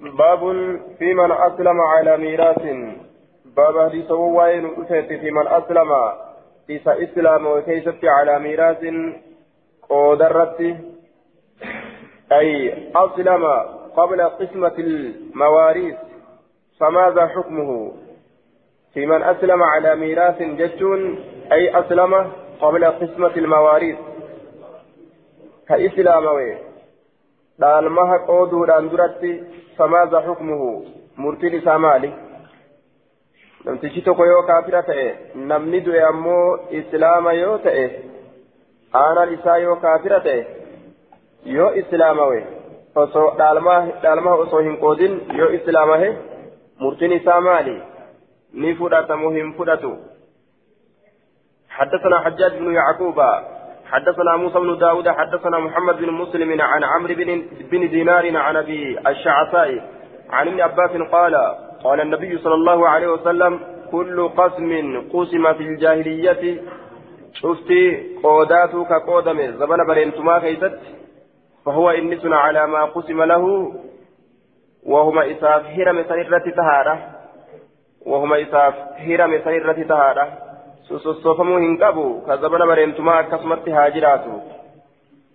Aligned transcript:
باب 0.00 0.40
في 0.98 1.14
من 1.14 1.32
أسلم 1.32 1.80
على 1.80 2.16
ميراث. 2.16 2.62
باب 3.56 3.88
حديث 3.88 4.10
وين 4.10 4.84
في 4.84 5.30
من 5.30 5.46
أسلم. 5.48 5.92
إسا 6.70 7.02
إسلام 7.02 7.46
وكيست 7.46 8.04
على 8.04 8.38
ميراث 8.38 8.84
قدرت. 9.88 10.76
أي 12.32 12.74
أسلم 12.96 13.44
قبل 13.96 14.22
قسمة 14.22 14.74
المواريث. 14.78 15.96
فماذا 16.80 17.26
حكمه؟ 17.26 17.92
في 18.94 19.06
من 19.06 19.22
أسلم 19.22 19.62
على 19.62 19.96
ميراث 19.96 20.42
جتون 20.42 21.18
أي 21.52 21.80
أسلم 21.80 22.32
قبل 22.60 22.84
قسمة 22.84 23.36
المواريث. 23.36 23.96
كإسلاموي 27.60 27.84
دالمها 27.84 28.16
قودو 28.26 28.64
داندرتي 28.64 29.44
فماذا 29.78 30.20
حكمه 30.20 30.84
مرتل 31.16 31.62
سامالي 31.64 32.12
namtichi 33.64 34.02
tokko 34.02 34.24
yoo 34.24 34.42
kaafira 34.42 34.82
ta'e 34.82 35.34
namni 35.34 35.80
du'e 35.80 36.02
ammoo 36.02 36.58
islaama 36.70 37.32
yoo 37.32 37.58
ta'e 37.58 37.82
aanaan 38.94 39.32
isaa 39.32 39.56
yoo 39.56 39.76
kaafira 39.76 40.20
ta'e 40.20 40.46
yoo 41.44 41.72
islaamawe 41.74 42.46
osoo 42.94 43.34
dhaalmaa 43.38 44.34
osoo 44.34 44.58
hin 44.58 44.76
qoodin 44.76 45.20
yoo 45.38 45.50
islaamahe 45.58 46.08
murtiin 46.78 47.12
isaa 47.12 47.40
maali 47.40 47.82
ni 48.52 48.74
fudhatamu 48.74 49.30
hin 49.30 49.52
fudhatu 49.58 49.98
حدثنا 51.70 52.20
حجاج 52.20 52.52
بن 52.58 52.74
يعقوب 52.74 53.20
حدثنا 53.90 54.36
موسى 54.36 54.58
بن 54.58 54.78
داود 54.78 55.08
حدثنا 55.08 55.58
محمد 55.58 55.96
بن 55.96 56.10
مسلم 56.10 56.60
عن 56.60 56.84
عمرو 56.84 57.14
بن, 57.14 57.42
بن 57.70 57.88
دينار 57.88 58.36
عن 58.36 58.56
أبي 58.56 58.98
الشعثاء 59.08 59.70
عن 60.30 60.48
ابن 60.48 60.60
عباس 60.60 60.90
قال 60.90 61.34
قال 61.84 62.00
النبي 62.00 62.38
صلى 62.38 62.54
الله 62.54 62.88
عليه 62.88 63.08
وسلم 63.08 63.60
كل 63.90 64.28
قسم 64.28 64.70
قسم 65.12 65.52
في 65.52 65.62
الجاهلية. 65.62 66.62
شفتي 67.32 68.16
قودات 68.22 68.70
كقودم 68.70 69.40
زبن 69.40 69.86
برينتما 69.86 70.38
كيست 70.38 70.78
فهو 71.66 71.90
إنس 71.90 72.26
على 72.26 72.66
ما 72.66 72.84
قسم 72.84 73.22
له 73.22 73.74
وهما 74.86 75.30
إساف 75.30 75.66
هرم 75.66 76.02
سنرة 76.02 76.50
تهارة 76.56 76.98
وهما 78.06 78.42
إساف 78.42 78.74
هرم 78.98 79.40
سنرة 79.44 79.82
تهارة. 79.88 80.49
سوسوفمو 80.98 81.56
هنقبو 81.56 82.20
كزبن 82.26 82.66
برينتما 82.66 83.22
كسمت 83.22 83.68
هاجراتو 83.68 84.36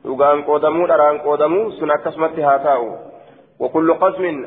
dhugaan 0.06 0.44
qoodamuu 0.48 0.88
dharaan 0.88 1.20
qoodamuu 1.25 1.72
sun 1.78 1.92
akkasumatti 1.92 2.42
haa 2.42 2.59
taa'u. 2.59 2.89
وكل 3.59 3.94
قسم 3.94 4.45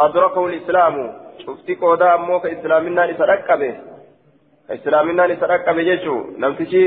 أدركه 0.00 0.46
الإسلام 0.46 0.94
شفتي 1.38 1.74
قودا 1.74 2.14
أمو 2.14 2.40
كإسلامنا 2.40 3.06
لسرقبه 3.06 3.76
كإسلامنا 4.68 5.22
لسرقبه 5.26 5.82
جيشو 5.82 6.16
نمتشي 6.38 6.82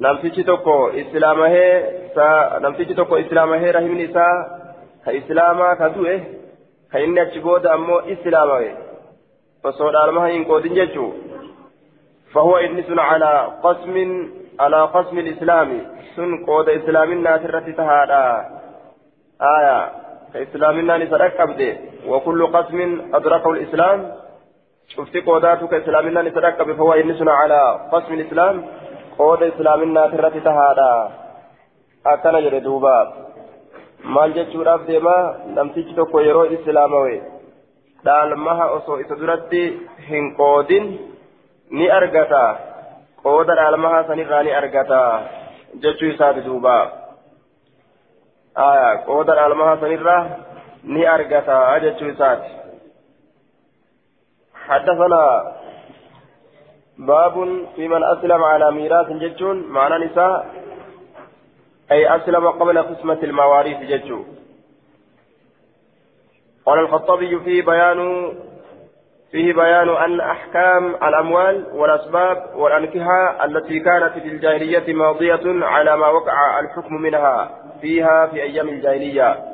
نمتشي 0.00 0.42
توكو 0.42 0.88
إسلامه 0.88 1.54
سا 2.14 2.58
نمتشي 2.62 2.94
توكو 2.94 3.16
إسلامه 3.16 3.70
رحمني 3.70 4.06
سا 4.14 4.26
كإسلاما 5.06 5.74
كدوه 5.74 6.20
كإني 6.92 7.22
أتشبود 7.22 7.66
أمو 7.66 7.98
إسلامه 7.98 8.62
فصول 9.64 9.96
ألمها 9.96 10.30
إن 10.36 10.44
قودين 10.44 10.74
جيشو 10.74 11.06
فهو 12.38 12.56
إنس 12.56 12.98
على 12.98 13.48
قسم 13.62 13.96
على 14.60 14.82
قسم 14.82 15.18
الإسلام. 15.18 15.80
سن 16.16 16.44
قود 16.46 16.68
إسلامنا 16.68 17.38
سرتي 17.38 17.72
تهادا. 17.72 18.24
آية. 19.42 19.90
كإسلامنا 20.34 20.98
نسرق 20.98 21.40
أبدي 21.40 21.76
وكل 22.06 22.46
قسم 22.46 22.78
أدركه 23.14 23.50
الإسلام. 23.50 24.12
شفت 24.88 25.16
قوداتك 25.16 25.74
إسلامنا 25.74 26.22
نسرق 26.22 26.62
فهو 26.62 26.92
إنسنا 26.92 27.32
على 27.32 27.88
قسم 27.92 28.14
الإسلام. 28.14 28.64
قود 29.18 29.42
إسلامنا 29.42 30.06
ترت 30.06 30.36
تهادا. 30.36 31.10
أكنا 32.06 32.40
جري 32.40 32.60
دوبا. 32.60 33.28
maal 34.04 34.32
jechuudhaaf 34.32 34.86
deema 34.86 35.34
namtichi 35.54 35.94
tokko 35.94 36.20
yeroo 36.20 36.44
islaamawe 36.44 37.22
dhaalmaha 38.04 38.66
osoo 38.66 38.98
isa 38.98 39.16
duratti 39.16 39.88
hin 40.10 40.34
qoodin 40.34 40.98
ni 41.70 41.90
argata 41.90 42.42
qooda 43.22 43.54
dhaalmaha 43.54 44.04
sanirraa 44.10 44.42
ni 44.42 44.52
argata 44.60 45.00
jechuu 45.82 46.12
isaati 46.14 46.40
duuba 46.40 46.76
qooda 49.08 49.34
dhaalmaha 49.40 49.80
sanirraa 49.80 50.22
ni 50.84 51.06
argata 51.16 51.80
jechuu 51.80 52.14
isaati 52.14 52.58
حدثنا 54.68 55.52
باب 56.98 57.34
في 57.76 57.88
من 57.88 58.04
أسلم 58.04 58.42
على 58.42 58.72
ميراث 58.72 59.10
جتون 59.10 59.62
معنى 59.68 60.04
نساء 60.04 60.46
أي 61.92 62.16
أسلم 62.16 62.48
قبل 62.48 62.78
قسمة 62.82 63.18
المواريث 63.22 63.78
جتو 63.78 64.24
قال 66.66 66.78
الخطابي 66.78 67.40
فيه 67.40 67.62
بيان 67.62 68.00
فيه 69.32 69.52
بيان 69.52 69.88
أن 69.88 70.20
أحكام 70.20 70.94
الأموال 70.94 71.64
والأسباب 71.72 72.50
والأنكحة 72.56 73.44
التي 73.44 73.80
كانت 73.80 74.12
في 74.12 74.28
الجاهلية 74.28 74.94
ماضية 74.94 75.64
على 75.66 75.96
ما 75.96 76.08
وقع 76.08 76.60
الحكم 76.60 76.94
منها 76.94 77.50
فيها 77.80 78.26
في 78.26 78.42
أيام 78.42 78.68
الجاهلية. 78.68 79.44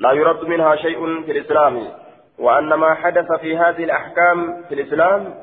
لا 0.00 0.12
يرد 0.12 0.44
منها 0.44 0.76
شيء 0.76 1.22
في 1.22 1.32
الإسلام 1.32 1.82
وأن 2.38 2.74
ما 2.74 2.94
حدث 2.94 3.32
في 3.40 3.56
هذه 3.58 3.84
الأحكام 3.84 4.64
في 4.68 4.74
الإسلام 4.74 5.34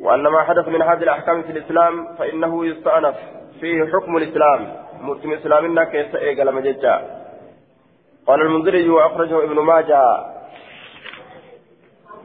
وأن 0.00 0.22
ما 0.22 0.42
حدث 0.42 0.68
من 0.68 0.82
هذه 0.82 1.02
الأحكام 1.02 1.42
في 1.42 1.52
الإسلام 1.52 2.16
فإنه 2.18 2.66
يستأنف 2.66 3.16
فيه 3.60 3.84
حكم 3.92 4.16
الإسلام. 4.16 4.72
مسلم 5.00 5.32
إسلامنا 5.32 5.84
كيس 5.84 6.14
إيقال 6.14 6.54
مججا 6.54 7.00
قال 8.26 8.42
المنذري 8.42 8.88
وأخرجه 8.88 9.44
ابن 9.44 9.54
ماجه 9.60 10.35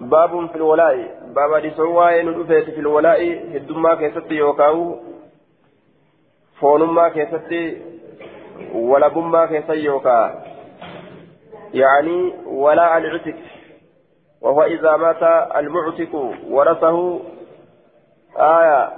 باب 0.01 0.49
في 0.49 0.55
الولاء. 0.55 0.95
باب 1.35 1.61
دي 1.61 1.71
سواء 1.71 2.25
ندفت 2.25 2.69
في 2.69 2.79
الولاء 2.79 3.21
هدما 3.55 3.95
كيست 3.95 4.31
يوكاو 4.31 4.95
فونما 6.59 7.09
كيست 7.09 7.77
ولبما 8.73 9.45
كيست 9.45 9.69
يوكا. 9.69 10.43
يعني 11.73 12.33
ولاء 12.45 12.97
العتق 12.97 13.35
وهو 14.41 14.63
إذا 14.63 14.97
مات 14.97 15.23
المعتق 15.55 16.15
ورثه 16.49 17.19
آية 18.37 18.89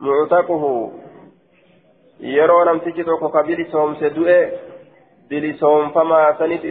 معتقه. 0.00 0.90
yeroo 2.20 2.64
namtichi 2.64 3.04
tokko 3.04 3.28
ka 3.28 3.42
bilisoomse 3.42 4.10
du'e 4.10 4.38
bilisoomfamaa 5.28 6.32
sanit 6.38 6.64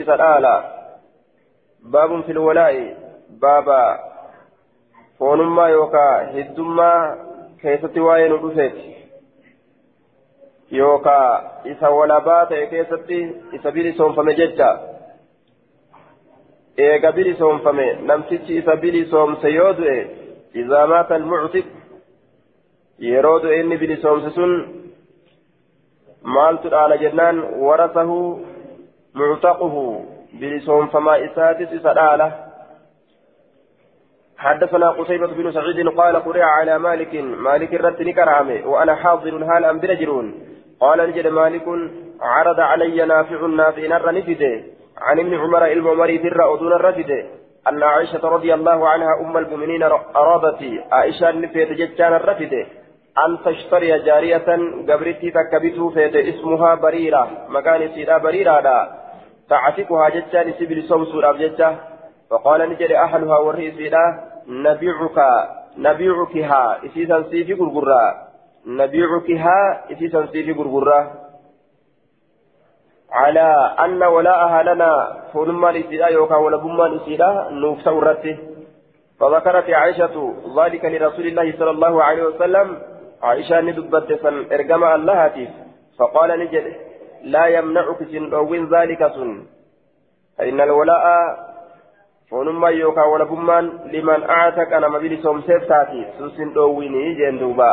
isa 1.87 1.93
dhaala 1.93 2.13
baabun 2.13 2.23
filwalaa'i 2.23 2.95
baaba 3.39 3.99
foonummaa 5.17 5.69
yookaa 5.69 6.23
hiddummaa 6.33 7.15
keessatti 7.61 7.99
waa'ee 7.99 8.29
nu 8.29 8.37
dhufeeti 8.37 9.07
yookaa 10.71 11.61
isa 11.63 11.89
walabaa 11.89 12.45
ta'e 12.45 12.67
keessatti 12.67 13.35
isa 13.53 13.71
bilisoomfame 13.71 14.33
jecha 14.33 14.79
eega 16.77 17.11
bilisoomfame 17.11 17.93
namtichi 17.93 18.57
isa 18.57 18.75
bilisoomse 18.75 19.49
yoo 19.49 19.73
du'e 19.73 20.27
إذا 20.55 20.85
مات 20.85 21.11
المعتق 21.11 21.65
يرود 22.99 23.45
إني 23.45 23.77
بلسوم 23.77 24.29
سن 24.29 24.83
مالت 26.23 26.73
على 26.73 26.97
جنان 26.97 27.39
ورثه 27.39 28.39
معتقه 29.15 30.05
بلسوم 30.39 30.87
فما 30.87 31.25
إساتس 31.25 31.71
سدالة. 31.83 32.47
حدثنا 34.37 34.89
قتيبة 34.89 35.27
بن 35.27 35.51
سعيد 35.51 35.87
قال 35.87 36.15
قرئ 36.15 36.41
على 36.41 36.79
مالك 36.79 37.15
مالك 37.15 37.73
الرد 37.73 38.09
كرامه 38.09 38.67
وأنا 38.67 38.95
حاضر 38.95 39.43
هال 39.43 39.65
أم 39.65 39.79
برجرون 39.79 40.33
قال 40.79 41.09
نجد 41.09 41.27
مالك 41.27 41.63
عرض 42.21 42.59
علي 42.59 43.05
نافع 43.05 43.45
نافع 43.45 43.81
نر 43.87 44.09
عن 45.01 45.19
ابن 45.19 45.33
عمر 45.33 45.65
الممري 45.65 46.17
در 46.17 46.53
أدون 46.53 46.73
الرفده 46.73 47.25
أن 47.69 47.83
عائشة 47.83 48.23
رضي 48.29 48.53
الله 48.53 48.89
عنها 48.89 49.21
أم 49.21 49.37
المؤمنين 49.37 49.83
أرادت 50.15 50.61
عائشة 50.91 51.31
نفيت 51.31 51.71
جتان 51.71 52.13
الرفد. 52.13 52.53
أن 53.25 53.37
تشتري 53.45 53.99
جارية 53.99 54.49
قبرتي 54.89 55.31
تكبته 55.31 55.89
فيت 55.89 56.15
اسمها 56.15 56.75
بريرة. 56.75 57.27
مكان 57.49 57.89
سيدا 57.93 58.17
بريرة 58.17 58.59
لا 58.59 59.06
تعتقها 59.49 60.09
جتان 60.09 60.53
سبل 60.59 60.83
سمسور 60.83 61.29
أبجتة 61.29 61.75
فقال 62.29 62.69
نجري 62.69 62.97
أهلها 62.97 63.37
والرئيسيدا 63.37 64.03
نبيعك 64.47 65.17
نبيعكها 65.77 66.85
إسيسا 66.85 67.23
سيفي 67.31 67.53
قرقرة. 67.53 68.01
نبيعكها 68.65 69.91
إسيسا 69.91 70.25
سيفي 70.25 70.53
قرقرة. 70.53 71.11
على 73.11 73.75
أن 73.79 74.03
ولاءها 74.03 74.63
لنا 74.63 75.17
فنما 75.33 75.67
لسيدا 75.67 76.07
يوكا 76.07 76.35
ولبما 76.35 76.83
لسيدا 76.83 77.47
نوفس 77.51 77.87
ورته 77.87 78.37
فذكرت 79.19 79.69
عائشة 79.69 80.33
ذلك 80.57 80.85
لرسول 80.85 81.27
الله 81.27 81.57
صلى 81.59 81.71
الله 81.71 82.03
عليه 82.03 82.23
وسلم. 82.23 82.77
عائشة 83.23 83.61
ندبت 83.61 84.19
سن 84.23 84.45
إرقم 84.51 84.83
الله 84.83 85.47
فقال 85.99 86.39
نجد 86.39 86.86
لا 87.23 87.45
يمنعك 87.45 88.03
سن 88.03 88.75
ذلك 88.75 89.07
سن. 89.07 89.45
فإن 90.37 90.61
الولاء 90.61 91.05
فنما 92.31 92.69
يوكا 92.69 93.03
ولبما 93.03 93.61
لمن 93.93 94.23
أعتك 94.29 94.73
أنا 94.73 94.87
مبيل 94.87 95.23
سومسيف 95.23 95.63
تاتي. 95.63 96.05
سوسن 96.17 96.53
دويني 96.53 97.13
جندوبا 97.13 97.71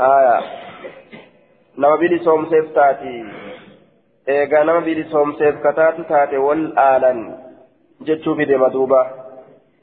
آية. 0.00 0.40
nama 1.76 1.96
bilisoomseef 1.96 2.72
taati 2.74 3.24
eegaa 4.34 4.64
nama 4.64 4.80
bilisoomseef 4.80 5.58
kataatu 5.64 6.04
taate 6.08 6.38
wal 6.38 6.72
aalan 6.76 7.18
jechuu 8.08 8.34
fide 8.36 8.56
maduuba 8.56 9.00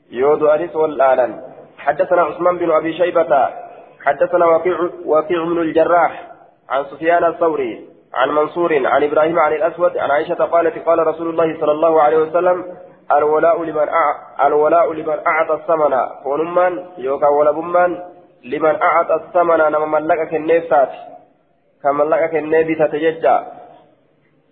yoo 0.10 0.36
du'anis 0.42 0.74
wal 0.76 1.02
aalan 1.02 1.34
حدثنا 1.84 2.22
عثمان 2.22 2.58
بن 2.58 2.72
أبي 2.72 2.94
شيبة. 2.94 3.50
حدثنا 4.06 4.46
وكيع 4.46 4.78
وكيع 5.06 5.44
بن 5.44 5.62
الجراح. 5.62 6.32
عن 6.70 6.84
سفيان 6.84 7.24
الثوري. 7.24 7.88
عن 8.14 8.30
منصور 8.30 8.88
عن 8.88 9.04
إبراهيم 9.04 9.40
عن 9.40 9.54
الأسود 9.54 9.98
عن 9.98 10.12
عائشة 10.12 10.34
قالت 10.34 10.86
قال 10.86 11.08
رسول 11.08 11.30
الله 11.30 11.60
صلى 11.60 11.72
الله 11.72 12.02
عليه 12.02 12.18
وسلم 12.18 12.66
الولاء 13.12 13.64
لمن 13.64 13.88
الولاء 14.46 14.94
لمن 14.94 15.18
أعطى 15.28 15.54
الثمن. 15.54 15.94
ونمان 16.26 16.86
يوكا 16.98 17.28
ولا 17.28 17.52
بمان 17.52 18.00
لمن 18.44 18.82
أعطى 18.82 19.14
الثمن 19.14 19.58
نما 19.58 20.00
ملكك 20.00 20.34
النفسات 20.34 20.90
كما 21.84 22.04
لك 22.04 22.36
النبي 22.36 22.76
تتججى 22.76 23.40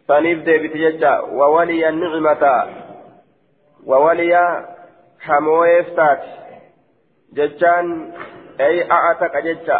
فنيف 0.07 0.43
ديبت 0.43 0.77
ججى 0.77 1.15
وولي 1.31 1.89
النعمة. 1.89 2.67
وولي 3.85 4.65
كمويفتات 5.27 6.23
ججان 7.33 8.13
أي 8.59 8.91
أعتق 8.91 9.39
ججى 9.39 9.79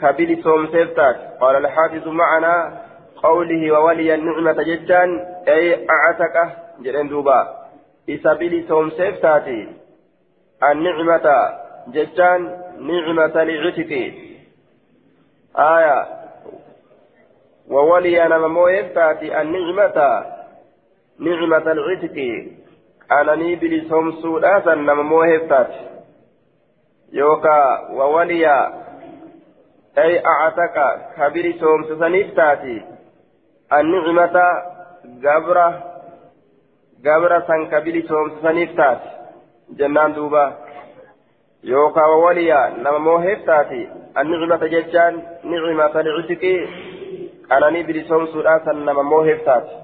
كبيل 0.00 0.42
صوم 0.42 0.66
سيفتات 0.66 1.16
قال 1.40 1.56
الحافظ 1.56 2.08
معنا 2.08 2.85
قوله 3.22 3.72
وولي 3.72 4.14
النعمة 4.14 4.62
ججان 4.62 5.08
أي 5.48 5.86
أعتق 5.90 6.34
جرين 6.80 7.08
دوبا. 7.08 7.66
إسابيل 8.10 8.68
صوم 8.68 8.90
سيفتاتي 8.90 9.68
النعمة 10.62 11.26
ججان 11.88 12.40
نعمة 12.80 13.44
لعتقي 13.44 14.12
آية. 15.58 16.06
وولي 17.68 18.26
أنا 18.26 18.38
ممويف 18.38 18.86
تاتي 18.94 19.40
النعمة 19.40 20.24
نعمة 21.18 21.72
العتق 21.72 22.16
أنني 23.12 23.56
بلسهم 23.56 24.12
سوداتا 24.12 24.74
نممويف 24.74 25.42
تاتي 25.42 25.86
يوكا 27.12 27.88
وولي 27.90 28.46
أي 29.98 30.22
أعتك 30.26 30.76
كبير 31.16 31.56
سوم 31.60 31.84
سسنيف 31.84 32.34
تاتي 32.34 32.95
النعمة 33.72 34.36
جبرة 35.04 35.68
جبرة 37.04 37.38
سن 37.48 37.66
كبير 37.66 38.06
سوم 38.06 38.30
سسنيف 38.30 38.76
تاتي 38.76 39.10
جنان 39.78 40.12
دوبا. 40.12 40.54
يوكا 41.64 42.04
وولي 42.06 42.52
نممويف 42.84 43.46
تاتي 43.46 43.88
النعمة 44.18 44.66
ججان 44.66 45.14
نعمة 45.44 45.94
العتق 46.00 46.44
qananii 47.48 47.86
bilisoomsuudhaan 47.88 48.64
san 48.64 48.78
nama 48.84 49.02
mooheef 49.02 49.44
taate 49.44 49.74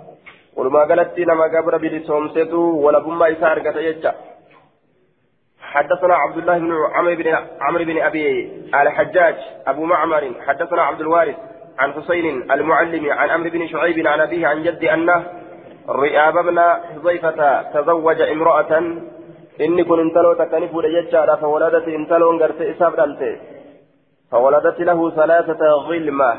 walumaa 0.56 0.86
galatti 0.90 1.26
nama 1.30 1.48
gabra 1.48 1.78
bilisoomsetu 1.78 2.60
walabummaa 2.84 3.32
isaa 3.36 3.54
argata 3.56 3.82
jecha 3.88 4.14
حدثنا 5.72 6.14
عبد 6.14 6.36
الله 6.38 6.58
بن 6.58 6.72
عمرو 6.94 7.14
بن 7.16 7.28
عمرو 7.60 7.84
بن 7.84 7.98
أبي 8.02 8.24
الحجاج 8.74 9.36
أبو 9.66 9.84
معمر. 9.84 10.32
حدثنا 10.46 10.82
عبد 10.82 11.00
الوارث. 11.00 11.36
عن 11.78 11.92
حسين 11.92 12.52
المعلم 12.52 13.10
عن 13.10 13.30
عمرو 13.30 13.50
بن 13.50 13.66
شعيب 13.66 14.06
عن 14.06 14.20
أبيه 14.20 14.46
عن 14.46 14.62
جدي 14.62 14.94
أنه 14.94 15.24
رئاب 15.88 16.34
بن 16.34 16.58
حذيفة 16.60 17.62
تزوج 17.62 18.20
امرأة. 18.20 18.72
إني 19.60 19.84
كن 19.84 20.00
انتلو 20.00 20.32
تكنف 20.32 20.76
لججارة 20.76 21.34
فولدت 21.34 21.88
انتلو 21.88 22.30
انقرت 22.30 22.60
إساب 22.60 23.16
فولدت 24.30 24.80
له 24.80 25.10
ثلاثة 25.10 25.66
غلمة 25.88 26.34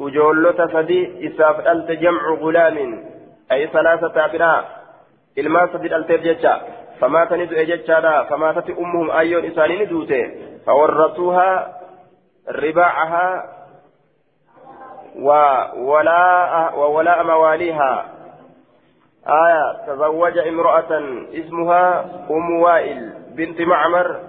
وجولة 0.00 0.66
سدي 0.72 1.26
إساف 1.26 1.68
ألت 1.68 1.90
جمع 1.90 2.22
غلام. 2.42 3.04
أي 3.52 3.66
ثلاثة 3.66 4.24
أبناء. 4.24 4.64
إلما 5.38 5.68
سدي 5.72 5.96
ألت 5.96 6.12
جتشا 6.12 6.60
فمات 7.00 7.32
ندو 7.32 7.56
جتشا 7.56 8.22
فماتت 8.22 8.70
أمهم 8.70 9.10
أيون 9.10 9.44
إساني 9.44 9.84
ندوته 9.84 10.30
فورثوها 10.66 11.50
رباعها 12.48 13.44
وولاء 15.16 16.78
وولاء 16.78 17.24
مواليها. 17.24 18.12
آية 19.26 19.86
تزوج 19.86 20.38
امرأة 20.38 20.92
اسمها 21.34 22.04
أم 22.30 22.60
وائل 22.60 23.12
بنت 23.36 23.60
معمر 23.60 24.20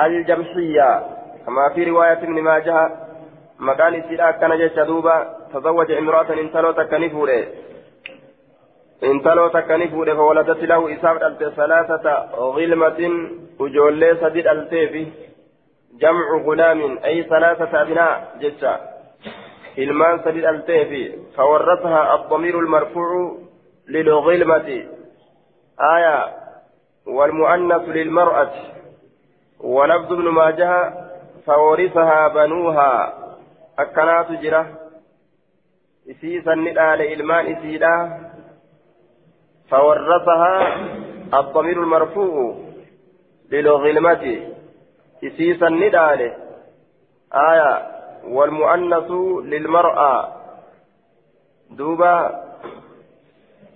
الجمحية 0.00 1.00
كما 1.46 1.74
في 1.74 1.84
رواية 1.84 2.12
ابن 2.12 2.42
ماجه 2.42 2.90
مكان 3.58 4.02
سيدا 4.08 4.30
كان 4.30 4.56
جيتش 4.56 4.78
دوبا 4.78 5.36
تزوج 5.54 5.92
امرأة 5.92 6.32
انتلو 6.32 6.72
فوره 7.12 7.44
انتلو 9.02 9.48
تكني 9.48 9.88
فوره 9.88 10.14
فولدت 10.14 10.64
له 10.64 10.92
ألت 11.26 11.44
ثلاثة 11.56 12.26
غلمة 12.34 13.28
وجولي 13.60 14.16
سديد 14.20 14.46
ألتيفي. 14.46 15.06
جمع 16.00 16.42
غلام 16.46 16.98
أي 17.04 17.22
ثلاثة 17.22 17.82
أبناء 17.82 18.36
جيتش 18.40 18.64
إلمان 19.78 20.20
سديد 20.24 20.44
ألتيفي 20.44 21.12
فورثها 21.36 22.14
الضمير 22.14 22.58
المرفوع 22.58 23.38
للغلمة. 23.88 24.68
آية 25.80 26.18
والمؤنث 27.06 27.88
للمرأة. 27.88 28.52
ولفظ 29.60 30.12
ابن 30.12 30.28
ماجه 30.28 30.94
فورثها 31.46 32.28
بنوها. 32.28 33.18
jira 34.42 34.66
isii 36.06 36.42
sanni 36.42 36.74
dhaale 36.74 37.12
ilmaan 37.12 37.46
isiidha 37.46 37.94
فورثها 39.70 40.76
الضمير 41.34 41.82
المرفوع 41.82 42.54
للغلمة. 43.50 44.24
إسيسا 45.24 45.68
نداله 45.68 46.32
آية 47.32 47.91
والمؤنث 48.24 49.10
للمرأة. 49.44 50.28
دوبا 51.70 52.44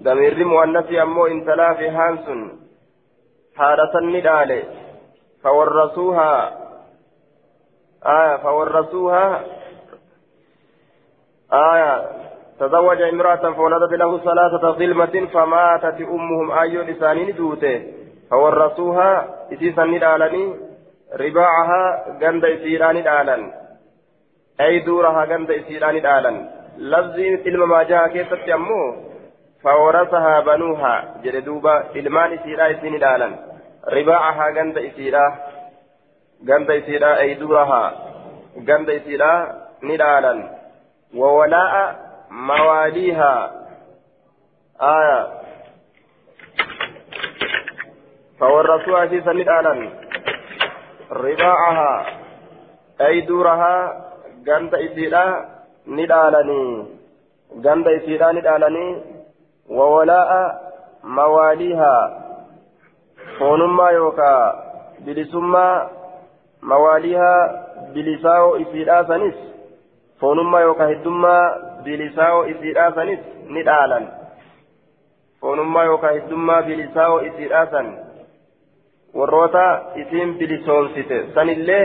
ضمير 0.03 0.45
مؤنث 0.45 0.93
أمو 0.93 1.26
إن 1.26 1.45
في 1.75 1.88
هانس. 1.88 2.50
حارسا 3.57 4.00
نداله 4.00 4.62
فورثوها. 5.43 6.53
آية 8.07 8.37
فورثوها. 8.37 9.45
آية 11.53 12.05
تزوج 12.61 13.03
امرأة 13.03 13.53
فولدت 13.53 13.93
له 13.93 14.19
ثلاثة 14.19 14.71
ظلمة 14.71 15.26
فماتت 15.33 16.00
أمهم. 16.00 16.50
أي 16.50 16.76
لسانين 16.76 17.37
دوته. 17.37 17.93
فورثوها. 18.31 19.29
إسيسا 19.53 19.85
ندالني 19.85 20.55
رباعها. 21.15 22.05
غند 22.23 22.45
إسيران 22.45 23.03
دالا 23.03 23.66
أي 24.61 24.79
دورها 24.79 25.25
غند 25.25 25.51
إسيران 25.51 26.01
دالا 26.01 26.33
لفظي 26.79 27.37
تلم 27.37 27.69
ما 27.69 27.83
جاء 27.83 28.09
كيف 28.09 28.35
تتيمو 28.35 28.97
فورثها 29.63 30.41
بنوها 30.41 31.15
جلدوبا 31.25 31.85
إلمان 31.97 32.33
إسيرا 32.33 32.71
إسين 32.71 32.99
دالا 32.99 33.29
رباعها 33.89 34.51
غند 34.57 34.79
إسيرا 34.79 35.27
غند 36.49 36.71
إسيرا 36.71 37.19
أي 37.19 37.35
دورها 37.35 37.93
غند 38.69 38.91
إسيرا 38.91 39.33
ندالا 39.83 40.35
وولاء 41.15 41.97
مواليها 42.31 43.53
آية 44.81 45.27
فورثوها 48.41 49.07
في 49.07 49.21
سند 49.21 49.49
آلا 49.49 49.91
رضاعها 51.13 52.07
أي 53.01 53.21
دورها 53.21 54.06
غند 54.49 54.75
إسيرا 54.75 55.25
ندالني 55.87 56.85
غند 57.65 57.88
إسيرا 57.88 58.33
ندالني 58.33 58.87
وولاء 59.69 60.31
مواليها 61.05 61.95
فونما 63.38 63.91
يوكا 63.91 64.62
بلسما 65.07 65.88
مواليها 66.62 67.35
بلساو 67.95 68.57
إسيرا 68.57 69.03
سنس 69.03 69.47
foonummaa 70.21 70.61
yookaan 70.61 70.88
heddummaa 70.91 71.43
bilisaa'oo 71.85 72.45
isiidhaa 72.53 72.93
sanis 72.99 73.19
ni 73.55 73.62
dhaalan 73.69 74.05
foonummaa 75.41 75.85
yookaan 75.88 76.15
hiddummaa 76.15 76.62
bilisaa'oo 76.69 77.19
isiidhaa 77.31 77.67
san 77.75 77.91
warroota 79.19 79.65
isiin 80.03 80.35
bilisoomsite 80.38 81.19
sanillee 81.35 81.85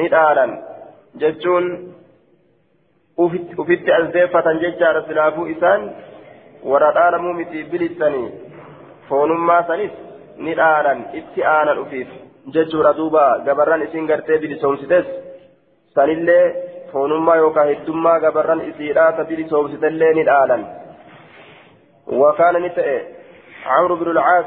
ni 0.00 0.08
dhaalan 0.14 0.58
jechuun 1.23 1.67
ufitti 3.63 3.95
aldeeffatan 3.97 4.61
jechaadha 4.65 5.05
silaafuu 5.07 5.47
isaan 5.55 5.89
warra 6.73 6.91
dhaalamuu 6.97 7.33
miti 7.39 7.63
bilisanii 7.71 8.27
foonummaa 9.09 9.63
sanis 9.71 9.91
ni 10.37 10.55
dhaalan 10.61 11.03
itti 11.21 11.49
aanan 11.55 11.81
ufiif 11.85 12.13
jechuudha 12.57 12.93
duuba 12.99 13.25
gabarran 13.49 13.87
isiin 13.87 14.07
gartee 14.13 14.37
bilisoomsites 14.45 15.11
sanillee 15.95 16.45
foonummaa 16.93 17.35
yookaan 17.43 17.73
heddummaa 17.73 18.19
gabarran 18.27 18.65
isiidhaa 18.69 19.11
ta 19.19 19.29
bilisoomsitellee 19.33 20.13
ni 20.13 20.25
dhaalan 20.31 20.65
وكان 22.07 22.55
نتئ 22.61 23.03
عمرو 23.65 23.95
بن 23.95 24.11
العاص 24.11 24.45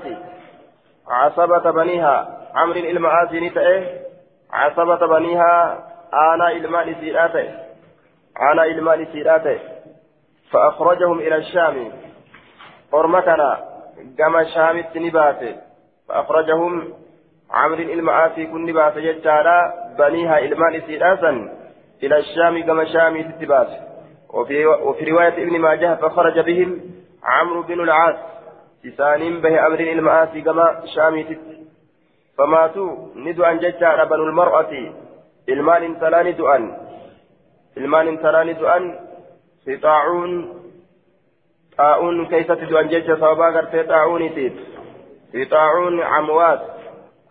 عصبة 1.09 1.71
بنيها 1.71 2.17
عمرو 2.55 2.81
المعاصي 2.81 3.41
نتئ 3.41 3.85
عصبة 4.53 5.07
بنيها 5.07 5.85
آنا 6.14 6.52
إلمان 6.52 6.96
سيراته 7.00 7.48
آنا 8.52 8.64
إلمان 8.66 9.06
سيراته 9.06 9.60
فأخرجهم 10.52 11.20
إلى 11.20 11.36
الشام. 11.36 11.92
حرمتنا. 12.92 13.72
كما 14.18 14.44
شام 14.44 14.84
نباته 14.96 15.56
فأخرجهم 16.08 16.94
عمرو 17.52 17.84
المعاصي 17.84 18.46
كن 18.46 18.66
نباته 18.66 19.02
جتارا 19.02 19.74
بنيها 19.98 20.40
إلمان 20.40 20.82
سيراسا 20.88 21.32
إلى 22.04 22.18
الشام 22.18 22.64
كما 22.64 22.86
شام 22.86 23.22
تتباته 23.22 23.78
وفي, 24.30 24.66
وفي 24.66 25.12
رواية 25.12 25.44
ابن 25.44 25.60
ماجه 25.60 25.96
فخرج 25.96 26.40
بهم 26.40 26.82
عمرو 27.24 27.62
بن 27.62 27.80
العاص. 27.80 28.16
إسانين 28.86 29.42
به 29.42 29.68
أمر 29.68 29.80
المآسي 29.80 30.42
كما 30.42 30.84
شامي 30.96 31.38
فماتوا. 32.38 32.98
ندعا 33.16 33.54
ججا 33.54 34.04
بنو 34.04 34.24
المرأة. 34.24 34.94
إلمال 35.50 35.84
انتلا 38.08 38.44
ندعا 38.44 39.00
في 39.66 39.78
طاعون 39.78 40.54
طاعون 41.78 42.26
كيف 42.26 42.52
تدعا 42.52 42.82
ججا 42.82 43.16
صوابا 43.16 43.46
قرتي 43.46 43.84
طاعون 43.84 44.36
تيت 44.36 44.54
في 45.32 45.46
طاعون 45.46 46.02
عمواس 46.02 46.60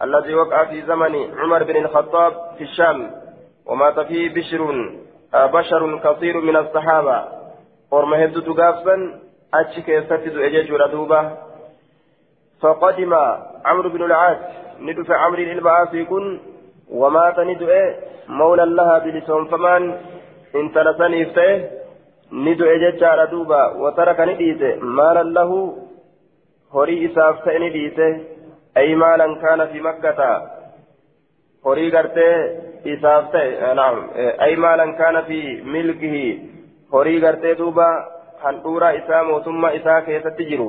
الذي 0.03 0.35
وقع 0.35 0.65
في 0.65 0.83
زمن 0.83 1.39
عمر 1.39 1.65
بن 1.65 1.77
الخطاب 1.77 2.33
في 2.59 2.65
الشام. 2.65 3.11
ومات 3.67 4.01
فيه 4.01 4.35
بشر 4.35 4.93
بشر 5.35 5.99
كثير 5.99 6.41
من 6.41 6.57
الصحابة. 6.57 7.25
ورمى 7.91 8.25
هدت 8.25 8.49
قافا 8.49 9.21
أتشي 9.55 9.83
كيستي 9.83 10.31
دعا 10.31 10.49
ججا 10.49 10.87
دوبا 10.87 11.39
فقدم 12.61 13.15
عمرو 13.65 13.89
بن 13.89 14.03
العاص. 14.03 14.39
ندف 14.81 15.11
عمرو 15.11 15.43
المعاصي 15.43 16.05
كن. 16.05 16.41
ومات 16.91 17.39
ندعي 17.39 17.97
مولى 18.29 18.65
لها 18.65 18.99
بلسان 18.99 19.45
فمان 19.45 20.01
انت 20.55 20.79
لسني 20.79 21.25
فيه 21.27 21.71
ندعي 22.33 22.79
ججار 22.79 23.25
دوبا 23.25 23.63
وترك 23.77 24.21
نديته 24.21 24.75
مالا 24.77 25.23
له 25.23 25.77
هري 26.75 27.07
إساف 27.07 27.49
نديته 27.49 28.21
أي 28.77 28.95
مالا 28.95 29.35
كان 29.35 29.67
في 29.67 29.81
مكة. 29.81 30.43
هري 31.67 31.97
قرته 31.97 32.31
إساف 32.87 33.35
نعم. 33.77 34.11
أي 34.17 34.57
مالا 34.57 34.93
كان 34.93 35.23
في 35.23 35.63
ملكه. 35.63 36.39
هري 36.95 37.27
قرته 37.27 37.53
دوبا 37.53 38.21
handhuura 38.43 38.93
isaa 38.93 39.25
mootummaa 39.25 39.71
isaa 39.71 40.01
keessatti 40.01 40.45
jiru 40.45 40.69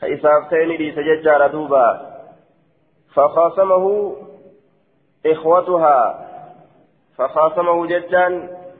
ka 0.00 0.06
isaaf 0.06 0.48
ta'e 0.50 0.66
ni 0.66 0.78
dhiise 0.78 1.02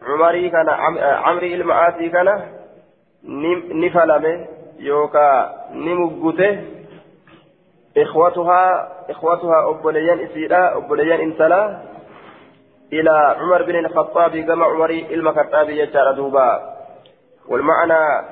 cumarii 0.06 0.50
kana 0.50 0.78
camrii 1.24 1.52
ilma 1.52 1.74
aasii 1.74 2.10
kana 2.10 2.42
ni 3.80 3.90
falame 3.90 4.48
yookaa 4.78 5.50
ni 5.72 5.94
muggute 5.94 6.48
ikhwatuhaa 7.94 8.88
ikhwatuhaa 9.08 9.66
obboleeyyan 9.66 10.20
isiidha 10.20 10.76
obboleeyyan 10.76 11.20
intalaa 11.20 11.68
إلى 12.92 13.36
عمر 13.40 13.62
بن 13.62 13.76
الخطاب 13.76 14.36
كما 14.36 14.64
عمري 14.64 15.14
المكتاب 15.14 15.70
يجار 15.70 16.12
دوبا 16.12 16.50
والمعنى 17.48 18.26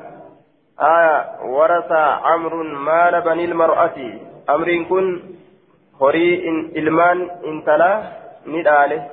آية 0.81 1.41
ورث 1.45 1.93
عمرو 2.29 2.63
مال 2.63 3.21
بني 3.21 3.45
المرأة 3.45 3.97
أمر 4.51 4.85
كن 4.89 5.23
إن 6.49 6.73
إلمان 6.77 7.31
انتلا 7.45 8.03
نداله 8.47 9.09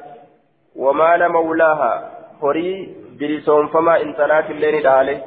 ومال 0.76 1.32
مولاها 1.32 2.12
هري 2.44 2.96
بلسون 3.20 3.68
فما 3.68 4.02
انتلات 4.02 4.50
اللي 4.50 4.80
نداله 4.80 5.22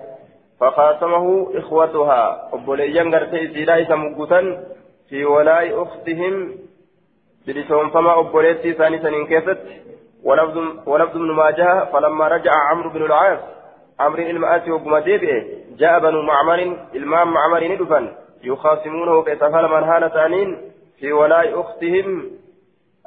فخاصمه 0.61 1.51
إخوتها 1.55 2.49
أبوليان 2.53 3.15
غرتي 3.15 3.49
سيدا 3.55 3.77
يسمقوتا 3.77 4.65
في 5.09 5.25
ولاء 5.25 5.83
أختهم 5.83 6.55
بلسون 7.47 7.91
فما 7.91 8.21
أبوليتي 8.21 8.73
ثاني 8.73 8.99
سنين 8.99 9.27
كيفت 9.27 9.59
ولفظ 10.25 10.59
ابن 11.17 11.31
ماجه 11.33 11.85
فلما 11.85 12.29
رجع 12.29 12.53
عمرو 12.71 12.91
بن 12.91 13.03
العاص 13.05 13.39
عمرو 14.01 14.23
المآتي 14.23 14.71
وقم 14.71 14.99
جاء 15.79 15.99
بنو 16.01 16.23
معمر 16.23 16.77
المام 16.95 17.33
معمر 17.33 17.69
ندفا 17.69 18.17
يخاصمونه 18.45 19.23
كيتفال 19.23 19.65
من 19.71 19.83
هان 19.83 20.09
ثانين 20.09 20.76
في 21.01 21.13
ولاء 21.13 21.61
أختهم. 21.61 22.31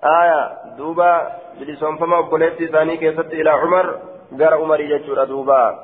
آية 0.03 0.41
دوبا 0.77 1.31
بلسون 1.59 1.97
فما 1.97 2.19
أبوليتي 2.19 2.67
ثاني 2.67 2.97
كيست 2.97 3.19
إلى 3.19 3.49
عمر. 3.49 3.99
قال 4.31 4.53
عمر 4.53 4.79
يجور 4.79 5.23
دوبا. 5.23 5.79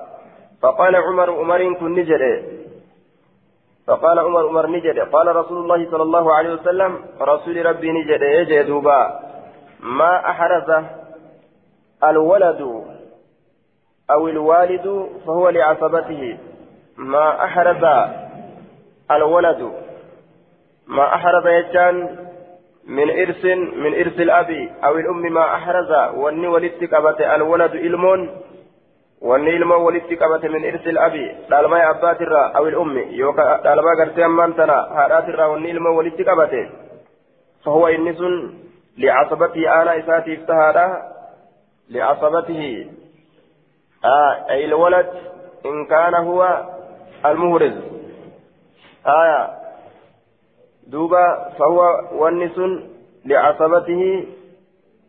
فقال 0.62 0.96
عمر 0.96 1.30
عمر 1.32 1.74
كن 1.74 1.94
نجري 1.94 2.44
فقال 3.88 4.20
عمر 4.20 4.48
عمر 4.48 4.68
نجري 4.68 5.02
قال 5.02 5.36
رسول 5.36 5.58
الله 5.58 5.92
صلى 5.92 6.04
الله 6.04 6.36
عليه 6.36 6.54
وسلم 6.54 7.06
رسول 7.22 7.66
ربي 7.66 7.92
نجري 7.92 8.34
يجي 8.34 8.64
دوبا. 8.64 9.20
ما 9.80 10.30
أحرزه 10.30 10.84
الولد 12.04 12.62
أو 14.12 14.28
الوالد 14.28 15.10
فهو 15.28 15.50
لعصبته. 15.50 16.38
ما 16.98 17.44
أحرز 17.46 17.84
الولد 19.12 19.85
ما 20.88 21.16
أحرز 21.16 21.48
يجان 21.48 22.18
من 22.88 23.10
إرث 23.10 23.46
من 23.84 23.94
إرث 23.94 24.20
الأب 24.20 24.70
أو 24.84 24.98
الأم 24.98 25.34
ما 25.34 25.56
أحرز. 25.56 25.92
واني 26.16 26.48
ولدت 26.48 26.94
قبت 26.94 27.22
الولد 27.22 27.76
إلمون. 27.76 28.42
واني 29.22 29.50
إلمون 29.58 29.82
ولدت 29.82 30.24
قبت 30.24 30.46
من 30.46 30.66
إرث 30.66 30.88
الأب. 30.88 31.16
دالما 31.50 31.90
أبات 31.90 32.22
الرا 32.22 32.52
أو 32.58 32.68
الأم. 32.68 32.98
يوكا 32.98 33.62
دالما 33.64 33.92
قرتي 34.00 34.26
أمان 34.26 34.56
تنا 34.56 34.74
هارات 34.74 35.30
الرا 35.30 35.46
واني 35.46 35.72
إلمون 35.72 35.98
ولدت 35.98 36.30
قبت. 36.30 36.70
فهو 37.66 37.88
إنس 37.88 38.22
لعصبته. 38.98 39.82
آنا 39.82 40.00
إساتي 40.00 40.34
افتهارا 40.34 40.88
لعصبته. 41.90 42.88
آه 44.06 44.46
أي 44.50 44.66
الولد 44.66 45.10
إن 45.66 45.86
كان 45.86 46.14
هو 46.14 46.64
المهرز. 47.26 47.78
آية 49.08 49.65
دوبا 50.88 51.50
فهو 51.60 52.02
ونس 52.12 52.60
لعصبته 53.26 54.28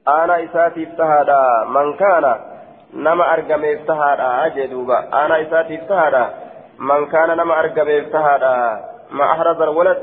أنا 0.08 0.44
إساتي 0.44 0.82
افتهادا 0.82 1.64
من 1.64 1.96
كان 1.96 2.36
نما 2.94 3.34
أرقم 3.34 3.64
افتهادا 3.64 4.46
أجي 4.46 4.66
دوبا 4.66 4.98
أنا 5.24 5.42
إساتي 5.42 5.74
افتهادا 5.74 6.30
من 6.78 7.06
كان 7.06 7.36
نما 7.36 7.60
أرقم 7.60 7.88
افتهادا 7.88 8.84
ما 9.10 9.24
أحرز 9.24 9.60
الولد 9.60 9.98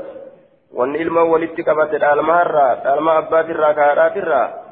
وان 0.74 0.94
إلما 0.94 1.22
ولدت 1.22 1.68
قبت 1.68 1.94
الألما 1.94 2.42
الألما 2.42 3.18
أبات 3.18 3.44
الرا 3.44 3.72
كارات 3.72 4.16
الرا 4.16 4.64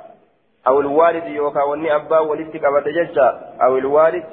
أو 0.67 0.81
الوالد 0.81 1.27
يوكا 1.27 1.63
واني 1.63 1.97
أبا 1.97 2.19
ولدت 2.19 2.65
قبت 2.65 2.89
ججا 2.89 3.41
أو 3.63 3.79
الوالد 3.79 4.25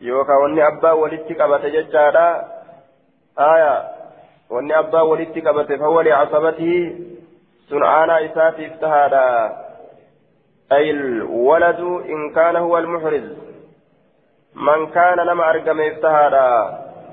يوكا 0.00 0.32
واني 0.32 0.66
أبا 0.66 0.92
ولدت 0.92 1.40
قبت 1.42 1.66
ججا 1.66 2.10
لا 2.10 3.93
واني 4.54 4.78
أبا 4.78 5.00
ولدت 5.00 5.46
قبت 5.46 5.72
فهو 5.72 6.00
لعصبته 6.00 6.74
سنعانا 7.70 8.24
إساتي 8.24 8.66
افتهادا 8.66 9.56
أي 10.72 10.90
الولد 10.90 11.80
إن 12.12 12.30
كان 12.34 12.56
هو 12.56 12.78
المحرز 12.78 13.28
من 14.54 14.86
كان 14.86 15.18
لما 15.18 15.50
أرقم 15.50 15.80
افتهادا 15.80 16.48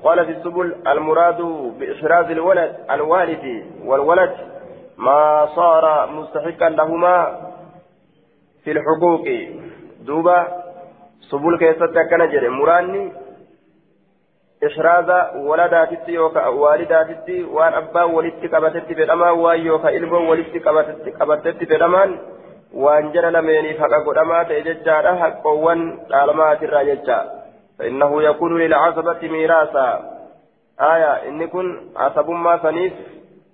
قال 0.04 0.26
في 0.26 0.32
السبل 0.32 0.76
المراد 0.86 1.40
بإحراز 1.78 2.30
الولد 2.30 2.76
الوالد 2.90 3.64
والولد 3.84 4.34
ما 4.98 5.48
صار 5.56 6.10
مستحقا 6.10 6.68
لهما 6.68 7.16
في 8.64 8.70
الحقوق 8.72 9.26
دوبا 10.06 10.62
subul 11.30 11.56
keessatti 11.58 11.98
akkana 11.98 12.26
jedhe 12.32 12.48
muraanni 12.52 13.02
إحراز 14.66 15.36
ولداتي 15.36 16.12
يوكا 16.12 16.46
والداتي 16.46 17.44
وان 17.44 17.72
أبا 17.74 18.02
ولدت 18.02 18.54
قبتت 18.54 18.92
بدما 18.92 19.30
وان 19.30 19.60
يوكا 19.60 19.88
إلمو 19.88 20.30
ولدت 20.30 20.68
قبتت 20.68 21.22
قبتت 21.22 21.62
بدمان 21.70 22.18
وان 22.74 23.12
جرى 23.12 23.30
لميني 23.30 23.74
فقا 23.74 23.98
قدما 24.06 24.42
تججارا 24.42 25.14
حقوان 25.14 25.98
العلمات 26.06 26.62
الراججا 26.62 27.20
فإنه 27.78 28.22
يكون 28.22 28.58
للعصبة 28.58 29.20
ميراثا 29.22 30.12
آية 30.80 31.28
إن 31.28 31.46
كن 31.46 31.66
عصب 31.96 32.30
ما 32.30 32.62
سنيف 32.62 32.92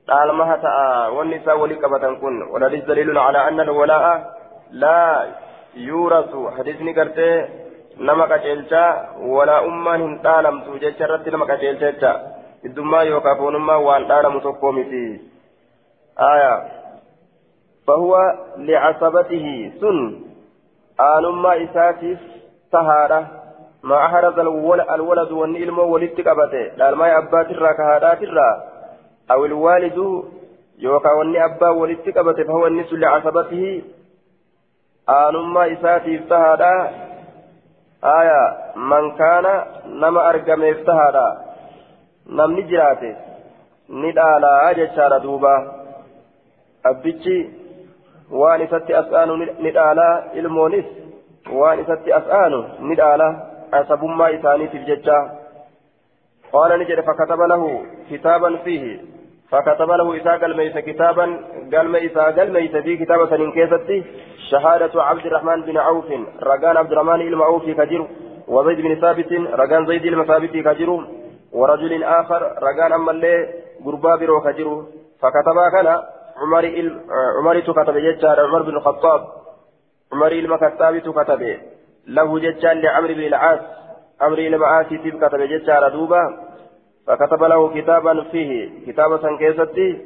العلمها 0.09 0.57
تأى 0.57 1.17
والنساء 1.17 1.59
ولي 1.59 1.75
قبتا 1.75 2.15
كن 2.15 2.43
ولدي 2.43 2.81
دليل 2.81 3.19
على 3.19 3.49
أن 3.49 3.61
الولاء 3.61 4.35
لا 4.71 5.27
يورث 5.75 6.31
حديثني 6.59 6.93
قرتي 6.93 7.49
nama 7.99 8.27
qaceelchaa 8.29 8.91
walaa 9.35 9.63
ummaan 9.71 10.03
hin 10.03 10.19
dhaalamtu 10.27 10.79
jecha 10.85 11.05
irratti 11.05 11.31
nama 11.31 11.47
qaceelcha 11.47 11.93
jecha 11.93 12.13
hiddummaa 12.65 13.03
yookaan 13.11 13.39
foonummaa 13.39 13.79
waan 13.87 14.07
dhaalamu 14.11 14.41
tokko 14.41 14.73
miti 14.73 15.03
aya 16.29 16.53
fahuwa 17.87 18.23
licasabatihi 18.71 19.73
sun 19.81 19.99
aanummaa 21.09 21.59
isaatiif 21.67 22.19
tahaadha 22.71 23.21
ما 23.83 24.07
أحرز 24.07 24.39
الولد 24.39 25.33
والنilmo 25.33 25.79
ولدت 25.79 26.21
قبته 26.29 26.75
دالما 26.79 27.19
أبات 27.19 27.51
الرا 27.51 27.73
كهادات 27.73 28.23
الرا 28.23 28.51
أو 29.31 29.45
الوالد 29.45 29.99
يوكا 30.79 31.13
وني 31.13 31.45
أبا 31.45 31.69
ولدت 31.69 32.19
قبته 32.19 32.45
فهو 32.45 32.67
النس 32.67 32.93
لعصبته 32.93 33.83
آنما 35.09 35.73
إساتي 35.73 36.19
تهادا 36.19 36.91
aya 38.03 38.57
man 38.75 39.11
kaana 39.17 39.67
nama 39.87 40.21
argameef 40.31 40.85
tahaadha. 40.85 41.27
Namni 42.27 42.63
jiraate 42.63 43.17
ni 43.89 44.13
dhaalaa 44.13 44.75
jechaadha 44.75 45.21
duuba. 45.21 45.55
Abbichi 46.85 47.39
waan 48.31 48.63
isatti 48.63 48.95
as'aanu 48.95 49.37
ni 49.37 49.71
dhaalaa. 49.71 50.23
Ilmoonis 50.35 50.87
waan 51.53 51.81
isatti 51.81 52.13
as'aanu 52.13 52.65
ni 52.81 52.95
dhaalaa. 52.95 53.35
Asabummaa 53.73 54.31
isaaniitiif 54.39 54.87
jecha. 54.87 55.19
Qaala 56.53 56.77
ni 56.77 56.85
jedhe 56.85 57.03
fakataba 57.03 57.47
lahu 57.47 57.87
kitaaban 58.09 58.59
fiihi 58.65 58.93
فكتب 59.51 59.91
له 59.91 60.17
إساق 60.17 60.45
الميت 60.45 60.79
كتابا 60.79 61.25
قال 61.73 61.97
إساق 61.97 62.43
الميت 62.43 62.77
في 62.77 62.97
كتاب 62.97 63.29
سنين 63.31 63.53
كيستي 63.53 64.05
شهادة 64.51 65.03
عبد 65.03 65.27
الرحمن 65.27 65.63
بن 65.63 65.77
عوف 65.77 66.07
رقان 66.43 66.77
عبد 66.77 66.93
الرحمن 66.93 67.21
المعوف 67.21 67.65
كجر 67.65 68.09
وزيد 68.49 68.81
بن 68.81 69.01
ثابت 69.01 69.33
رقان 69.33 69.87
زيد 69.87 70.05
المثابت 70.05 70.51
كجر 70.51 70.91
ورجل 71.53 72.05
آخر 72.05 72.43
رقان 72.43 72.93
أما 72.93 73.11
اللي 73.11 73.49
قربا 73.85 74.17
برو 74.17 74.41
كجر 74.41 74.69
فكتبا 75.21 75.69
كان 75.75 75.87
عمر 76.43 76.65
عمر 77.39 77.61
كتب 77.61 77.97
جتار 77.97 78.41
عمر 78.41 78.63
بن 78.63 78.77
الخطاب 78.77 79.21
عمر 80.13 80.33
المكتاب 80.33 80.99
كتب 80.99 81.43
له 82.07 82.39
جتار 82.39 82.73
لعمر 82.73 83.13
بن 83.13 83.25
العاص 83.33 83.61
عمر 84.21 84.39
المعاصي 84.39 84.99
كتب 84.99 85.41
جتار 85.41 85.89
دوبا. 85.89 86.48
فكتب 87.09 87.45
له 87.45 87.69
كتابا 87.69 88.23
فيه. 88.31 88.71
كتابة 88.87 89.37
كيستي 89.37 89.99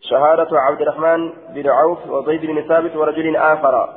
شهادة 0.00 0.48
عبد 0.52 0.80
الرحمن 0.80 1.32
بن 1.54 1.68
عوف 1.68 2.06
وزيد 2.10 2.46
بن 2.46 2.62
ثابت 2.68 2.96
ورجل 2.96 3.36
آخر. 3.36 3.88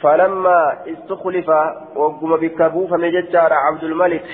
فلما 0.00 0.78
استخلف 0.86 1.48
وقم 1.96 2.36
بكبو 2.36 2.86
فمججار 2.86 3.52
عبد 3.52 3.84
الملك 3.84 4.24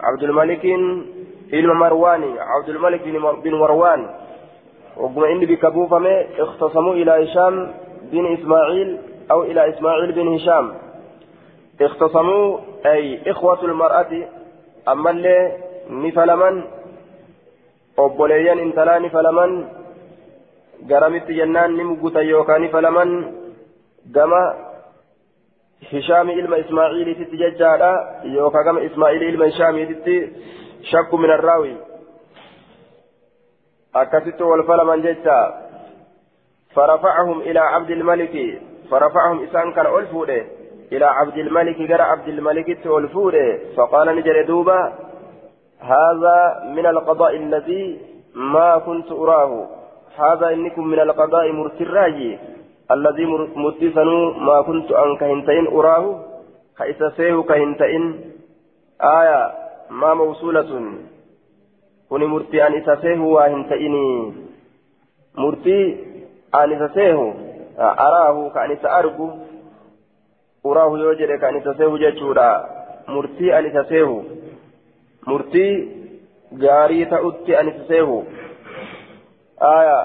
عبد 0.00 0.22
الملك 0.22 0.64
إلى 1.52 1.74
مروان 1.74 2.38
عبد 2.38 2.68
الملك 2.68 3.02
بن 3.44 3.54
مروان. 3.54 4.10
وقم 4.96 5.24
إني 5.24 5.46
بكبو 5.46 5.86
فمي 5.86 6.26
اختصموا 6.38 6.94
إلى 6.94 7.24
هشام 7.24 7.74
بن 8.12 8.32
إسماعيل 8.32 8.98
أو 9.30 9.42
إلى 9.42 9.68
إسماعيل 9.68 10.12
بن 10.12 10.34
هشام. 10.34 10.74
اختصموا 11.80 12.58
أي 12.86 13.30
إخوة 13.30 13.64
المرأة 13.64 14.28
أما 14.88 15.10
اللي 15.10 15.67
intalaa 18.62 18.98
ni 18.98 19.10
falaman 19.10 19.52
garamitti 20.90 21.34
jennaan 21.34 21.76
ni 21.76 21.84
mugutan 21.84 22.28
yookaan 22.28 22.62
ni 22.62 22.68
falaman 22.68 23.10
gama 24.16 24.42
hishaami 25.92 26.32
ilma 26.32 26.56
ismaaciiliititti 26.64 27.40
jechaadha 27.44 27.92
yookaan 28.34 28.64
gama 28.64 28.80
ismaaciilii 28.80 29.28
ilma 29.28 29.44
hishaamiititti 29.50 30.16
shakku 30.90 31.18
minarraawi 31.18 31.72
akkasitti 34.02 34.42
wal 34.42 34.64
falaman 34.72 35.02
jecha 35.02 35.38
فرفعهم 36.76 37.40
إلى 37.40 37.58
عبد 37.58 37.90
الملك 37.90 38.34
فرفعهم 38.90 39.42
إسان 39.44 39.72
كان 39.72 39.86
ألفوده 39.86 40.46
إلى 40.92 41.04
عبد 41.04 41.36
الملك 41.36 41.76
جرى 41.76 42.02
عبد 42.02 42.28
الملك 42.28 42.84
تولفوده 42.84 43.58
فقال 43.76 44.16
نجري 44.16 44.42
دوبا 44.42 45.07
هذا 45.80 46.62
من 46.74 46.86
القضاء 46.86 47.36
الذي 47.36 47.98
ما 48.34 48.78
كنت 48.78 49.12
أراه. 49.12 49.68
هذا 50.16 50.48
إنكم 50.48 50.86
من 50.86 51.00
القضاء 51.00 51.52
مرتراجي. 51.52 52.38
الذي 52.90 53.24
متسنوا 53.56 54.34
ما 54.34 54.62
كنت 54.62 54.92
أن 54.92 55.16
كهنتين 55.16 55.66
أراه. 55.66 56.24
كإسسيه 56.78 57.42
كهنتين؟ 57.42 58.20
آية 59.00 59.52
ما 59.90 60.14
موصولة. 60.14 60.92
كوني 62.08 62.26
مرتي 62.26 62.66
أن 62.66 62.74
إسسيه 62.74 63.20
وهنتيني 63.20 64.32
مرتي 65.38 65.96
أن 66.54 66.72
إسسيه 66.72 67.34
أراه. 67.78 68.50
كأن 68.54 68.70
إسأرجو 68.70 69.28
أراه 70.66 70.98
يوجد. 70.98 71.30
كأن 71.38 71.56
إسسيه 71.56 71.96
جتورا 71.96 72.50
مرتي 73.08 73.58
أن 73.58 73.64
إسسيه 73.66 74.22
murtii 75.30 75.72
gaarii 76.64 77.06
ta'utti 77.14 77.56
ani 77.62 77.72
seehu 77.88 78.18
آية 79.62 80.00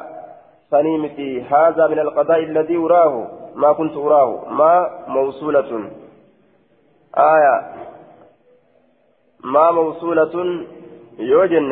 سنيمتي 0.72 1.42
هذا 1.42 1.88
من 1.88 2.00
القضاء 2.00 2.40
الذي 2.40 2.78
أراه 2.78 3.28
ما 3.56 3.74
كنت 3.74 3.98
أراه 3.98 4.50
ما 4.50 5.04
موصولة 5.08 5.90
آية 7.18 7.56
ما 9.44 9.72
موصولة 9.72 10.66
يوجن 11.20 11.72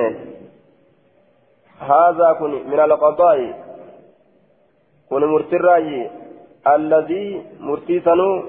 هذا 1.80 2.34
كن 2.40 2.52
من 2.72 2.80
القضاء 2.80 3.40
كن 5.10 5.26
مرتراي 5.26 6.10
الذي 6.68 7.46
مرتيسن 7.60 8.44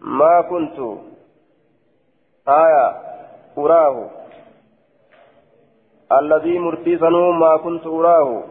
ما 0.00 0.40
كنت 0.40 0.78
آية 2.48 3.11
أراه 3.58 4.10
الذي 6.20 6.58
مرتيسنو 6.58 7.32
ما 7.32 7.56
كنت 7.56 7.86
أراه 7.86 8.42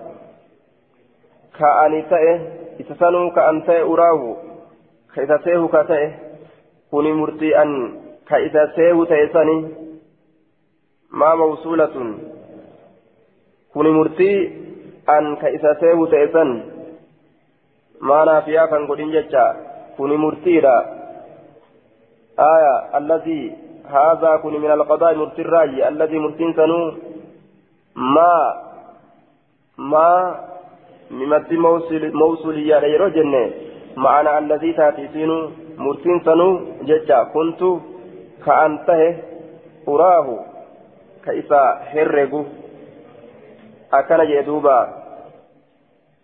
كأني 1.60 2.02
تأه 2.02 2.40
إتسنو 2.80 3.32
كأن 3.32 3.64
تأه 3.66 3.94
أراه 3.94 4.38
كإتسيه 5.16 5.68
كتأه 5.68 6.12
كوني 6.92 7.12
مرتي 7.14 7.62
أن 7.62 7.70
كإتسيه 8.28 9.06
تأسني 9.06 9.68
ما 11.12 11.36
موصولة 11.36 11.96
كوني 13.74 13.90
مرتي 13.90 14.34
أن 15.10 15.36
كإتسيه 15.36 16.06
تأسن 16.12 16.50
ما 18.02 18.26
نافيا 18.26 18.66
كان 18.66 18.88
قدين 18.88 19.12
جتا 19.12 19.46
كوني 19.98 20.18
مرتي 20.18 20.62
آية 22.40 22.98
الذي 22.98 23.58
هذا 23.86 24.38
كن 24.44 24.54
من 24.62 24.72
القضاء 24.72 25.15
مرتي 25.15 25.41
الراي 25.41 25.88
الذي 25.88 26.17
مرتين 26.20 26.54
سنو 26.54 26.94
ما 27.96 28.32
ما 29.78 30.10
ممتي 31.12 31.56
موصل 31.56 32.12
موصلية 32.13 32.76
غير 32.76 33.08
جنة 33.08 33.52
معنى 33.98 34.38
الذي 34.38 34.74
تأتي 34.74 35.08
سينو 35.13 35.50
مرتين 35.78 36.20
سنو 36.26 36.50
ججا 36.88 37.24
كنت 37.34 37.62
كأنته 38.46 39.02
أراه 39.88 40.28
كإسا 41.26 41.62
هرقو 41.94 42.44
أكن 43.94 44.20
جدوبا 44.30 44.80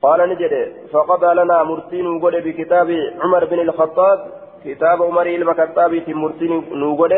قال 0.03 0.19
نجد 0.29 0.53
فقضى 0.91 1.33
لنا 1.33 1.63
مرتين 1.63 2.07
وقل 2.07 2.41
بكتاب 2.41 2.89
عمر 3.21 3.45
بن 3.45 3.59
الخطاب 3.59 4.19
كتاب 4.65 5.03
عمر 5.03 5.27
المكتاب 5.27 5.91
مرتين 6.07 6.53
نوقل 6.71 7.13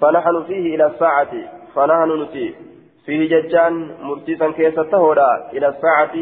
فنحن 0.00 0.42
فيه 0.42 0.74
إلى 0.74 0.86
الساعة 0.86 1.32
فنحن 1.74 2.22
نتي 2.22 2.54
فيه 3.06 3.28
ججان 3.28 3.74
مرتيسا 4.02 4.50
كيسة 4.50 4.82
تهودا 4.82 5.50
إلى 5.52 5.68
الساعة 5.68 6.14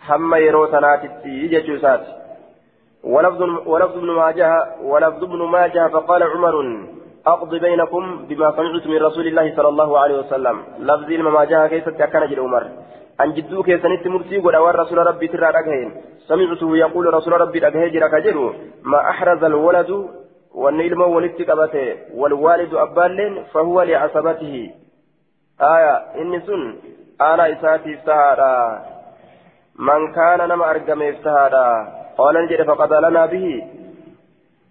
حما 0.00 0.38
يرو 0.38 0.66
تناتي 0.66 1.46
ججوسات 1.52 2.04
ولفظ 3.04 3.42
ولفظ 3.66 3.96
ابن 3.98 4.10
ماجه 4.10 4.50
ولفظ 4.82 5.24
ابن 5.24 5.42
ماجه 5.42 5.88
فقال 5.88 6.22
عمر 6.22 6.86
أقض 7.26 7.54
بينكم 7.54 8.26
بما 8.28 8.50
سمعت 8.56 8.86
من 8.86 8.98
رسول 9.02 9.26
الله 9.26 9.56
صلى 9.56 9.68
الله 9.68 9.98
عليه 9.98 10.18
وسلم. 10.18 10.56
لفظ 10.78 11.10
المماجه 11.10 11.66
كيف 11.66 11.88
كان 11.88 12.28
جل 12.30 12.40
عمر. 12.40 12.64
أن 13.20 13.32
جدو 13.32 13.62
كيسنت 13.62 14.06
مرسي 14.06 14.38
قد 14.38 14.54
أور 14.54 14.74
رسول 14.82 14.98
ربي 14.98 15.28
ترى 15.28 15.46
رقهين. 15.58 15.90
سمعته 16.28 16.76
يقول 16.76 17.14
رسول 17.14 17.32
ربي 17.40 17.58
رقهي 17.58 17.90
جرى 17.90 18.52
ما 18.82 18.98
أحرز 19.10 19.44
الولد 19.44 19.90
والنيل 20.56 20.94
ولدت 20.94 21.50
قبته 21.50 21.96
والوالد 22.14 22.74
أبال 22.74 23.44
فهو 23.52 23.82
لعصبته. 23.82 24.70
آية 25.60 25.96
إني 26.20 26.40
سن 26.40 26.74
أنا 27.20 27.52
إساتي 27.52 27.94
افتهادا 27.94 28.82
من 29.78 30.12
كان 30.12 30.48
نما 30.48 30.70
أرقم 30.70 31.02
افتهادا 31.02 31.68
قال 32.18 32.34
نجد 32.44 32.62
فقد 32.62 32.92
لنا 32.92 33.26
به. 33.26 33.64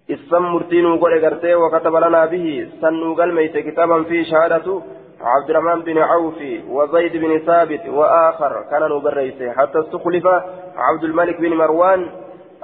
اسم 0.10 0.44
مرتين 0.44 0.86
وقل 0.86 1.26
قرتي 1.26 1.56
وكتب 1.56 1.96
لنا 1.96 2.26
به. 2.26 2.70
سنو 2.82 3.14
قلميت 3.14 3.58
كتابا 3.58 4.04
فيه 4.04 4.24
شهادة 4.24 4.82
عبد 5.22 5.50
الرحمن 5.50 5.82
بن 5.82 5.98
عوف 5.98 6.40
وزيد 6.70 7.18
بن 7.18 7.40
ثابت 7.46 7.84
وآخر 7.88 8.66
كان 8.72 8.84
نبريسه 8.92 9.52
حتى 9.52 9.80
استخلف 9.80 10.26
عبد 10.88 11.04
الملك 11.04 11.42
بن 11.42 11.54
مروان. 11.54 12.10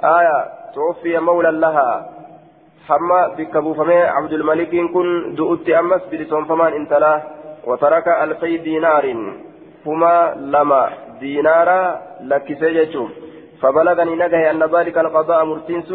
آية 0.04 0.38
توفي 0.74 1.18
مولى 1.18 1.50
لها. 1.50 2.08
حما 2.88 3.28
بكبو 3.38 3.74
فمي 3.74 3.94
عبد 3.94 4.32
الملك 4.32 4.70
كن 4.94 5.34
دؤت 5.34 5.70
أمس 5.70 6.02
بلسون 6.10 6.44
فمان 6.44 6.72
انتلا 6.72 7.22
وترك 7.66 8.08
ألفي 8.08 8.56
دينار 8.56 9.16
هما 9.86 10.34
لما 10.36 10.90
دينارا 11.20 12.02
لك 12.20 12.46
سيجتم 12.60 13.08
فبلغني 13.60 14.14
نجه 14.14 14.50
أن 14.50 14.62
ذلك 14.62 14.98
القضاء 14.98 15.44
مرتنس 15.44 15.92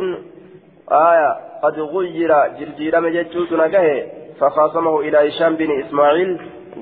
آية 0.91 1.36
قد 1.63 1.80
غير 1.80 2.32
جرجير 2.60 3.02
مجتوس 3.02 3.54
نجه 3.54 4.06
فخاصمه 4.39 5.00
إلى 5.00 5.30
هشام 5.30 5.56
بن 5.56 5.82
إسماعيل 5.82 6.30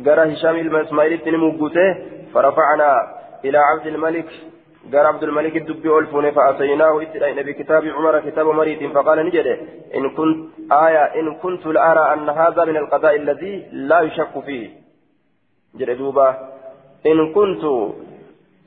قرى 0.06 0.34
هشام 0.34 0.56
بن 0.70 0.76
إسماعيل 0.76 1.20
تنموجته 1.20 1.96
فرفعنا 2.34 2.92
إلى 3.46 3.58
عبد 3.58 3.88
الملك 3.88 4.26
قال 4.94 5.06
عبد 5.06 5.24
الملك 5.24 5.56
الدبي 5.56 5.98
ألفون 5.98 6.32
فأتيناه 6.32 7.02
إتلين 7.02 7.46
بكتاب 7.46 7.86
عمر 7.86 8.20
كتاب 8.20 8.48
مريد 8.48 8.92
فقال 8.92 9.26
نجده 9.26 9.58
إن 9.96 10.10
كنت 10.10 10.38
آية 10.72 11.04
إن 11.20 11.36
كنت 11.36 11.66
لأرى 11.66 12.14
أن 12.14 12.30
هذا 12.30 12.66
من 12.66 12.78
القضاء 12.78 13.16
الذي 13.16 13.66
لا 13.72 14.00
يشك 14.02 14.40
فيه. 14.46 14.70
جردوبا 15.76 16.28
إن 17.06 17.34
كنت 17.34 17.64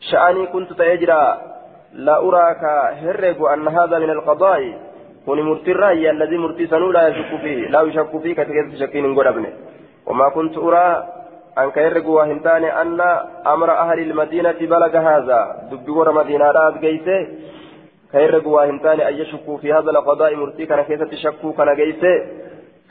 شأني 0.01 0.47
كنت 0.47 0.73
تجرى 0.73 1.41
لا 1.93 2.17
أراك 2.27 2.65
هرب 3.03 3.45
أن 3.45 3.69
هذا 3.69 3.99
من 3.99 4.11
القضاء. 4.11 4.63
كوني 5.27 5.43
مرتي 5.43 5.73
الرأي 5.73 6.11
الذي 6.11 6.37
مرتي 6.37 6.65
لا 6.65 7.09
يشك 7.09 7.41
فيه 7.43 7.69
لا 7.69 7.83
يشك 7.83 8.13
فيه 8.23 8.35
كتكيس 8.35 8.81
شكين 8.81 9.15
قربني. 9.19 9.51
وما 10.07 10.29
كنت 10.29 10.59
أرى 10.59 11.18
أن 11.59 11.71
كيرق 11.71 12.07
وهنتان 12.07 12.65
أن 12.65 13.01
أمر 13.47 13.71
أهل 13.71 13.99
المدينة 13.99 14.59
بلغ 14.61 14.97
هذا 14.97 15.69
دبور 15.73 16.13
مدينة 16.13 16.45
رات 16.51 16.79
جيسه 16.79 17.27
كيرق 18.13 18.47
وهنتان 18.47 19.01
أن 19.01 19.15
يشكوا 19.15 19.59
في 19.59 19.73
هذا 19.73 19.91
القضاء 19.91 20.35
مرتي 20.37 20.67
كان 20.67 20.83
كيسة 20.83 21.11
شكوا 21.17 21.53
كان 21.53 21.77
جيسه 21.77 22.27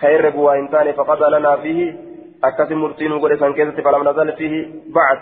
كيرق 0.01 0.35
وهنتان 0.35 0.91
فقد 0.91 1.23
لنا 1.23 1.55
فيه 1.55 1.95
أكثر 2.43 2.75
مرتين 2.75 3.11
وقل 3.11 3.39
سان 3.39 3.53
كيسة 3.53 3.81
فلم 3.83 4.09
نزل 4.09 4.33
فيه 4.33 4.53
بعد 4.95 5.19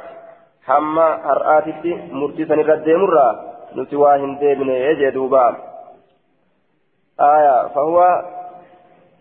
حما 0.66 1.08
هرآتي 1.26 2.10
مرتي 2.12 2.46
سنرد 2.46 2.90
مرة 2.90 3.56
نتواهن 3.76 4.38
ديبن 4.40 4.70
يجدوبا 4.70 5.56
آية 7.20 7.68
فهو 7.68 8.24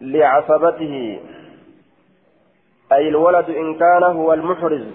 لعصبته 0.01 1.21
أي 2.95 3.09
الولد 3.09 3.51
إن 3.51 3.75
كان 3.75 4.03
هو 4.03 4.33
المحرز 4.33 4.87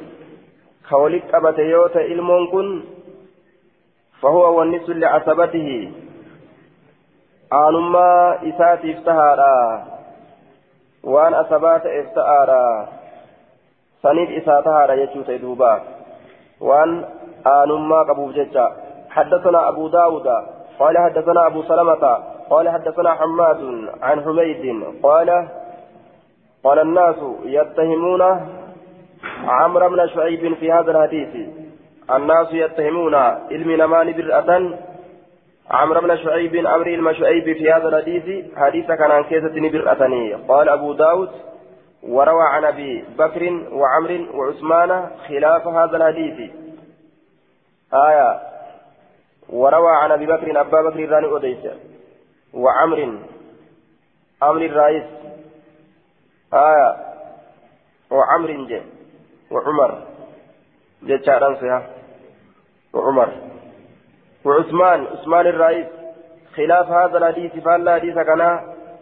خولك 0.89 1.35
أبت 1.35 1.59
يوتا 1.59 2.01
إلمون 2.01 2.47
كن 2.47 2.83
فهو 4.21 4.59
والنس 4.59 4.89
لعصبته. 4.89 5.91
آنما 7.53 8.37
إسات 8.49 8.85
إفتهارا 8.85 9.85
وأن 11.03 11.33
أصبات 11.33 11.85
إفتهارا. 11.85 12.87
سنيد 14.03 14.29
إساتهارا 14.31 14.93
يجو 14.93 15.21
تيدوبا 15.21 15.81
وأن 16.61 17.05
آنما 17.47 17.99
قبو 18.09 18.31
ججا. 18.31 18.67
حدثنا 19.09 19.69
أبو 19.69 19.87
داود 19.87 20.27
قال 20.79 20.97
حدثنا 20.97 21.47
أبو 21.47 21.63
سلمة 21.63 22.03
قال 22.49 22.69
حدثنا 22.69 23.13
حماد 23.13 23.89
عن 24.01 24.23
حميد 24.23 24.83
قال 25.03 25.47
قال 26.63 26.79
الناس 26.79 27.15
يتهمون 27.43 28.21
عمرو 29.43 29.89
بن 29.89 30.07
شعيب 30.07 30.53
في 30.53 30.71
هذا 30.71 30.91
الحديث. 30.91 31.47
الناس 32.15 32.47
يتهمون 32.53 33.15
علم 33.15 33.71
نمان 33.71 34.13
برأة. 34.13 34.79
عمرو 35.71 36.01
بن 36.01 36.17
شعيب 36.17 36.55
أمر 36.55 36.87
المشعيب 36.87 37.43
في 37.43 37.71
هذا 37.71 37.87
الحديث 37.87 38.55
حديث 38.55 38.85
كان 38.85 39.11
عن 39.11 39.23
كيسة 39.23 39.69
برأتني 39.69 40.33
قال 40.33 40.69
أبو 40.69 40.93
داود 40.93 41.29
وروى 42.03 42.43
عن 42.43 42.65
أبي 42.65 43.05
بكر 43.17 43.43
وعمر 43.71 44.27
وعثمان 44.33 45.09
خلاف 45.27 45.67
هذا 45.67 45.97
الحديث. 45.97 46.51
آية 47.93 48.39
وروى 49.49 49.91
عن 49.95 50.11
أبي 50.11 50.25
بكر 50.25 50.61
أبا 50.61 50.81
بكر 50.81 51.09
راني 51.09 51.37
أديس 51.37 51.63
وعمر 52.53 52.99
أمر 54.43 54.61
الرئيس. 54.61 55.03
آية 56.53 56.95
وعمر. 58.11 58.51
جي 58.67 58.81
وعمر 59.51 59.91
جتشاران 61.03 61.55
فيها 61.55 61.89
وعمر. 62.93 63.29
وعثمان 64.45 65.05
عثمان 65.05 65.47
الرئيس. 65.47 65.87
خلاف 66.55 66.87
هذا 66.91 67.17
الحديث 67.17 67.63
فلا 67.63 67.95
حديث 67.95 68.15
كان 68.15 68.59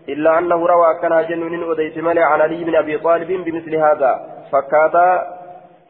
إلا 0.10 0.40
أنه 0.40 0.68
روى 0.68 1.00
كان 1.02 1.28
جنون 1.28 1.72
أديت 1.72 1.98
ملي 1.98 2.24
عن 2.24 2.42
علي 2.42 2.64
بن 2.64 2.76
أبي 2.76 2.98
طالب 2.98 3.28
بمثل 3.28 3.76
هذا. 3.76 4.44
فكاتا 4.52 5.38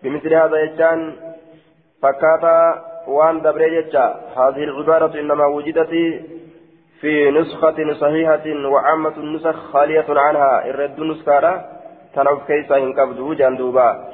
بمثل 0.03 0.33
هذا 0.33 0.57
يجان 0.57 1.15
فكاتا 2.01 2.57
وان 3.07 3.41
دبري 3.41 3.75
يجا. 3.75 4.05
هذه 4.37 4.63
العبارة 4.63 5.19
إنما 5.19 5.45
وجدت 5.45 5.93
في 7.01 7.31
نسخة 7.31 7.93
صحيحة 7.93 8.67
وعامة 8.73 9.17
النسخ 9.17 9.55
خالية 9.71 10.05
عنها. 10.09 10.65
الرد 10.69 10.99
نسكارة 10.99 11.65
تنعف 12.15 12.47
كيسا 12.47 12.77
هنكبدو 12.77 13.33
جندوبا 13.33 14.05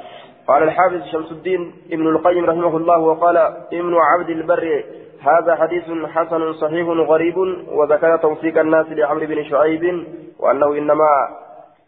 قال 0.48 0.64
الحافظ 0.64 1.04
شمس 1.12 1.32
الدين 1.32 1.74
ابن 1.92 2.08
القيم 2.08 2.46
رحمه 2.46 2.78
الله 2.78 3.00
وقال 3.00 3.38
ابن 3.74 3.96
عبد 3.96 4.30
البر 4.30 4.84
هذا 5.22 5.56
حديث 5.56 5.84
حسن 6.06 6.54
صحيح 6.54 6.88
غريب 6.88 7.38
وذكر 7.68 8.18
توثيق 8.18 8.60
الناس 8.60 8.86
لعمرو 8.90 9.26
بن 9.26 9.44
شعيب 9.44 10.08
وأنه 10.40 10.68
إنما 10.78 11.10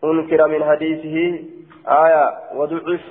أنكر 0.04 0.48
من 0.48 0.64
حديثه 0.64 1.40
آية 1.88 2.34
وضعف 2.56 3.02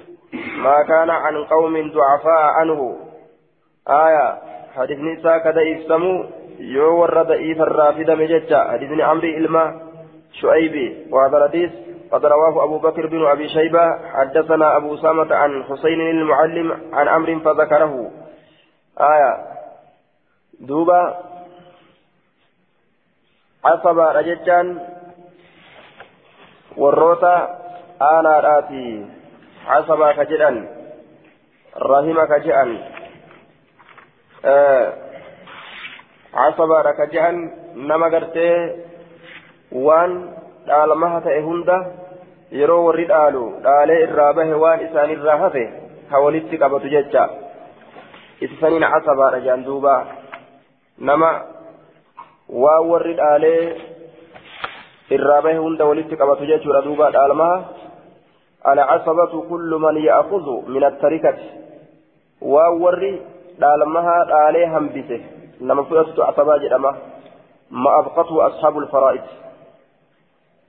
ما 0.56 0.82
كان 0.82 1.10
عن 1.10 1.44
قوم 1.44 1.92
ضعفاء 1.92 2.42
عنه. 2.60 2.96
آية 3.88 4.38
حديث 4.76 4.98
نساء 4.98 5.38
كذا 5.38 5.60
يفسموا 5.62 6.24
yoo 6.58 6.98
warra 7.00 7.24
da'iifa 7.24 7.66
irraa 7.66 7.92
fidame 7.92 8.26
jecha 8.28 8.64
hadiisni 8.70 9.02
amri 9.02 9.30
ilma 9.36 9.64
shu'aybi 10.40 10.86
وهذا 11.12 11.36
الحديث 11.36 11.72
قد 12.12 12.26
رواه 12.26 12.64
أبو 12.64 12.78
بكر 12.78 13.06
بن 13.06 13.26
أبي 13.26 13.48
شيبة 13.48 13.84
حدثنا 14.14 14.76
أبو 14.76 14.94
أسامة 14.94 15.34
عن 15.34 15.64
حسين 15.64 16.00
المعلم 16.00 16.68
عن 16.92 17.08
أمر 17.08 17.38
فذكره 17.44 18.10
آية 19.00 19.32
دوبا 20.60 21.02
عصب 23.64 23.98
رججان 23.98 24.66
والروتا 26.76 27.36
آنا 28.02 28.40
راتي 28.40 29.06
عصب 29.66 30.10
كجدان 30.10 30.68
رحم 31.76 32.24
كجأن 32.24 32.78
آه 34.44 35.03
waan 39.86 40.12
dhaalmaha 40.68 41.20
ta'e 41.26 41.40
hunda 41.46 41.76
yeroo 42.60 42.82
warri 42.86 43.06
dhaalu 43.12 43.42
dhaalee 43.66 44.00
irraa 44.06 44.32
bahe 44.38 44.54
waan 44.64 44.84
isaanirraa 44.86 45.38
hafe 45.44 45.64
ha 46.10 46.20
walitti 46.24 46.60
qabatu 46.62 46.92
jecha 46.94 47.24
isa 48.46 48.54
saniin 48.60 48.86
casabaadha 48.94 49.40
jehan 49.46 49.64
duuba 49.68 49.94
nama 51.10 51.30
waan 52.64 52.88
warri 52.92 53.14
dhaalee 53.22 53.62
irraa 55.18 55.40
bahe 55.46 55.58
hunda 55.66 55.88
walitti 55.90 56.20
qabatu 56.22 56.50
jechuudha 56.52 56.84
duuba 56.88 57.14
dhaalmaha 57.18 57.56
العصبة 58.72 59.32
كل 59.50 59.70
من 59.84 59.96
يأخذ 59.96 60.46
من 60.74 60.84
التركة 60.84 61.38
ووري 62.42 63.12
dhaalmaha 63.60 64.14
dhaalee 64.30 64.66
hambise 64.74 65.16
nama 65.60 65.84
fudhatutu 65.84 66.24
asabaa 66.24 66.58
jedhama 66.58 66.94
ما 67.70 67.98
أبقته 67.98 68.46
أصحاب 68.46 68.78
الفرائض 68.78 69.20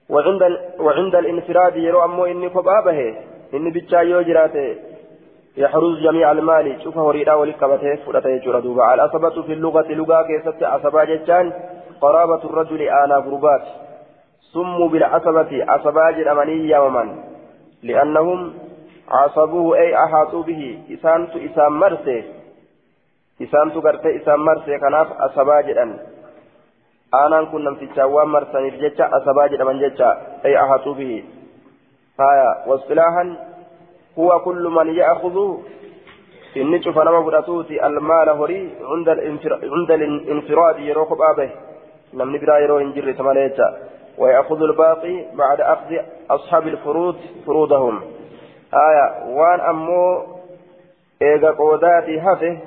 وعند 0.10 0.42
وعند 0.80 1.16
الانفراد 1.16 1.76
يرو 1.76 2.06
أمو 2.06 2.26
إني 2.26 2.50
كبابه 2.50 3.00
إني 3.54 3.70
بيتشا 3.72 3.98
يوجراته 3.98 4.76
يحرز 5.58 6.00
جميع 6.00 6.32
المال 6.32 6.84
شوف 6.84 6.98
هوريدا 6.98 7.34
ولكبته 7.34 7.96
فرته 7.96 8.30
يجرى 8.30 8.62
دوبا 8.62 8.94
العصبة 8.94 9.42
في 9.42 9.54
اللغة 9.54 9.88
لغة 9.92 10.22
كيست 10.28 10.64
عصبة 10.64 11.04
جتان 11.04 11.54
قرابة 12.02 12.44
الرجل 12.50 12.82
آنا 12.82 13.16
غربات 13.16 13.66
سموا 14.54 14.90
بالعصبة 14.90 15.66
عصبة 15.72 16.12
جرمانية 16.12 16.80
ومن 16.80 17.24
لأنهم 17.84 18.54
عصبوه 19.12 19.78
أي 19.78 19.96
أحاطوا 19.96 20.44
به 20.44 20.80
إسانت 20.94 21.36
إسام 21.36 21.80
مرسي 21.80 22.24
إسانت 23.42 23.76
قرت 23.86 24.06
إسام 24.06 24.40
مرسي 24.46 24.78
كناف 24.80 25.08
عصبة 25.22 25.62
جران 25.62 26.00
aanaan 27.16 27.48
kun 27.48 27.64
namtichaa 27.64 28.08
waan 28.12 28.30
marsaniif 28.30 28.76
jecha 28.82 29.06
asabaa 29.18 29.48
jedhaman 29.52 29.80
jecha 29.80 30.08
ay 30.44 30.56
ahatuu 30.64 30.96
bihi 31.00 31.20
haya 32.18 32.50
wasilaahan 32.70 33.30
huwa 34.16 34.40
kullu 34.46 34.72
man 34.78 34.90
ya'khudhu 34.96 35.46
inni 36.62 36.80
cufa 36.80 37.06
nama 37.08 37.24
fudhatuuti 37.28 37.80
almaala 37.80 38.34
horii 38.42 38.66
cunda 39.70 39.94
alinfiraadi 39.98 40.88
yeroo 40.90 41.06
kophaa 41.12 41.34
bahe 41.40 41.52
namni 42.14 42.42
biraa 42.44 42.60
yeroo 42.66 42.80
hin 42.84 42.94
jirre 42.98 43.16
malee 43.30 43.50
jecha 43.50 43.70
ويأخذ 44.18 44.62
الباقي 44.62 45.26
بعد 45.36 45.62
أخذ 45.62 45.96
أصحاب 46.30 46.68
الفروض 46.68 47.16
فروضهم 47.46 48.02
آية 48.74 49.36
وان 49.38 49.60
أمو 49.60 50.24
إيغا 51.22 51.52
قوداتي 51.52 52.20
هفه 52.20 52.58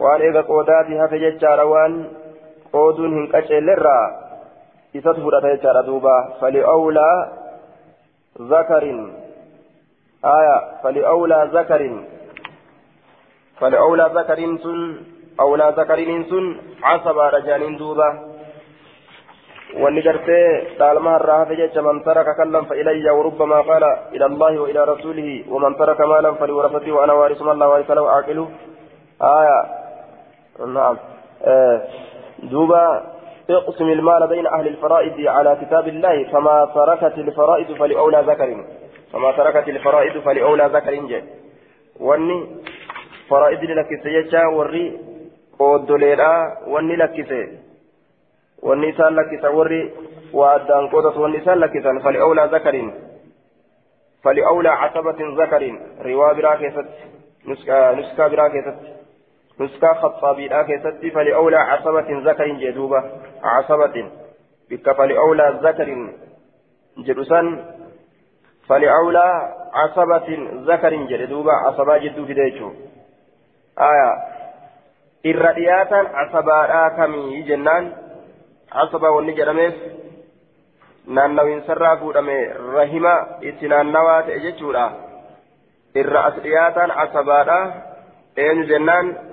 وان 0.00 0.20
إيغا 0.20 0.40
قوداتي 0.40 0.94
هفه 1.00 1.16
جتشار 1.16 1.60
وان 1.66 1.92
qooduun 2.74 3.12
hin 3.16 3.26
qaceellerraa 3.32 4.04
isatu 4.98 5.22
fudhata 5.24 5.52
jechaadha 5.54 5.86
duuba 5.88 6.14
fali'awlaa 6.40 7.16
zakarin 8.52 9.00
aya 10.36 10.56
fali'awlaa 10.82 11.44
zakarin 11.56 11.96
fali'awlaa 13.60 14.08
zakariin 14.18 14.56
sun 14.64 14.80
awlaa 15.44 15.72
zakariin 15.78 16.24
sun 16.32 16.48
casabaadha 16.82 17.40
jaaniin 17.48 17.78
duuba 17.82 18.08
wanni 19.84 20.04
gartee 20.08 20.48
dhaalma 20.80 21.14
irraa 21.20 21.38
hafe 21.42 21.60
jecha 21.62 21.86
man 21.86 22.02
taraka 22.08 22.34
kallan 22.40 22.68
fa 22.72 22.80
ilayya 22.82 23.16
وربما 23.18 23.60
قال 23.70 23.84
إلى 24.14 24.26
الله 24.26 24.52
وإلى 24.62 24.80
رسوله 24.92 25.28
ومن 25.52 25.78
ترك 25.78 26.00
مالا 26.00 26.34
فلورثته 26.42 26.92
وأنا 26.92 27.14
وارث 27.20 27.40
من 27.42 27.58
لا 27.58 27.66
وارث 27.66 27.90
له 27.90 28.04
عاقله 28.10 28.46
آية 29.38 29.83
نعم. 30.60 30.96
آه 31.44 31.82
دوبا 32.42 33.14
اقسم 33.50 33.84
المال 33.84 34.26
بين 34.28 34.46
أهل 34.46 34.66
الفرائض 34.68 35.26
على 35.26 35.58
كتاب 35.62 35.88
الله 35.88 36.24
فما 36.24 36.70
تركت 36.74 37.18
الفرائض 37.18 37.72
فلأولى 37.72 38.24
ذكر. 38.26 38.64
فما 39.12 39.32
تركت 39.32 39.68
الفرائض 39.68 40.18
فلأولى 40.18 40.70
ذكر. 40.72 40.94
جي 40.94 41.24
واني 42.00 42.46
فرائض 43.30 43.64
لك 43.64 44.02
سيجا 44.02 44.46
وري 44.46 45.00
قودوليرا 45.58 46.56
واني 46.66 46.96
لك 46.96 47.28
سي 47.28 47.58
واني 48.62 48.92
سال 48.92 49.16
لك 49.16 49.44
وري 49.54 49.92
وأدان 50.32 50.88
قودت 50.88 51.16
واني 51.16 51.40
سال 51.44 51.60
لك 51.60 51.72
فلأولى 52.04 52.48
ذكر. 52.52 52.92
فلأولى 54.24 54.68
عصبة 54.68 55.44
ذكر. 55.44 55.78
رواب 56.04 56.38
راكست 56.38 56.88
نسكا 57.46 58.28
براكست 58.28 58.93
نسكا 59.60 59.94
خطابي 59.94 60.48
لا 60.48 60.62
كيستي 60.62 61.10
فلأولى 61.10 61.56
عصبة 61.56 62.06
ذكر 62.30 62.48
جدوبة 62.48 63.02
عصبة 63.42 64.10
بك 64.70 64.92
فلأولى 64.92 65.60
ذكر 65.62 65.88
جدوسا 66.98 67.64
فلأولى 68.68 69.54
عصبة 69.72 70.28
ذكر 70.54 70.94
جدوبة 70.94 71.52
عصبة 71.52 71.96
جدو 71.98 72.26
في 72.26 72.34
ديشو 72.34 72.70
آية 73.78 74.10
إرادياتا 75.26 76.00
عصبة 76.14 76.88
كمي 76.88 77.42
جنان 77.42 77.92
عصبة 78.72 79.10
naannawiin 81.06 81.64
sarraa 81.66 81.96
fuudhame 81.96 82.36
rahima 82.74 83.14
itti 83.40 83.68
naannawaa 83.68 84.22
ta'e 84.22 84.40
jechuudha. 84.40 84.84
Irra 85.94 86.24
as 86.28 86.38
dhiyaataan 86.44 86.90
asabaadha 87.04 87.58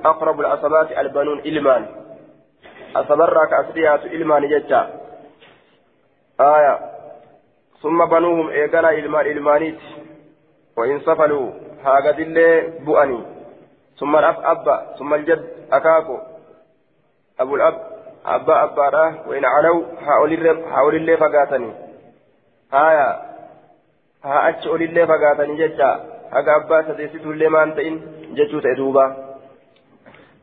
aqrabu 0.03 0.45
asabaati 0.45 0.95
albanuun 0.95 1.41
ilmaan 1.43 1.87
asabarraa 2.93 3.47
ka 3.47 3.57
as 3.57 3.73
dhiyaatu 3.73 4.07
ilmaan 4.07 4.47
jecha 4.49 4.89
aya 6.37 6.79
summa 7.81 8.07
banuuhum 8.07 8.49
eeganaa 8.49 8.91
ilmaan 8.91 9.27
ilmaaniiti 9.27 10.01
وإن 10.77 10.99
سفلوا 10.99 11.51
هاجد 11.83 12.19
الله 12.19 12.79
بؤني 12.85 13.21
ثم 13.99 14.15
الأب 14.15 14.35
أبا 14.43 14.95
ثم 14.99 15.13
الجد 15.13 15.45
أكاكو 15.71 16.17
أبو 17.39 17.55
الأب 17.55 17.77
أبا 18.25 18.63
أبا 18.63 19.27
وإن 19.27 19.45
علوا 19.45 19.83
هؤلاء 20.01 20.95
الله 20.95 21.15
فقاتني 21.15 21.71
هايا 22.73 23.21
ها 24.23 24.49
أتشؤل 24.49 24.81
الله 24.83 25.05
فقاتني 25.05 25.55
جدا 25.57 26.11
haga 26.31 26.53
abbaa 26.55 26.83
sadeessitullee 26.87 27.49
maan 27.51 27.73
ta'in 27.75 27.95
jechuu 28.39 28.61
ta'e 28.61 28.75
duuba. 28.75 29.05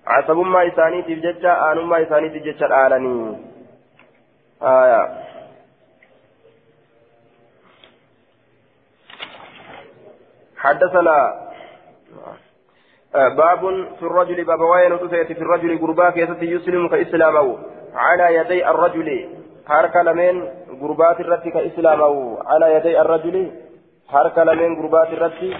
Casabummaa 0.09 0.62
isaaniitiif 0.72 1.22
jecha 1.22 1.55
aanummaa 1.68 2.05
isaaniitiif 2.07 2.44
jecha 2.44 2.68
dhaalanii. 2.74 3.37
حدثنا 10.59 11.48
باب 13.14 13.61
في 13.98 14.03
الرجل 14.03 14.44
باب 14.44 14.61
وين 14.61 14.98
في 15.09 15.33
الرجل 15.33 15.79
قربا 15.79 16.11
كيست 16.11 16.42
يسلم 16.42 16.88
كإسلامه 16.88 17.59
على 17.94 18.35
يدي 18.35 18.70
الرجل 18.70 19.29
حرك 19.68 19.96
لمن 19.96 20.48
قربات 20.81 21.20
الرد 21.20 21.48
كإسلامه 21.48 22.38
على 22.46 22.74
يدي 22.74 23.01
الرجل 23.01 23.53
حرك 24.09 24.38
لمن 24.38 24.77
قربات 24.77 25.09
الرد 25.09 25.55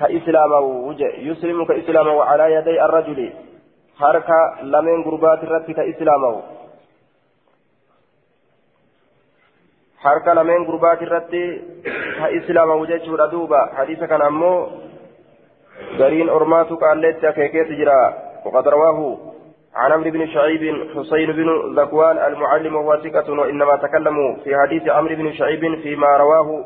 كإسلامه 0.00 0.96
يسلم 1.18 1.64
كإسلامه 1.64 2.24
على 2.24 2.54
يدي 2.54 2.84
الرجل. 2.84 3.32
حركة 3.98 4.62
لمن 4.62 5.04
قربات 5.04 5.44
الرب 5.44 5.70
كإسلامه 5.70 6.42
حركة 9.98 10.32
لمن 10.34 10.64
قربات 10.64 11.02
الرب 11.02 11.34
كإسلامه 12.18 12.86
جيشه 12.86 13.16
ردوبة 13.16 13.66
حديث 13.66 14.04
كان 14.04 14.22
أمو 14.22 14.68
قرين 15.98 16.28
أرماتك 16.28 16.82
الليت 16.82 17.26
كيكيت 17.26 17.68
جرا. 17.68 18.14
وقد 18.44 18.68
رواه 18.68 19.18
عن 19.74 19.92
عمرو 19.92 20.10
بن 20.10 20.26
شعيب 20.26 20.62
حسين 20.94 21.32
بن 21.32 21.48
ذكوان 21.80 22.18
المعلم 22.18 22.76
وهو 22.76 22.96
ثقة 22.96 23.32
وإنما 23.32 23.76
تكلموا 23.76 24.36
في 24.44 24.56
حديث 24.56 24.88
عمرو 24.88 25.14
بن 25.14 25.32
شعيب 25.32 25.80
فيما 25.82 26.16
رواه 26.16 26.64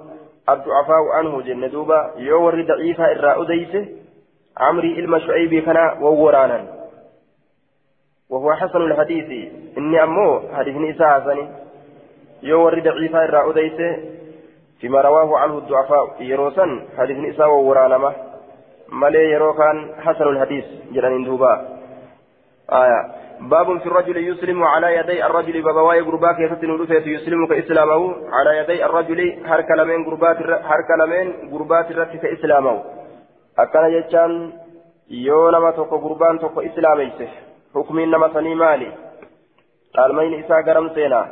الضعفاء 0.48 1.08
عنه 1.14 1.42
جنة 1.42 1.66
دوبا 1.66 2.12
يور 2.16 2.62
ضعيفة 2.62 3.04
إرى 3.04 3.42
أديسه 3.42 3.88
عمري 4.58 4.98
إلما 4.98 5.18
شعيبي 5.18 5.60
كان 5.60 6.02
وورانا 6.02 6.66
وهو 8.30 8.54
حسن 8.54 8.78
الحديث. 8.78 9.52
إني 9.78 10.02
أمو 10.02 10.40
حديث 10.52 10.76
نساء 10.76 11.20
حسني. 11.20 11.48
يور 12.42 12.80
ضعيفة 12.80 13.24
إرى 13.24 13.50
أديسه 13.50 14.04
فيما 14.80 15.00
رواه 15.00 15.38
عنه 15.38 15.58
الضعفاء. 15.58 16.22
يروسا 16.22 16.86
حديث 16.98 17.16
نساء 17.16 17.48
وورانا 17.48 17.98
ما. 17.98 18.12
ملي 18.88 19.30
يرو 19.30 19.54
حسن 19.98 20.24
الحديث 20.24 20.64
جنان 20.92 21.24
دوبا. 21.24 21.68
آية. 22.72 23.27
باب 23.40 23.78
في 23.78 23.86
الرجل 23.86 24.16
يسلم 24.16 24.64
على 24.64 24.96
يدي 24.96 25.26
الرجل 25.26 25.62
بابواي 25.62 26.00
غرباك 26.00 26.38
يفتن 26.38 26.70
رفيت 26.70 27.06
يسلم 27.06 27.46
كإسلامه. 27.46 28.14
على 28.32 28.58
يدي 28.58 28.84
الرجل 28.86 29.42
هرك 29.46 29.70
لمن 29.70 30.06
غربات 30.06 30.36
هرك 30.42 30.90
لمن 31.00 31.52
غربات 31.52 31.90
الرت 31.90 32.16
كإسلامه. 32.16 32.84
أكن 33.58 33.84
يجان 33.84 34.52
يو 35.10 35.50
نما 35.50 35.70
توكو 35.70 35.96
غربان 35.96 36.38
توكو 36.38 36.60
إسلاميسه 36.60 37.28
حكم 37.74 37.98
إنما 37.98 38.28
سني 38.34 38.54
مالي. 38.54 38.92
المين 39.98 40.44
إسا 40.44 40.54
قرم 40.66 40.88
سينا. 40.94 41.26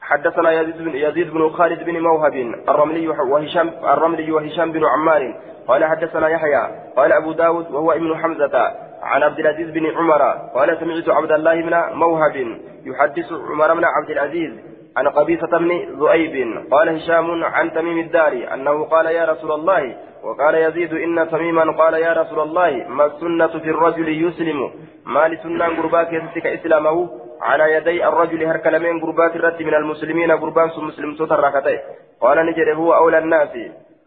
حدثنا 0.00 0.60
يزيد 0.60 0.78
بن 0.78 0.94
يزيد 0.94 1.30
بن 1.30 1.50
خالد 1.50 1.84
بن 1.84 2.00
موهب 2.00 2.34
الرملي 2.68 3.08
وهشام 3.08 3.68
الرملي 3.68 4.32
وهشام 4.32 4.72
بن 4.72 4.84
عمار. 4.84 5.34
قال 5.68 5.84
حدثنا 5.84 6.28
يحيى 6.28 6.62
قال 6.96 7.12
أبو 7.12 7.32
داود 7.32 7.70
وهو 7.70 7.92
ابن 7.92 8.16
حمزة. 8.16 8.85
عن 9.02 9.22
عبد 9.22 9.38
العزيز 9.38 9.70
بن 9.70 9.86
عمر 9.86 10.22
قال 10.54 10.78
سمعت 10.80 11.08
عبد 11.08 11.32
الله 11.32 11.60
بن 11.62 11.96
موهب 11.98 12.58
يحدث 12.84 13.32
عمر 13.32 13.74
بن 13.74 13.84
عبد 13.84 14.10
العزيز 14.10 14.52
عن 14.96 15.08
قبيصة 15.08 15.58
بن 15.58 15.70
ذؤيب 16.00 16.64
قال 16.70 16.88
هشام 16.88 17.44
عن 17.44 17.72
تميم 17.72 17.98
الداري 17.98 18.54
أنه 18.54 18.84
قال 18.84 19.06
يا 19.06 19.24
رسول 19.24 19.52
الله 19.52 19.96
وقال 20.24 20.54
يزيد 20.54 20.94
إن 20.94 21.28
تميما 21.30 21.72
قال 21.72 21.94
يا 21.94 22.12
رسول 22.12 22.40
الله 22.40 22.84
ما 22.88 23.06
السنة 23.06 23.46
في 23.46 23.70
الرجل 23.70 24.26
يسلم؟ 24.26 24.70
ما 25.06 25.28
لسنة 25.28 25.66
قرباك 25.66 26.12
يسلك 26.12 26.46
إسلامه؟ 26.46 27.08
على 27.40 27.72
يدي 27.72 28.08
الرجل 28.08 28.44
هرك 28.44 28.66
لمن 28.66 29.00
قربات 29.00 29.36
الرد 29.36 29.62
من 29.62 29.74
المسلمين 29.74 30.32
قربان 30.32 30.70
مسلم 30.76 31.14
تتركته 31.14 31.80
قال 32.20 32.46
نجري 32.46 32.72
هو 32.72 32.94
أولى 32.94 33.18
الناس 33.18 33.48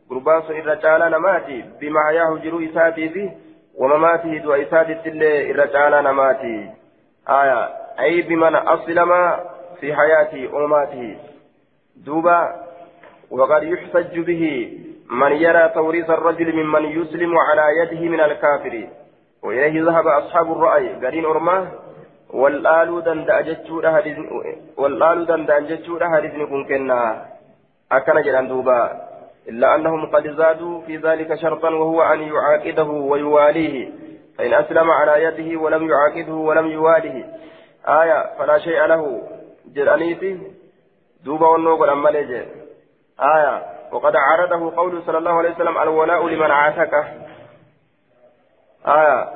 قربان 0.10 0.42
الرجال 0.50 1.12
نماتي 1.12 1.66
بما 1.82 2.00
حياه 2.08 2.36
جرو 2.44 2.60
إساتي 2.60 3.10
فيه 3.10 3.30
ومماته 3.80 4.38
دو 4.38 4.54
إساتي 4.54 5.10
اللي 5.10 5.52
الرجال 5.52 6.04
نماتي. 6.04 6.70
آية 7.30 7.62
أي 8.00 8.22
بمن 8.22 8.56
أسلم 8.56 9.12
في 9.80 9.96
حياته 9.96 10.56
ومماته 10.56 11.18
دوبا 12.06 12.40
وقد 13.32 13.64
يحتج 13.64 14.20
به 14.20 14.44
من 15.10 15.32
يرى 15.32 15.70
توريث 15.70 16.10
الرجل 16.10 16.56
ممن 16.56 16.84
يسلم 16.86 17.38
على 17.38 17.66
يده 17.80 18.02
من 18.14 18.22
الكافر. 18.22 18.88
وإليه 19.44 19.84
ذهب 19.84 20.08
أصحاب 20.08 20.52
الرأي 20.52 20.88
قرين 21.06 21.26
أرماه 21.26 21.68
والآل 22.30 23.04
دندأ 23.04 23.42
جتشورا 23.42 24.02
والآل 24.78 25.26
دندأ 25.26 25.60
جتشورا 25.60 26.08
هرزن 26.08 26.46
كن 26.46 26.64
كنا. 26.70 27.26
أكن 27.92 28.22
جلان 28.22 28.48
دوبا. 28.48 29.09
إلا 29.48 29.76
أنهم 29.76 30.06
قد 30.06 30.28
زادوا 30.28 30.82
في 30.82 30.98
ذلك 30.98 31.36
شرطا 31.36 31.70
وهو 31.70 32.02
أن 32.02 32.22
يعاقده 32.22 32.84
ويواليه 32.84 33.92
فإن 34.38 34.54
أسلم 34.54 34.92
على 34.92 35.24
يده 35.24 35.60
ولم 35.60 35.90
يعاقده 35.90 36.34
ولم 36.34 36.68
يواليه 36.68 37.26
آية 37.88 38.38
فلا 38.38 38.60
شيء 38.60 38.86
له 38.86 39.22
جلانيتي 39.66 40.40
دوبا 41.26 41.48
والنوغل 41.48 41.90
أما 41.90 42.10
آية 43.20 43.66
وقد 43.92 44.14
عارضه 44.16 44.76
قول 44.76 45.04
صلى 45.04 45.18
الله 45.18 45.32
عليه 45.32 45.50
وسلم 45.50 45.78
الولاء 45.78 46.28
لمن 46.28 46.52
عاتكه 46.52 47.08
آية 48.88 49.30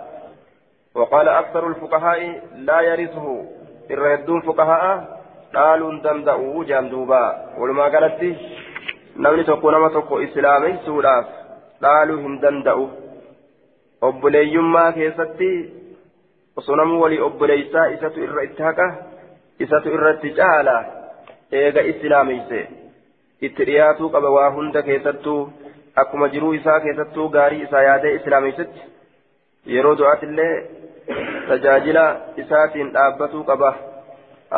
وقال 0.96 1.30
أكثر 1.30 1.68
الفقهاء 1.68 2.42
لا 2.56 2.82
يرثه 2.82 3.46
الردون 3.92 4.42
فقهاء 4.42 5.20
قالوا 5.56 6.00
دمدأوا 6.00 6.64
جندوبا 6.64 7.46
ولما 7.58 7.84
قالت 7.84 8.38
namni 9.16 9.44
tokko 9.44 9.72
nama 9.72 9.90
tokko 9.90 10.20
islaameysuudhaaf 10.26 11.26
dhaaluu 11.86 12.20
hin 12.26 12.42
danda'u 12.42 12.86
obboleeyyummaa 14.10 14.92
keessatti 15.00 15.50
osoo 16.62 16.76
namni 16.76 17.02
walii 17.02 17.20
obboleeysaa 17.28 17.86
isatu 17.96 18.24
irra 18.28 18.44
itti 18.48 18.64
haqa 18.68 18.88
isatu 19.66 19.94
irratti 19.98 20.32
caala 20.40 20.76
eega 21.62 21.82
islaameyse 21.92 22.62
itti 23.50 23.66
dhiyaatuu 23.70 24.10
qaba 24.16 24.30
waa 24.38 24.50
hunda 24.58 24.82
keessattuu 24.90 25.42
akkuma 26.04 26.28
jiruu 26.36 26.54
isaa 26.60 26.80
keessattuu 26.86 27.30
gaarii 27.36 27.62
isaa 27.68 27.84
yaadee 27.88 28.14
islaameysetti 28.20 28.82
yeroo 29.76 29.98
du'aatillee 29.98 30.56
tajaajila 31.50 32.06
isaatiin 32.46 32.94
dhaabbatuu 32.98 33.44
qaba 33.52 33.76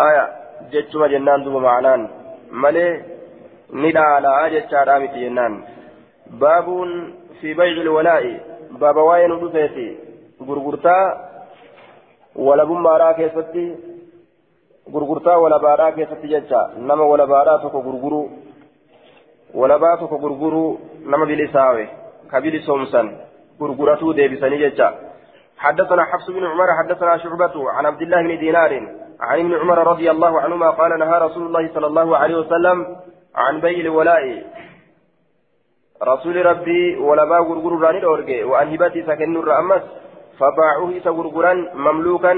aya 0.05 0.23
jechuma 0.71 1.11
jennaan 1.15 1.45
duba 1.45 1.59
ma'anaan 1.67 2.09
malee 2.65 2.91
ni 3.73 3.91
dhaalaa 3.91 4.49
jechaadhaa 4.49 4.99
miti 4.99 5.19
jennaan 5.19 5.63
baabuun 6.39 6.91
fi 7.41 7.54
bay'il 7.54 7.89
walaa'i 7.89 8.34
baaba 8.80 9.04
waa'ee 9.04 9.28
nu 9.28 9.39
dhufeeti 9.39 9.88
gurgurtaa 10.47 11.04
walabummaadhaa 12.47 13.13
keessatti 13.13 13.65
gurgurtaa 14.91 15.38
walabaadhaa 15.38 15.91
keessatti 15.91 16.28
jecha 16.28 16.69
nama 16.78 17.04
walabaadhaa 17.13 17.60
tokko 17.60 17.82
gurguruu 17.82 18.30
walabaa 19.54 19.97
tokko 19.97 20.17
gurguruu 20.17 20.80
nama 21.06 21.25
bilisaawe 21.25 21.89
ka 22.32 22.41
bilisoomsan 22.41 23.17
gurguratuu 23.60 24.13
deebisanii 24.13 24.63
jecha 24.67 24.93
حدثنا 25.58 26.04
حفص 26.04 26.32
بن 26.32 26.45
عمر 26.45 26.67
حدثنا 26.80 27.17
شعبة 27.17 27.71
عن 27.71 27.86
عبد 27.86 28.01
الله 28.01 28.21
بن 28.21 28.39
دينار 28.39 28.71
عن 29.19 29.39
ابن 29.39 29.54
عمر 29.54 29.88
رضي 29.88 30.12
الله 30.12 30.41
عنهما 30.41 30.69
قال 30.69 30.99
نهى 30.99 31.19
رسول 31.19 31.47
الله 31.47 31.69
صلى 31.73 31.88
الله 31.88 32.17
عليه 32.17 32.36
وسلم 32.36 32.78
عن 33.35 33.59
بيع 33.61 33.79
الولاء. 33.79 34.43
رسول 36.03 36.45
ربي 36.45 36.95
ولبا 36.95 37.37
غرغر 37.37 37.81
راني 37.81 37.99
دورجي 37.99 38.43
وان 38.43 38.73
هبتي 38.73 39.03
سكن 39.03 39.37
الرأمس 39.37 39.83
فباعوه 40.39 40.99
سغرغرا 40.99 41.53
مملوكا. 41.73 42.33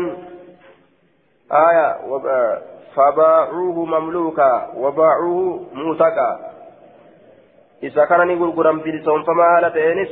آية 1.51 1.87
فباعوه 2.95 3.85
مملوكا 3.85 4.71
وباعوه 4.75 5.65
موثقا 5.73 6.39
إذا 7.83 8.05
كان 8.05 8.41
غرغرا 8.41 8.71
بلسون 8.71 9.23
فما 9.23 9.43
هالتينس 9.57 10.09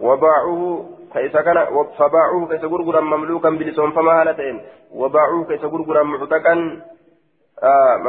وباعوه 0.00 0.86
كيسا 1.12 1.40
كان 1.40 1.56
فباعوه 1.98 2.48
كيسا 2.48 2.66
غرغرا 2.66 3.00
مملوكا 3.00 3.50
بلسون 3.50 3.90
فما 3.90 4.20
هالتين 4.20 4.60
وباعوه 4.94 5.44
كيسا 5.44 5.66
غرغرا 5.66 6.02
معتقا 6.02 6.54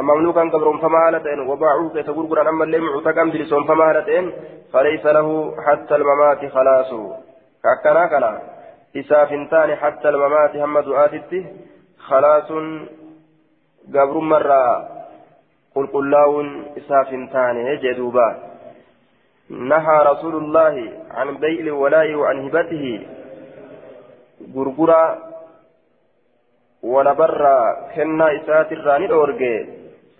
مملوكا 0.02 0.40
قبرهم 0.40 0.78
فما 0.78 1.08
هالتين 1.08 1.40
وباعوه 1.40 2.02
غرغرا 2.08 2.48
أما 2.48 2.64
اللي 2.64 2.78
معتقا 2.78 3.24
بلسون 3.24 3.64
فما 3.64 3.90
هالتين 3.90 4.32
فليس 4.72 5.06
له 5.06 5.54
حتى 5.66 5.94
الممات 5.94 6.52
خلاص. 6.52 6.90
كأكنا 7.62 8.06
كنا. 8.06 8.40
إسافنتان 8.96 9.76
حتى 9.76 10.08
الممات 10.08 10.56
هم 10.56 10.80
دعاتته 10.80 11.46
خلاص 11.98 12.52
قبر 13.94 14.18
مرة. 14.18 14.88
قل 15.74 15.86
قلاون 15.86 16.64
إسافنتان 16.78 17.78
جدوبا. 17.82 18.38
نهى 19.50 19.98
رسول 20.06 20.34
الله 20.34 20.92
عن 21.10 21.36
بيع 21.36 21.60
الولاء 21.60 22.14
وعن 22.14 22.46
هبته. 22.46 23.06
غرغرا 24.54 25.29
ولبرا 26.82 27.58
كنا 27.94 28.36
إسات 28.36 28.72
الراني 28.72 29.12
أورجي 29.12 29.68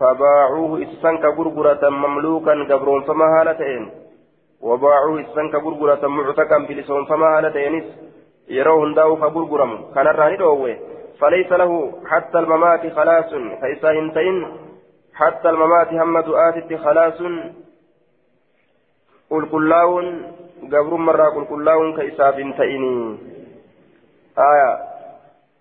فباعوه 0.00 0.82
إسسنك 0.82 1.24
غرغرة 1.24 1.88
مملوكا 1.88 2.52
قبرون 2.70 3.02
فما 3.02 3.24
هالتين. 3.40 3.90
وباعوه 4.60 5.20
إسسنك 5.20 5.54
غرغرة 5.54 6.06
معتكا 6.06 6.58
بلسون 6.58 7.04
فما 7.04 7.38
هالتينس 7.38 7.84
يروهن 8.48 8.94
داو 8.94 9.16
فغرغرم. 9.16 9.92
كان 9.94 10.06
الراني 10.06 10.36
دوه 10.36 10.76
فليس 11.20 11.52
له 11.52 11.92
حتى 12.06 12.38
الممات 12.38 12.92
خلاص. 12.92 13.30
فإسا 13.60 13.90
هنتين 13.90 14.36
حتى 15.14 15.48
الممات 15.48 15.92
هم 15.92 16.20
دعاتي 16.20 16.76
خلاص. 16.76 17.20
قل 19.30 19.48
كلاون 19.48 20.32
قبر 20.72 20.94
مرة 20.94 21.24
قل 21.24 21.44
كلاون 21.44 21.96
كإساف 21.96 22.34
هنتيني 22.34 23.18
آية. 24.38 24.89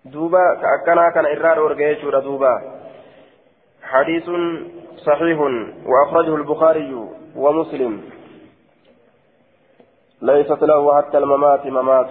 دوبا 0.04 0.54
كأكنا 0.62 1.10
كان 1.10 1.26
إرار 1.26 1.60
ورقيتشورا 1.60 2.20
دوبا 2.20 2.62
حديث 3.82 4.30
صحيح 4.96 5.38
وأخرجه 5.86 6.34
البخاري 6.34 7.06
ومسلم 7.36 8.00
ليست 10.22 10.62
له 10.62 10.96
حتى 10.96 11.18
الممات 11.18 11.66
ممات 11.66 12.10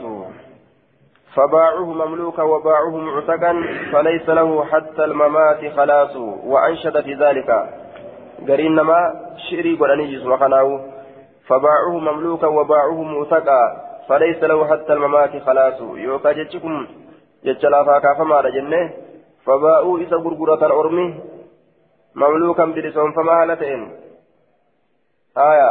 فباعوه 1.36 1.86
مملوكا 2.06 2.43
وباعوه 2.43 2.97
معتقا 2.97 3.63
فليس 3.91 4.30
له 4.30 4.65
حتى 4.65 5.04
الممات 5.04 5.73
خلاص 5.78 6.15
وأنشد 6.45 7.02
في 7.02 7.13
ذلك 7.13 7.69
قرين 8.47 8.75
ما 8.75 9.30
شري 9.49 9.75
قراني 9.75 10.15
جسم 10.15 10.38
فباعوه 11.47 11.99
مملوكا 11.99 12.47
وباعوه 12.47 13.04
معتقا 13.04 13.89
فليس 14.10 14.43
له 14.43 14.67
حتى 14.67 14.93
الممات 14.93 15.43
خلاص 15.43 15.82
يوكا 15.82 16.34
jecha 17.43 17.69
lafaa 17.69 18.02
kaafamaadha 18.02 18.52
jenne 18.58 18.82
fabaa'uu 19.45 19.97
isa 19.97 20.17
gurguratan 20.25 20.71
ormi 20.71 21.06
mamluukan 22.13 22.73
bilisoonfamaa 22.73 23.36
haala 23.36 23.56
ta'een. 23.56 23.86
Aya 25.36 25.69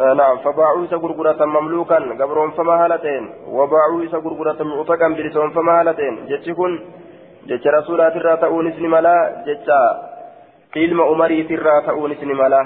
نعم 0.00 0.38
فباعوا 0.38 0.84
إسا 0.84 0.96
غرغرة 0.96 1.44
مملوكا 1.44 1.98
قبرون 2.20 2.50
فما 2.50 2.84
هالتين 2.84 3.30
وباعوا 3.46 4.04
إسا 4.04 4.16
غرغرة 4.16 4.62
معتقا 4.62 5.08
بلسون 5.08 5.50
فما 5.50 5.80
هالتين 5.80 6.26
جتشكن 6.26 6.72
جتش 7.46 7.66
رسولات 7.66 8.16
الرا 8.16 8.34
تؤون 8.34 8.66
اسم 8.72 8.90
ملا 8.90 9.44
جتش 9.46 9.68
قيلم 10.74 11.00
أمري 11.00 11.40
الرا 11.40 11.80
تؤون 11.80 12.12
اسم 12.12 12.28
ملا 12.28 12.62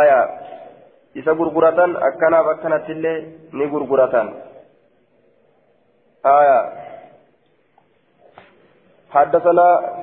آية 0.00 0.20
إسا 1.18 1.32
غرغرة 1.32 1.80
أكنا 2.08 2.42
بكنا 2.42 2.78
تلي 2.78 3.14
ني 3.52 3.66
غرغرة 3.66 4.14
آية. 6.26 6.72
حدثنا 9.10 9.96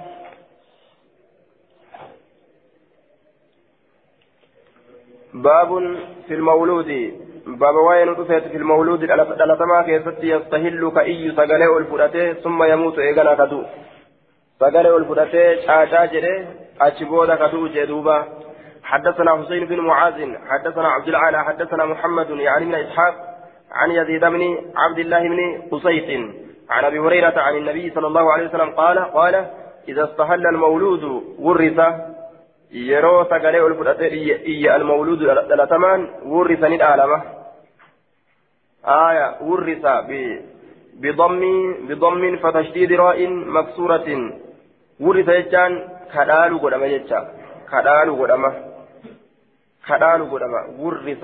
باب 5.34 5.98
في 6.28 6.34
المولود. 6.34 7.14
باب 7.48 7.76
وين 7.76 8.26
في 8.26 8.58
المولود؟ 8.58 9.00
دلتما 9.00 9.82
كيست 9.86 10.24
يستهل 10.24 10.92
كأي 10.96 11.32
سقلي 11.32 11.78
الفراتي 11.78 12.34
ثم 12.34 12.64
يموت 12.64 13.00
إيغانا 13.00 13.36
كدو. 13.36 13.64
سقلي 14.60 14.96
الفراتي 14.96 15.62
شاشا 15.68 16.06
جري 16.06 16.48
أشبودا 16.82 17.36
كدو 17.36 17.68
جدوبا 17.68 18.44
حدثنا 18.84 19.44
حسين 19.44 19.66
بن 19.66 19.80
معاذ 19.80 20.36
حدثنا 20.50 20.88
عبد 20.88 21.08
العالى 21.08 21.44
حدثنا 21.44 21.86
محمد 21.86 22.30
يعني 22.30 22.66
من 22.66 22.76
إسحاق 22.76 23.33
عن 23.74 23.92
يزيد 23.92 24.26
بن 24.26 24.58
عبد 24.76 25.00
الله 25.00 25.20
بن 25.20 25.62
قصيط 25.72 26.10
عن 26.70 26.86
أبي 26.86 27.00
هريرة 27.00 27.40
عن 27.40 27.56
النبي 27.56 27.90
صلى 27.96 28.08
الله 28.08 28.34
عليه 28.34 28.48
وسلم 28.48 28.70
قال 28.70 29.00
قال 29.00 29.36
إذا 29.88 30.04
استهل 30.04 30.48
المولود 30.48 31.04
ورث 31.40 31.80
يرو 32.72 33.24
سقلي 33.24 33.68
الفرات 33.68 34.02
إيا 34.02 34.76
المولود 34.76 35.22
لتمان 35.60 36.08
ورث 36.26 36.64
ندعلمه 36.64 37.22
آية 38.86 39.28
ورث 39.42 39.86
بضم 41.02 41.42
بضم 41.88 42.38
فتشديد 42.38 42.92
راء 42.94 43.28
مكسورة. 43.28 44.08
ورث 45.00 45.28
يجان 45.30 45.72
كدالو 46.14 46.58
قدما 46.58 46.86
يجا 46.86 47.20
كدالو 47.72 48.14
قدما 48.22 48.50
كدالو 49.88 50.26
قدما 50.34 50.62
ورث 50.80 51.24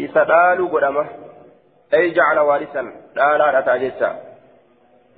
إذا 0.00 0.22
دالو 0.24 0.68
قدما 0.68 1.06
أي 1.94 2.10
جعل 2.10 2.38
وارثا 2.38 2.82
لا 3.14 3.38
لا 3.38 3.60
تاجتا 3.60 4.10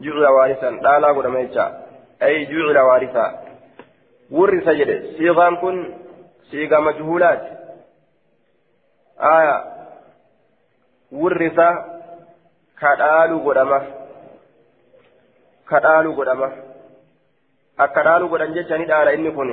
جعل 0.00 0.26
وارثا 0.26 0.70
لا 0.70 0.98
لا 0.98 1.08
قدما 1.08 1.40
يجا 1.40 1.84
أي 2.22 2.44
جعل 2.44 2.78
وارثا 2.78 3.26
ورث 4.30 4.68
جده 4.68 5.18
صيغان 5.18 5.56
كن 5.56 5.94
صيغة 6.50 6.80
مجهولات 6.80 7.42
آية 9.20 9.64
ورث 11.12 11.58
kadhaalu 12.80 13.40
godhama 13.46 13.78
kadhaalu 15.70 16.12
godhama 16.18 16.48
akka 17.84 18.04
dhaalu 18.08 18.28
godhan 18.32 18.54
jecha 18.56 18.78
ni 18.78 18.86
dhaala 18.90 19.14
inni 19.16 19.32
kun 19.38 19.50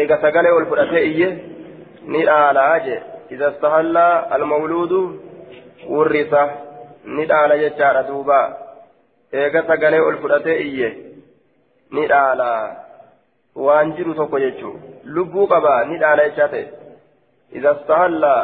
eega 0.00 0.20
sagalee 0.24 0.52
ol 0.56 0.66
fudhatee 0.72 1.04
iyye 1.10 1.28
ni 2.14 2.24
dhaalaa 2.30 2.74
je 2.86 2.96
wurrisa 5.88 6.42
ni 7.04 7.26
dhaala 7.26 7.58
jechaadha 7.58 8.02
duuba 8.08 8.40
eega 9.32 9.62
sagalee 9.66 10.00
ol 10.08 10.16
fudhatee 10.22 10.58
iyye 10.62 10.88
ni 11.90 12.06
dhaalaa 12.06 12.62
waan 13.66 13.92
jiru 13.96 14.14
tokko 14.14 14.38
jechuu 14.46 14.74
lubbuu 15.04 15.46
qaba 15.52 15.84
ni 15.84 15.98
dhaala 16.02 16.26
jechaa 16.28 16.48
ta'e 16.54 16.66
iza 17.60 17.74
stahallaa 17.82 18.42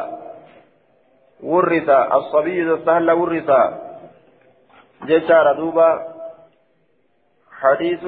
wurrisa 1.42 1.98
assabiyu 2.18 2.62
iza 2.66 2.78
stahallaa 2.82 3.20
wurrisa 3.22 3.60
جشار 5.06 5.52
دوبا 5.56 5.90
حديث 7.60 8.00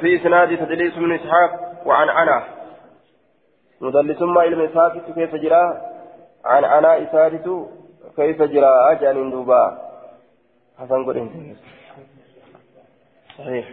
في 0.00 0.16
إسناد 0.16 0.56
تدليس 0.58 0.98
من 0.98 1.12
إسحاق 1.12 1.82
وعن 1.86 2.08
أنا 2.08 2.44
مدلس 3.80 4.22
ما 4.22 4.44
إلى 4.44 4.56
مساكت 4.56 5.14
كيف 5.14 5.34
جرى؟ 5.34 5.80
عن 6.44 6.64
أنا 6.64 7.02
إسادت 7.02 7.68
كيف 8.16 8.42
جرى؟ 8.42 8.92
أجل 8.92 9.30
دوبا. 9.30 9.78
حسن 10.78 11.04
قل 11.04 11.56
صحيح. 13.38 13.68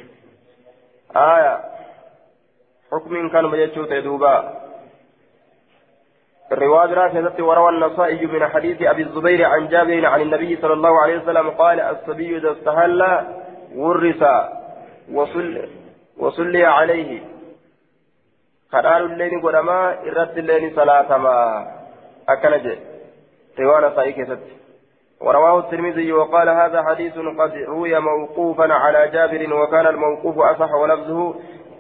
آية. 1.15 1.63
حكم 2.91 3.29
كان 3.29 3.51
بيجوت 3.51 3.93
دوبا. 3.93 4.67
الرواية 6.51 6.93
راكزة 6.93 7.43
وروى 7.43 7.69
النصائي 7.69 8.25
من 8.25 8.47
حديث 8.47 8.81
أبي 8.81 9.03
الزبير 9.03 9.45
عن 9.45 9.67
جابر 9.67 10.05
عن 10.05 10.21
النبي 10.21 10.55
صلى 10.61 10.73
الله 10.73 11.01
عليه 11.01 11.17
وسلم 11.17 11.49
قال 11.49 11.79
الصبي 11.79 12.37
إذا 12.37 12.51
استهل 12.51 13.27
ورث 13.75 14.23
وصل 15.11 15.69
وصلي 16.17 16.65
عليه. 16.65 17.36
قرار 18.73 19.05
الليل 19.05 19.41
قدما 19.41 20.01
إرد 20.07 20.37
الليل 20.37 20.75
صلاة 20.75 21.17
ما 21.17 21.67
أكنج 22.29 22.77
رواية 23.59 23.87
نصائي 23.87 24.11
كست 24.13 24.39
ورواه 25.21 25.59
الترمذي 25.59 26.13
وقال 26.13 26.49
هذا 26.49 26.83
حديث 26.83 27.13
قد 27.13 27.51
روي 27.67 27.99
موقوفا 27.99 28.73
على 28.73 29.07
جابر 29.07 29.53
وكان 29.53 29.87
الموقوف 29.87 30.39
أصح 30.39 30.73
ولفظه 30.73 31.35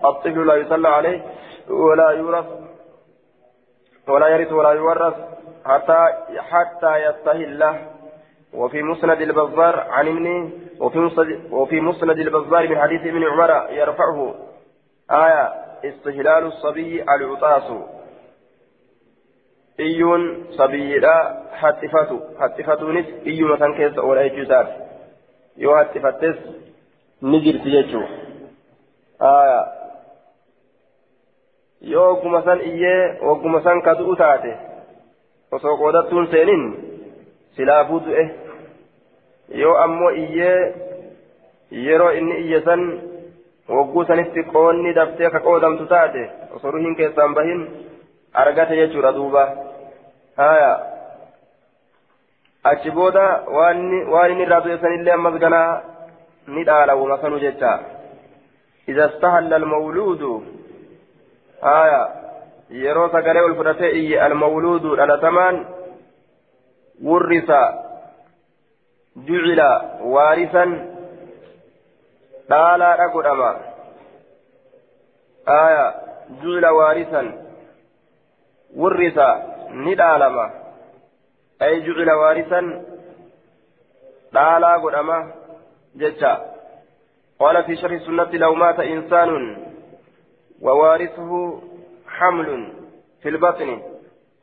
الطفل 0.05 0.47
لا 0.47 0.55
يصلى 0.55 0.87
عليه 0.87 1.21
ولا 1.69 2.09
يورث 2.09 2.45
ولا 4.07 4.27
يرث 4.27 4.51
ولا 4.51 4.71
يورث 4.71 5.13
حتى 5.65 6.07
حتى 6.37 6.97
يستهل 6.97 7.75
وفي 8.53 8.83
مسند 8.83 9.21
البزار 9.21 9.79
عن 9.89 10.07
ابن 10.07 10.51
وفي 11.51 11.81
مسند 11.81 12.19
البزار 12.19 12.69
من 12.69 12.81
حديث 12.81 13.01
ابن 13.01 13.23
عمر 13.23 13.69
يرفعه 13.69 14.35
آية 15.11 15.66
استهلال 15.85 16.43
الصبي 16.45 17.03
العطاس 17.03 17.71
إيون 19.79 20.45
صبي 20.51 20.99
لا 20.99 21.43
حتفتو 21.51 22.19
حتفتو 22.39 22.91
نس 22.91 23.05
إيون 23.27 23.59
تنكيس 23.59 23.97
ولا 23.97 24.21
يجوزات 24.21 24.67
يو 25.57 25.77
حتفتس 25.77 26.37
نجر 27.21 27.57
تيجو 27.63 28.01
آية 29.21 29.77
iyyee 31.81 33.17
ogguma 33.21 33.61
san 33.63 33.81
ka 33.81 33.93
du'u 33.95 34.15
taate 34.15 34.51
osoo 35.51 35.77
qoodattuun 35.77 36.27
seenin 36.31 36.63
silaafuu 37.55 37.99
du'e 38.05 38.23
yoo 39.61 39.75
ammoo 39.83 40.11
iyyee 40.23 40.59
yeroo 41.71 42.11
inni 42.11 42.35
iyye 42.43 42.61
san 42.61 42.81
wogguu 43.69 44.05
sanitti 44.09 44.43
qoonni 44.53 44.93
daftee 44.99 45.29
ka 45.29 45.39
qoodamtu 45.47 45.85
taate 45.93 46.23
osoo 46.55 46.71
ruhiin 46.71 46.95
keessaan 47.01 47.35
bahin 47.39 47.67
argate 48.43 48.79
jechuudha 48.81 49.11
duuba 49.17 49.43
haya 50.37 50.71
achi 52.71 52.91
booda 52.91 53.27
waan 53.57 54.31
inni 54.31 54.43
irraa 54.47 54.63
du'e 54.65 54.81
sanillee 54.81 55.13
ammas 55.19 55.39
ganaa 55.45 55.69
ni 56.47 56.67
dhaalawuma 56.71 57.21
sanuu 57.21 57.45
jecha 57.45 57.77
إذا 58.89 59.05
استهل 59.05 59.53
المولود 59.53 60.43
آية 61.63 62.07
يرو 62.69 63.07
سقلي 63.07 63.45
الفرتئي 63.45 64.25
المولود 64.25 64.99
على 64.99 65.19
ثمان 65.21 65.65
ورث 67.03 67.51
جعل 69.17 69.61
وارثا 70.01 70.96
دالا 72.49 73.05
أقدما 73.05 73.51
آية 75.47 75.95
جعل 76.43 76.65
وارثا 76.65 77.47
ورث 78.75 79.19
ندالما 79.69 80.51
أي 81.61 81.81
جعل 81.81 82.11
وارثا 82.11 82.61
دالا 84.33 84.75
أقدما 84.75 85.33
جتا 85.95 86.33
قال 87.39 87.63
في 87.63 87.75
شرح 87.75 87.91
السنة 87.91 88.31
لو 88.31 88.53
مات 88.55 88.79
إنسان 88.79 89.57
ووارثه 90.61 91.61
حمل 92.07 92.73
في 93.21 93.29
البطن 93.29 93.81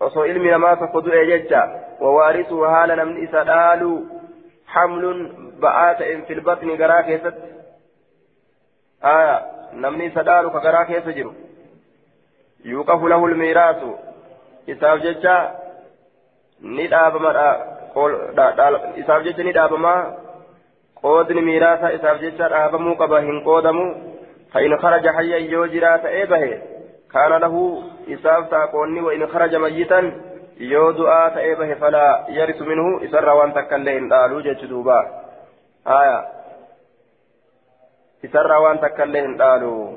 osoo 0.01 0.27
ilmi 0.27 0.51
namaa 0.51 0.77
tokko 0.77 1.01
du'e 1.01 1.27
jecha 1.27 1.61
wawaarisuu 2.01 2.63
haala 2.63 2.97
namni 2.97 3.23
isa 3.27 3.45
dhaalu 3.45 3.91
hamlun 4.75 5.21
ba'aa 5.61 5.95
ta'een 6.01 6.25
filbatni 6.31 6.77
namni 9.73 10.07
isa 10.07 10.23
dhaalu 10.23 10.51
ka 10.51 10.61
garaa 10.61 10.85
keessa 10.85 11.13
jiru 11.13 11.35
yuuqafu 12.65 13.09
lahu 13.09 13.29
lmiiraasu 13.29 13.99
isaaf 14.67 15.01
jecha 15.03 15.37
ni 16.61 16.89
dhaabama 16.89 17.35
isaaf 18.97 19.23
jecha 19.25 19.43
ni 19.43 19.53
dhaabamaa 19.53 20.01
qoodni 21.03 21.43
miiraasa 21.43 21.93
isaaf 21.93 22.21
jecha 22.21 22.49
dhaabamuu 22.49 22.97
qaba 22.97 23.21
hin 23.21 23.45
qoodamu 23.45 23.87
فإن 24.55 24.79
خرج 24.79 25.09
حيا 25.09 25.37
يوجرا 25.37 25.97
تأبه 25.97 26.59
كان 27.13 27.33
له 27.33 27.83
إساف 28.09 28.51
تاقوني 28.51 29.01
وإن 29.01 29.27
خرج 29.27 29.55
ميتا 29.55 30.21
يودعا 30.61 31.29
تأبه 31.29 31.75
فلا 31.75 32.27
يرث 32.29 32.63
منه 32.63 33.05
إسر 33.05 33.29
وان 33.29 33.55
تكلين 33.55 34.13
قالوا 34.13 34.41
جدوبا 38.29 38.41
آية 38.41 38.49
إسر 38.49 38.53
وان 38.53 38.81
تكلين 38.81 39.43
قالوا 39.43 39.97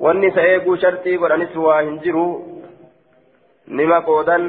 wanni 0.00 0.26
isa 0.26 0.42
eeguu 0.42 0.76
shartii 0.76 1.18
godhanis 1.18 1.56
waa 1.56 1.80
hin 1.80 1.98
jiru 2.00 2.24
nima 3.66 4.00
qoodan 4.00 4.44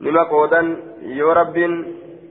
nima 0.00 0.24
qoodan 0.24 0.76
yoo 1.18 1.34
rabbiin 1.34 1.74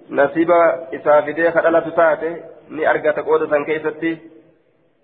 nasiba 0.10 0.78
isaa 0.92 1.22
fidee 1.22 1.52
kadhalatu 1.52 1.92
taate 1.92 2.44
ni 2.70 2.86
argata 2.86 3.24
qooda 3.24 3.48
san 3.50 3.66
keessatti 3.66 4.22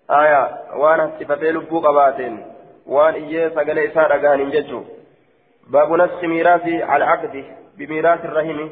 aya 0.08 0.58
waan 0.82 1.00
hasifatee 1.00 1.52
lubbuu 1.52 1.82
qabaateen 1.82 2.40
waan 2.86 3.16
iyyee 3.16 3.50
sagalee 3.50 3.86
isaa 3.86 4.08
dhagahanin 4.08 4.52
jechu 4.52 4.86
baabu 5.72 5.98
naski 5.98 6.28
miiraasi 6.28 6.84
alcaqdi 6.84 7.46
bimiiraasi 7.78 8.28
rahimi 8.28 8.72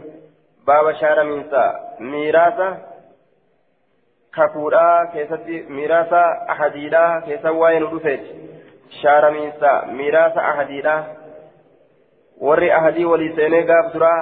baaba 0.65 0.93
shaaramiinsa 0.93 1.79
miiraasa 1.99 2.77
kakuudhaa 4.39 5.05
keessatti 5.13 5.61
miiraasa 5.77 6.23
ahadiidhaa 6.55 7.21
keessa 7.29 7.55
waa'ee 7.61 7.79
nu 7.83 7.93
dhufeeti 7.93 8.35
shaaramiinsa 9.01 9.77
miiraasa 10.01 10.49
ahadiidhaa 10.51 10.99
warri 12.49 12.75
ahadii 12.81 13.09
walii 13.13 13.35
seenee 13.39 13.63
gaaf 13.71 13.93
duraa 13.95 14.19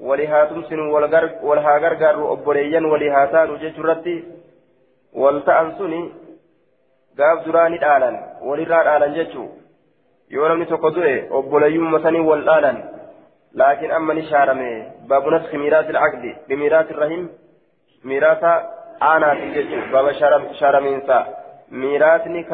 ولها 0.00 0.44
تمسن 0.44 0.80
ولها 1.42 1.78
غرغر 1.78 2.32
أبوليا 2.32 2.80
ولها 2.80 3.26
تانو 3.26 3.56
ججرتي 3.56 4.24
والتأنسني 5.12 6.02
gaaf 7.18 7.44
duraani 7.46 7.78
dhaalan 7.82 8.16
walirraa 8.46 8.84
dhaalan 8.86 9.12
jechuu 9.16 9.44
yoo 10.36 10.48
namni 10.50 10.66
tokko 10.70 10.90
du'e 10.96 11.12
obboleeyyumma 11.38 12.00
wal 12.28 12.42
dhaalan 12.48 12.78
laakiin 13.60 13.92
amma 13.98 14.14
ni 14.14 14.24
shaarame 14.30 14.70
baabu 15.10 15.30
naski 15.34 15.60
miiraasi 15.64 15.92
alcaqdi 15.92 16.32
bimiiraasi 16.48 16.96
rahim 17.02 17.22
miiraasa 18.12 18.50
aanaati 19.00 19.50
jechuu 19.54 19.82
baaba 19.92 20.14
shaaramiinsa 20.60 21.26
miiraasni 21.70 22.46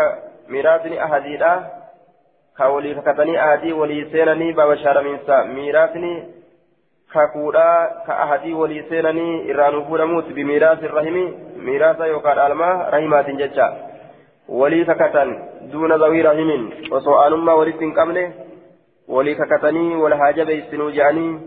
miiraasni 0.49 0.99
ahadiidha 0.99 1.53
ka 2.55 2.69
walii 2.69 2.95
kakatanii 2.95 3.37
ahadii 3.37 3.73
walii 3.73 4.05
seenanii 4.13 4.53
baaba 4.53 4.77
shaaramiinsa 4.77 5.45
miiraasni 5.45 6.13
kakuudhaa 7.13 7.89
ka 8.07 8.19
ahadii 8.25 8.53
walii 8.53 8.83
seenanii 8.89 9.39
irraan 9.53 9.85
fuudhamuuti 9.87 10.33
bimiiraasi 10.33 10.89
rahimi 10.89 11.25
miiraasa 11.69 12.07
yookaan 12.07 12.37
dhaalmaa 12.37 12.91
rahimaatiin 12.91 13.39
jecha 13.39 13.73
walii 14.49 14.85
kakatan 14.85 15.35
duuna 15.73 15.99
zawii 15.99 16.23
rahimin 16.23 16.73
osoo 16.91 17.19
aanummaa 17.23 17.55
walitti 17.55 17.85
hin 17.85 17.95
qabne 17.95 18.33
walii 19.09 19.35
kakatanii 19.35 19.95
wal 19.95 20.15
haa 20.23 20.33
jabeessinuu 20.33 20.91
jedhanii 20.91 21.41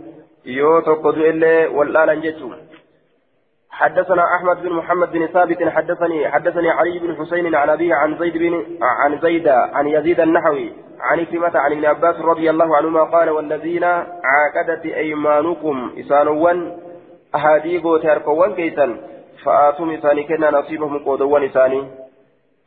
yoo 0.58 0.82
tokko 0.82 1.16
du'ellee 1.18 1.68
wal 1.78 1.94
dhaalan 1.98 2.22
jechuun 2.22 2.56
حدثنا 3.74 4.36
أحمد 4.36 4.62
بن 4.62 4.74
محمد 4.74 5.12
بن 5.12 5.28
ثابت 5.28 5.64
حدثني 5.64 6.30
حدثني 6.30 6.70
علي 6.70 7.00
بن 7.00 7.16
حسين 7.16 7.56
عن 7.56 7.70
أبيه 7.70 7.96
عن 7.96 8.18
زيد 8.18 8.38
بن 8.38 8.66
عن 8.82 9.20
زيد 9.20 9.48
عن 9.48 9.88
يزيد 9.88 10.20
النحوي 10.20 10.72
عن 11.00 11.26
كلمة 11.26 11.52
عن 11.56 11.72
ابن 11.72 11.86
عباس 11.86 12.16
رضي 12.16 12.50
الله 12.50 12.78
عنهما 12.78 13.04
قال 13.04 13.30
والذين 13.30 13.84
عاقدت 13.84 14.86
أيمانكم 14.86 15.92
إسانوان 16.00 16.78
أهاديقو 17.36 17.98
تاركوان 17.98 18.54
كيسا 18.54 18.98
فآتوا 19.46 19.96
إساني 19.96 20.24
كنا 20.24 20.52
نصيبهم 20.52 21.00
قودوان 21.00 21.44
إساني 21.44 21.84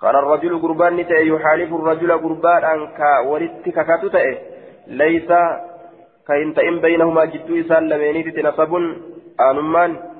قال 0.02 0.16
الرجل 0.16 0.62
قربان 0.62 0.96
نتأ 0.96 1.18
يحالف 1.18 1.74
الرجل 1.74 2.12
قربان 2.12 2.64
أنك 2.64 3.00
ولدت 3.26 3.68
ككاتو 3.68 4.08
تأ 4.08 4.24
ليس 4.86 5.30
تئن 6.56 6.80
بينهما 6.80 7.24
جدو 7.24 7.60
إسان 7.60 7.88
لميني 7.88 8.30
تنصب 8.30 8.72
آنمان 9.50 10.15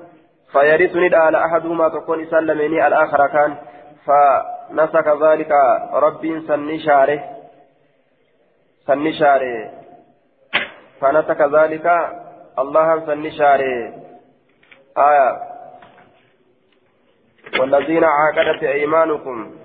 فيرثني 0.51 1.15
على 1.15 1.45
أحدهما 1.45 1.89
تكون 1.89 2.23
إسان 2.23 2.45
لميني 2.45 2.87
الآخر 2.87 3.27
كان 3.27 3.57
فنسك 4.05 5.07
ذلك 5.23 5.51
ربي 5.93 6.41
سنشاره 6.47 7.19
سنشاره. 8.87 9.71
فنسك 11.01 11.41
ذلك 11.41 11.85
الله 12.59 13.05
سنشاره. 13.05 13.93
آية 14.97 15.29
والذين 17.59 18.03
عاقدت 18.03 18.63
أيمانكم. 18.63 19.55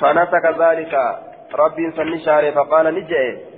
فنسك 0.00 0.44
ذلك 0.58 0.94
ربي 1.54 1.90
سنشاره 1.96 2.50
فقال 2.50 2.94
نجئ. 2.94 3.52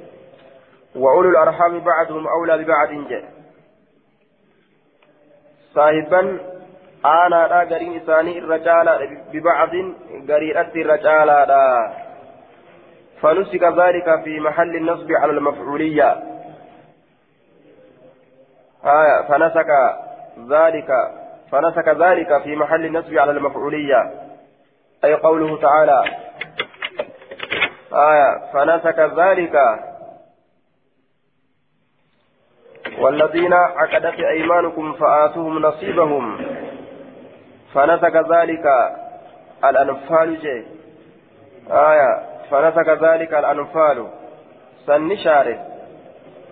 وأولو 0.97 1.31
الأرحام 1.31 1.81
بعضهم 1.81 2.27
أولى 2.29 2.65
ببعض 2.65 2.89
جئ 2.89 3.34
صاحبا 5.75 6.41
أنا 7.05 7.49
لا 7.49 7.75
قرين 7.75 8.01
إساني 8.03 8.39
الرجال 8.39 9.19
ببعض 9.33 9.71
قريرة 10.29 10.73
الرجال 10.77 11.27
لا 11.27 11.93
فنسك 13.23 13.63
ذلك 13.63 14.23
في 14.25 14.41
محل 14.41 14.77
النصب 14.77 15.13
على 15.13 15.33
المفعولية 15.33 16.13
آية 18.85 19.23
فنسك 19.29 19.71
ذلك 20.51 20.89
فنسك 21.53 21.89
ذلك 21.89 22.43
في 22.43 22.57
محل 22.57 22.85
النصب 22.85 23.19
على 23.19 23.31
المفعولية 23.31 24.11
أي 25.05 25.15
قوله 25.15 25.61
تعالى 25.61 26.05
آية 27.93 28.53
فنسك 28.53 28.99
ذلك 28.99 29.57
والذين 33.05 33.53
عقدت 33.53 34.19
أيمانكم 34.21 34.93
فآتوهم 34.93 35.59
نصيبهم. 35.59 36.37
فنسك 37.75 38.17
ذلك 38.17 38.67
الأنفال 39.65 40.65
آية. 41.71 42.23
فنسك 42.51 42.89
ذلك 42.89 43.35
الأنفال. 43.35 44.07
سنشاره 44.87 45.59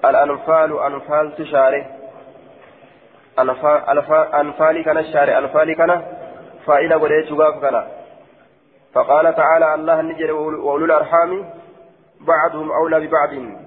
الأنفال 0.04 0.82
أنفال 0.82 1.36
تشاره 1.36 1.86
أنفال 4.40 4.84
كان 4.84 4.98
الشارع 4.98 5.38
أنفال 5.38 5.76
كان 5.76 6.02
فإلى 6.66 6.94
وليت 6.94 7.32
كان 7.62 7.84
فقال 8.94 9.34
تعالى 9.34 9.74
الله 9.74 10.00
نجر 10.00 10.32
وأولو 10.32 10.84
الأرحام. 10.84 11.50
بعضهم 12.20 12.72
أولى 12.72 13.06
ببعض. 13.06 13.61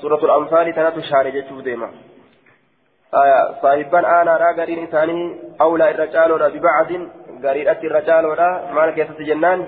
سورة 0.00 0.24
الأنفال 0.24 0.74
تنات 0.74 0.98
شارع 0.98 1.30
جتشو 1.30 1.60
ديما 1.60 1.88
آية 3.14 3.40
صاحبا 3.62 3.98
أنا 3.98 4.36
را 4.36 4.52
قرين 4.58 4.86
ثاني 4.86 5.36
أولى 5.60 5.90
الرجال 5.90 6.30
ببعض 6.54 6.90
قرينة 7.44 7.80
الرجال 7.84 8.26
ولا 8.26 8.72
مال 8.74 8.90
كيسة 8.90 9.18
جنان 9.18 9.66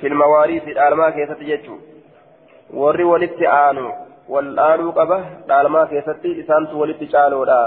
في 0.00 0.06
المواريث 0.06 0.64
الألما 0.68 1.10
كيسة 1.10 1.40
جتشو 1.40 1.76
warri 2.70 3.04
walitti 3.04 3.46
aanu 3.46 3.92
wal 4.28 4.58
aanuu 4.58 4.92
qaba 4.92 5.18
dhaalmaa 5.48 5.86
keessatti 5.86 6.30
isaantu 6.42 6.80
walitti 6.80 7.06
caaloodha 7.14 7.58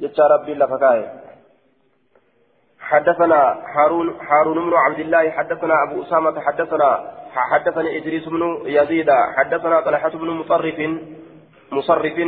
jecha 0.00 0.28
rabbiin 0.28 0.58
lafa 0.58 0.78
kaa'e. 0.78 1.04
حدثنا 2.92 3.40
هارون 3.74 4.08
هارون 4.20 4.70
بن 4.70 4.74
عبد 4.76 4.98
الله 4.98 5.30
حدثنا 5.30 5.82
ابو 5.82 6.02
اسامه 6.02 6.40
حدثنا 6.40 6.90
حدثني 7.34 7.98
إدريس 7.98 8.28
بن 8.28 8.62
يزيد 8.64 9.10
حدثنا 9.10 9.80
طلحة 9.80 10.08
بن 10.08 10.30
مصرف 10.30 10.90
مصرف 11.72 12.18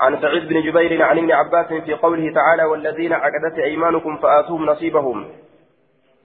عن 0.00 0.20
سعيد 0.20 0.48
بن 0.48 0.62
جبير 0.62 1.02
عن 1.02 1.18
ابن 1.18 1.32
عباس 1.32 1.66
في 1.66 1.94
قوله 1.94 2.32
تعالى 2.34 2.64
والذين 2.64 3.12
عقدت 3.12 3.58
أيمانكم 3.58 4.16
فآتوهم 4.16 4.66
نصيبهم. 4.66 5.28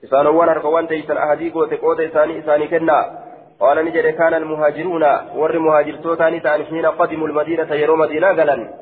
إسانوان 0.04 0.48
أركوان 0.48 0.88
تيسن 0.88 1.16
أهديك 1.16 1.56
وتقوت 1.56 2.00
إساني 2.00 2.38
إساني 2.38 2.68
كنا. 2.68 3.18
قال 3.60 3.84
نجد 3.84 4.06
كان 4.06 4.34
المهاجرون 4.34 5.04
ور 5.34 5.58
مهاجر 5.58 5.94
توتاني 5.94 6.40
تان 6.40 6.64
حين 6.64 6.86
قدموا 6.86 7.28
المدينة 7.28 7.74
يرو 7.74 7.96
مدينة 7.96 8.28
قلا 8.28 8.74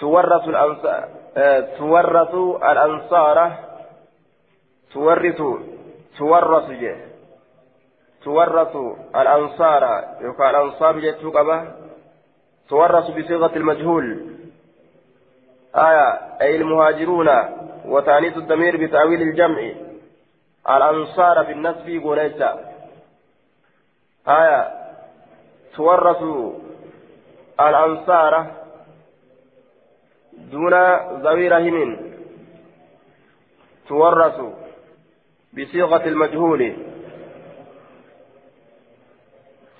تورث 0.00 0.48
الأنصار 0.48 1.08
تورث 1.78 2.34
الأنصار. 2.72 3.52
تورث 4.92 5.42
تورث 6.18 6.70
جه. 6.70 7.09
تورث 8.24 8.76
الأنصار 9.16 9.82
يقال 10.20 10.56
الأنصار 10.56 10.98
جتوك 10.98 11.36
أبا 11.36 11.76
تورث 12.68 13.10
بصيغة 13.10 13.56
المجهول. 13.56 14.26
آية 15.76 16.08
أي 16.40 16.56
المهاجرون 16.56 17.28
وتعنيت 17.84 18.36
الضمير 18.36 18.86
بتأويل 18.86 19.22
الجمع. 19.22 19.72
الأنصار 20.68 21.42
بالنسب 21.42 22.04
وليس 22.04 22.42
آية 24.28 24.68
تورث 25.76 26.22
الأنصار 27.60 28.46
دون 30.32 30.74
ذوي 31.22 31.48
رحم 31.48 31.96
تورث 33.88 34.40
بصيغة 35.52 36.04
المجهول. 36.04 36.89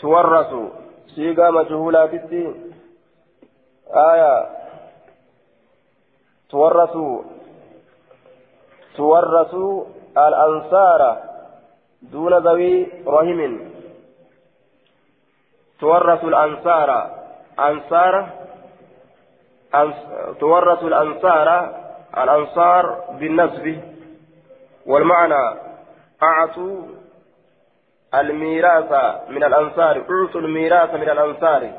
تورث. 0.01 0.55
صيغة 1.07 1.51
مجهولة 1.51 2.07
في 2.07 2.55
آية. 3.95 4.47
تورث. 6.51 6.97
تورث 8.97 9.55
الأنصار 10.17 11.23
دون 12.03 12.35
ذوي 12.35 12.87
رحم. 13.07 13.59
تورث 15.81 16.25
الأنصار. 16.25 16.91
أنصار. 17.59 18.29
أنص... 19.75 19.97
تورث 20.41 20.83
الأنصار. 20.83 21.49
الأنصار 22.19 23.05
بالنسب 23.19 23.81
والمعنى. 24.87 25.59
أعطوا 26.23 27.00
الميراث 28.15 28.93
من 29.29 29.45
الأنصار. 29.45 29.97
أعطوا 30.11 30.41
الميراث 30.41 30.95
من 30.95 31.11
الأنصار. 31.11 31.71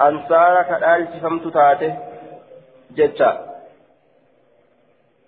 أنصار 0.00 0.62
كالآل 0.62 1.06
فهمت 1.06 1.46
تاته 1.54 1.98
جتا 2.90 3.32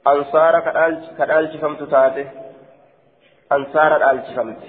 أنصار 0.07 0.61
كالآل 1.18 1.59
فهمت 1.59 1.82
تاته. 1.82 2.30
أنصار 3.52 3.96
الآل 3.96 4.22
فهمت 4.22 4.62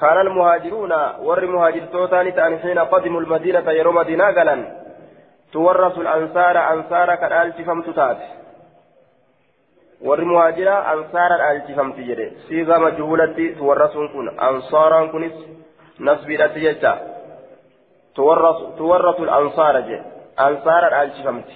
كان 0.00 0.18
المهاجرون 0.20 0.92
ور 1.18 1.46
مهاجر 1.46 1.84
توتان 1.84 2.34
تأن 2.34 2.58
حين 2.58 2.78
قدموا 2.78 3.20
المدينة 3.20 3.70
يرو 3.70 3.92
مدينة 3.92 4.24
قالا 4.24 4.56
تورث 5.52 5.98
الأنصار. 5.98 6.72
أنصار 6.72 7.14
كالآل 7.14 7.52
فمت 7.52 7.90
تات 7.90 8.43
أنصار 10.92 11.34
الآل 11.34 11.74
فمت 11.76 11.96
جري 11.96 12.32
صيغة 12.48 12.78
مجهولة 12.78 13.54
تورثون 13.58 14.08
كن 14.08 14.38
أنصارا 14.38 15.06
كنس 15.06 15.32
نسبي 16.00 16.36
لتجتا 16.36 16.92
تورث 18.14 18.58
تورث 18.78 19.20
الأنصار 19.20 19.80
جي 19.80 20.02
أنصار 20.40 20.86
الآل 20.88 21.10
فمت 21.24 21.48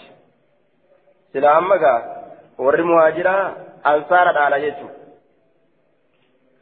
سلا 1.33 1.59
أمك 1.59 1.85
ور 2.59 2.83
مهاجرة 2.83 3.57
أنصار 3.87 4.31
الآل 4.31 4.61
جيتو 4.61 4.89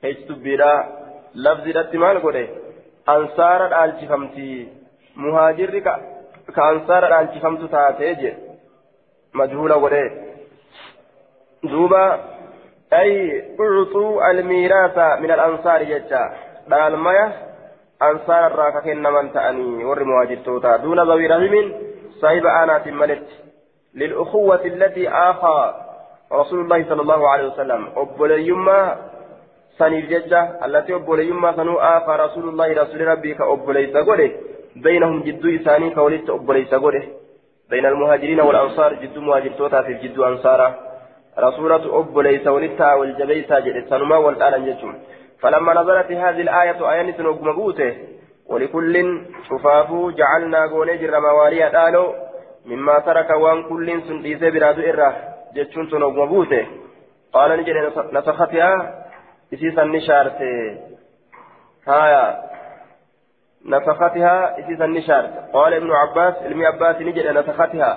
هيك 0.05 0.29
تبيرا 0.29 0.97
lafzidhatti 1.45 1.99
maal 1.99 2.21
godhe? 2.21 2.45
Ansaara 3.15 3.69
dhaalchifamti 3.73 4.47
muhaajirri 5.25 5.81
ka 5.87 6.63
ansaara 6.71 7.11
dhaalchifamtu 7.13 7.69
taatee 7.75 8.15
je 8.21 8.31
majhuula 9.41 9.77
godhe 9.85 10.03
duuba 11.63 12.03
ay 12.91 13.13
ucxuu 13.59 14.21
almiiraasa 14.21 15.17
min 15.21 15.31
alansaari 15.31 15.87
jecha 15.87 16.21
dhaalmaya 16.71 17.27
ansaara 18.01 18.51
irraa 18.53 18.73
ka 18.73 18.81
kennaman 18.83 19.33
ta'anii 19.33 19.85
warri 19.85 20.05
muhaajirtoota 20.05 20.79
duuna 20.85 21.07
zawii 21.07 21.33
rahimin 21.35 21.75
saahiba 22.21 22.53
aanaatiin 22.61 23.03
maletti 23.03 23.47
للأخوة 23.97 24.65
التي 24.65 25.09
آخى 25.09 25.75
رسول 26.33 26.61
الله 26.61 26.85
صلى 26.89 27.03
الله 27.03 27.29
عليه 27.29 27.47
وسلم 27.47 27.89
أبوليما 27.97 28.97
saniif 29.79 30.09
jecha 30.09 30.41
allatti 30.61 30.95
obboleeyyummaa 30.95 31.55
sanuu 31.57 31.79
aafa 31.81 32.17
rasuulullahi 32.17 32.75
rasuuli 32.75 33.05
rabbii 33.05 33.35
ka 33.35 33.45
obboleeysa 33.45 34.03
godhe 34.03 34.29
baynahum 34.85 35.23
jidduu 35.23 35.51
isaanii 35.51 35.91
ka 35.91 36.03
walitti 36.03 36.31
obboleeysa 36.31 36.79
godhe 36.79 37.03
bayna 37.71 37.89
almuhaajiriina 37.89 38.45
walansaar 38.45 38.97
jidduu 39.03 39.23
muhaajirtootaatiif 39.27 40.01
jidduu 40.05 40.25
ansaaraa 40.25 40.71
rasuulatu 40.71 40.86
obboleeysa 42.01 42.53
walittaa 42.53 42.97
waljabeeysaa 42.97 43.61
jedhe 43.61 43.89
sanumaa 43.89 44.19
wal 44.19 44.35
dhaalan 44.35 44.65
jechuun 44.65 44.97
فلما 45.41 45.75
نزلت 45.75 46.13
هذه 46.13 46.41
الآية 46.41 46.93
آية 46.93 47.03
نسنوك 47.03 47.43
مبوته 47.43 47.97
ولكل 48.47 49.25
شفافو 49.49 50.11
جعلنا 50.11 50.65
غوني 50.65 51.21
مواليا 51.21 51.69
قالوا 51.69 52.13
مما 52.67 52.99
ترك 52.99 53.31
وان 53.31 53.69
كل 53.69 54.03
سنديس 54.03 54.41
برادو 54.41 54.83
إره 54.83 55.17
جتشون 55.55 56.05
مبوته 56.05 56.67
قال 57.33 57.61
نجري 57.61 57.93
نسختها 58.13 59.05
إسيسا 59.55 59.85
نشارت 59.85 60.41
هايا. 61.89 62.25
نفختها 63.65 64.59
إسيسا 64.59 64.87
نشارت 64.87 65.33
قال 65.53 65.75
ابن 65.75 65.91
عباس 65.93 66.35
علمي 66.43 66.67
عباس 66.67 66.97
نجد 67.01 67.27
نفختها 67.27 67.93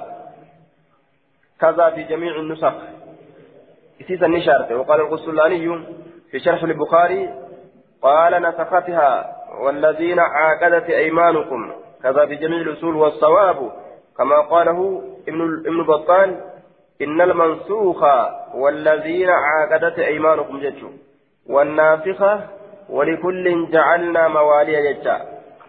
كذا 1.62 1.90
في 1.90 2.04
جميع 2.04 2.36
النسخ. 2.36 2.74
إسيسا 4.02 4.28
نشارت 4.28 4.72
وقال 4.72 5.02
الغسلاني 5.02 5.86
في 6.32 6.40
شرح 6.40 6.64
البخاري 6.64 7.30
قال 8.02 8.42
نسختها 8.42 9.36
والذين 9.62 10.20
عاقدت 10.20 10.90
أيمانكم 10.90 11.72
كذا 12.04 12.26
في 12.26 12.36
جميع 12.36 12.58
الأصول 12.62 12.96
والصواب 12.96 13.72
كما 14.18 14.42
قاله 14.42 15.02
ابن 15.28 15.42
ابن 15.68 15.84
بطال 15.84 16.42
إن 17.02 17.22
المنسوخ 17.22 18.04
والذين 18.56 19.30
عاقدت 19.30 20.00
أيمانكم 20.00 20.60
جدوا 20.60 20.90
والنافخة 21.50 22.42
ولكل 22.90 23.72
جعلنا 23.72 24.28
موالي 24.28 24.94
ججا 24.94 25.22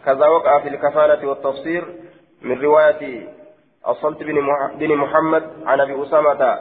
كذا 0.05 0.27
وقع 0.27 0.59
في 0.61 0.69
الكفالة 0.69 1.29
والتفسير 1.29 1.85
من 2.43 2.61
رواية 2.61 3.29
الصلت 3.89 4.19
بن 4.79 4.97
محمد 4.97 5.51
عن 5.67 5.81
أبي 5.81 6.03
أسامة 6.03 6.59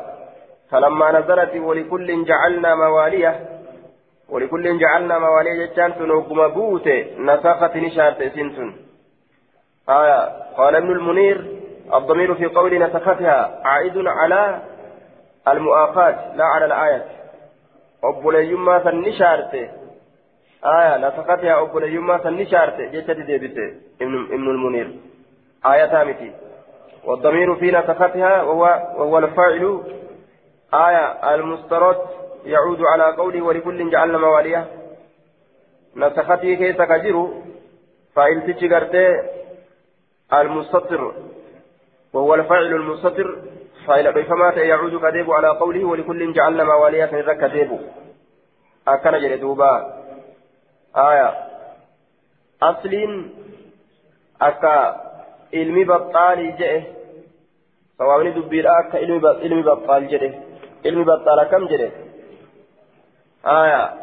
فلما 0.71 1.19
نزلت 1.19 1.55
ولكل 1.55 2.25
جعلنا 2.25 2.75
مواليه 2.75 3.39
ولكل 4.29 4.79
جعلنا 4.79 5.19
موالي 5.19 5.65
جتان 5.65 5.95
تنوكما 5.95 6.47
بوت 6.47 6.87
نسخت 7.17 7.75
نشارت 7.75 8.23
سنتن 8.35 8.73
آية 9.89 10.19
قال 10.57 10.75
ابن 10.75 10.91
المنير 10.91 11.45
الضمير 11.93 12.35
في 12.35 12.45
قول 12.45 12.79
نسختها 12.79 13.61
عائد 13.63 13.97
على 14.07 14.61
المؤاخاة 15.47 16.35
لا 16.35 16.45
على 16.45 16.65
الآية. 16.65 17.05
san 18.83 19.01
ni 19.01 19.13
shaarte 19.13 19.69
aya 20.61 20.97
nafaqatiha 20.97 21.61
obboleeyyummaa 21.61 22.19
san 22.23 22.35
ni 22.35 22.45
shaarte 22.45 22.89
jechatti 22.91 23.23
deebise 23.23 23.73
ibnu 23.99 24.53
lmuniir 24.53 24.87
ayataa 25.63 26.05
miti 26.05 26.31
والضمير 27.05 27.55
في 27.55 27.71
نفختها 27.71 28.41
وهو, 28.41 28.63
وهو 28.97 29.17
الفاعل 29.17 29.83
آية 30.73 31.35
المسترد 31.35 31.97
يعود 32.45 32.81
على 32.81 33.15
قوله 33.15 33.41
ولكل 33.41 33.89
جعلنا 33.91 34.17
مواليه 34.17 34.67
نسختي 35.95 36.55
كيس 36.55 36.75
كجر 36.75 37.29
فإن 38.15 38.55
تجرت 38.57 38.95
المستطر 40.33 41.13
وهو 42.13 42.35
الفاعل 42.35 42.65
المستطر 42.65 43.37
فإلى 43.87 44.11
بفما 44.11 44.49
يعود 44.49 45.01
كذب 45.01 45.31
على 45.31 45.47
قوله 45.47 45.85
ولكل 45.85 46.33
جعلنا 46.33 46.63
مواليا 46.63 47.05
فإذا 47.05 47.33
كذب 47.33 47.79
أكن 48.87 49.11
جلدوبا 49.11 50.03
آية. 50.95 51.33
أصل 52.63 53.25
أكا 54.41 55.09
ilmi 55.51 55.85
baxxaalii 55.85 56.51
jedhe 56.59 56.81
sawaabni 57.97 58.33
dubbiidha 58.33 58.75
akka 58.81 58.99
ilmi 58.99 59.63
baxxaal 59.69 60.03
jedhe 60.11 60.29
ilmi 60.83 61.03
baxxaal 61.05 61.39
akkam 61.39 61.67
jedhe 61.71 62.09
آية. 63.45 63.93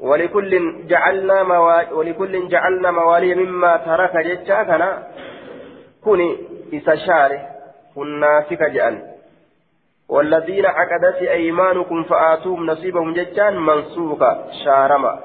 ولكل 0.00 0.86
جعلنا 0.86 1.42
موالي 1.42 1.92
ولكل 1.92 2.48
جعلنا 2.48 2.90
موالي 2.90 3.34
مما 3.34 3.76
ترك 3.76 4.16
جتشا 4.16 4.62
كان 4.62 5.02
كوني 6.04 6.38
إسا 6.74 6.94
شاره 6.94 7.40
كناسك 7.94 8.62
جأن. 8.62 9.02
والذين 10.08 10.66
عقدت 10.66 11.22
أيمانكم 11.22 12.04
فآتوهم 12.04 12.66
نصيبهم 12.66 13.14
ججان 13.14 13.56
منسوخة 13.56 14.44
شارما. 14.64 15.20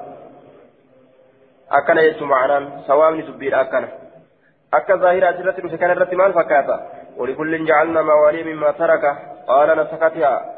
أكن 1.72 1.98
يجت 1.98 2.22
معنا 2.22 2.82
سواء 2.86 3.20
سبيل 3.20 3.54
أكن. 3.54 3.88
أكا 4.74 4.96
ظاهرة 4.96 5.28
أجرة 5.28 5.68
في 5.68 5.76
كان 5.76 5.90
الرتمان 5.90 6.32
فكاتا. 6.32 6.76
ولكل 7.16 7.64
جعلنا 7.64 8.02
موالي 8.02 8.54
مما 8.54 8.70
ترك 8.70 9.04
قال 9.48 9.78
نسختها 9.78 10.55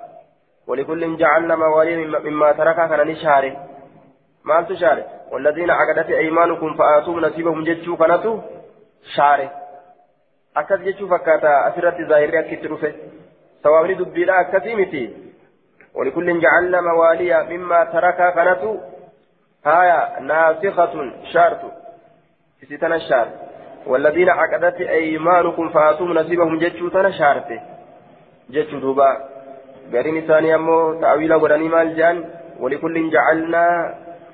ولكل 0.69 1.17
جعلنا 1.17 1.57
موالي 1.57 1.97
مما 2.27 2.53
ترك 2.53 2.77
كان 2.77 3.07
نشاره 3.07 3.53
ما 4.45 4.63
تشاره 4.63 5.05
والذين 5.33 5.71
عقدت 5.71 6.11
أيمانكم 6.11 6.75
فآتوهم 6.75 7.21
نصيبهم 7.21 7.65
ججو 7.65 7.97
كنتو 7.97 8.41
شاره 9.17 9.51
fakkaata 11.13 11.51
asirratti 11.67 12.05
zaahirri 12.11 12.39
akkitti 12.39 12.69
dhufe 12.69 12.91
sawaabni 13.63 13.95
dubbiidha 13.95 14.39
akkasii 14.43 14.79
miti 14.83 15.03
ولكل 15.95 16.41
جعلنا 16.41 16.81
مواليا 16.81 17.43
مما 17.43 17.85
ترك 17.85 18.17
كانت 18.17 18.63
آية 19.67 20.21
ناسخة 20.21 21.13
شرط 21.33 21.61
ستنا 22.63 22.97
الشرط 22.97 23.33
والذين 23.87 24.29
عقدت 24.29 24.81
أيمانكم 24.81 25.69
فآتوهم 25.69 26.13
نصيبهم 26.13 26.59
جتشو 26.59 26.89
تنا 26.89 27.11
شرط 27.11 27.51
جتشو 28.51 28.79
دوبا. 28.79 29.38
قرين 29.93 30.27
ثاني 30.29 30.55
أمو 30.55 31.01
تأويل 31.01 31.35
وراني 31.35 31.69
مال 31.69 31.97
جان 31.97 32.17
ولكل 32.61 33.11
جعلنا 33.11 33.65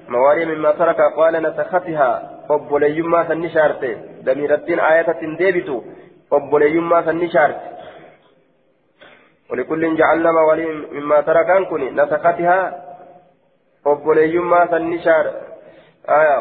مواليا 0.08 0.44
مما 0.44 0.70
ترك 0.70 1.00
قال 1.16 1.42
نسختها 1.42 2.34
obboleeyyummaa 2.48 3.24
sanni 3.28 3.50
shaarte 3.50 3.90
damiirattiin 4.26 4.80
aayatatiin 4.80 5.38
deebitu 5.38 5.84
obboleeyyummaa 6.30 7.02
sanni 7.02 7.30
shaarte 7.36 7.74
ولكل 9.50 9.96
جعلنا 9.96 10.32
موالي 10.32 10.66
مما 10.92 11.20
تركان 11.20 11.64
كوني 11.64 11.90
نسختها 11.90 12.58
obboleeyyummaa 13.86 14.68
sanni 14.70 14.98
shaar 15.06 15.26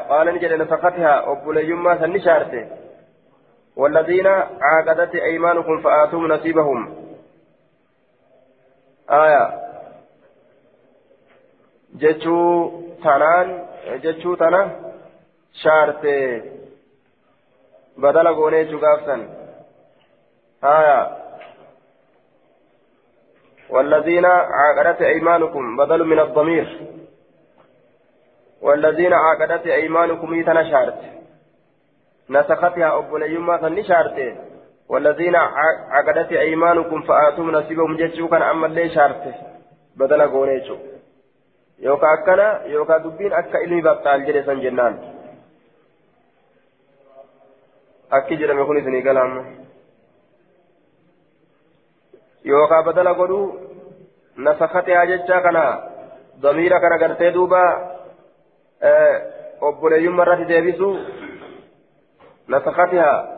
qaala 0.10 0.32
ni 0.32 0.40
jedhe 0.44 0.58
nafaqatihaa 0.58 1.22
obboleeyyummaa 1.32 1.98
sanni 2.00 2.20
shaarte 2.28 2.62
والذين 3.76 4.28
عاقدت 4.62 5.16
أيمانكم 5.16 5.82
فآتوهم 5.82 6.28
نصيبهم 6.28 6.80
آية 9.14 9.46
جتشو 12.02 12.70
تنان 13.04 13.66
جتشو 14.04 14.36
تنا 14.36 14.62
شارت 15.54 16.04
بدل 17.98 18.28
قوني 18.28 18.64
جوغافسن. 18.64 19.30
آية 20.64 21.18
والذين 23.70 24.26
عاقدت 24.26 25.02
أيمانكم 25.02 25.78
بدل 25.78 26.04
من 26.06 26.20
الضمير. 26.20 26.68
والذين 28.62 29.14
عقدت 29.14 29.68
أيمانكم 29.68 30.34
يتنا 30.34 30.64
شارت. 30.72 31.02
نسختها 32.30 32.98
أبو 32.98 33.18
ليما 33.18 33.58
فنشارت 33.58 34.38
والذين 34.90 35.36
عقدت 35.96 36.32
أيمانكم 36.32 37.02
فآتوا 37.02 37.52
نصيبهم 37.52 37.98
جتشو 37.98 38.28
كان 38.28 38.42
أما 38.42 38.68
اللي 38.68 38.90
شارت 38.90 39.24
بدل 39.96 40.22
قونيشو 40.22 40.78
يوكا 41.80 42.08
أكنا 42.14 42.66
يوكا 42.66 42.98
دبين 42.98 43.34
أكا 43.34 43.58
إلي 43.58 43.82
بطال 43.82 44.26
جلسا 44.26 44.54
جنان 44.54 44.94
أكي 48.12 48.36
جرم 48.36 48.60
يكون 48.60 48.78
إذني 48.78 49.02
كلام 49.02 49.32
يوكا 52.46 52.82
بدل 52.82 53.08
قدو 53.08 53.42
نسختها 54.38 55.06
جتشا 55.06 55.40
كنا 55.40 55.66
ضمير 56.40 56.80
كنا 56.80 56.98
قرتي 57.02 57.30
دوبا 57.30 57.94
obboleeyyummaa 59.68 60.24
irratti 60.24 60.46
deebisu 60.46 60.88
nasakatihaa 62.48 63.33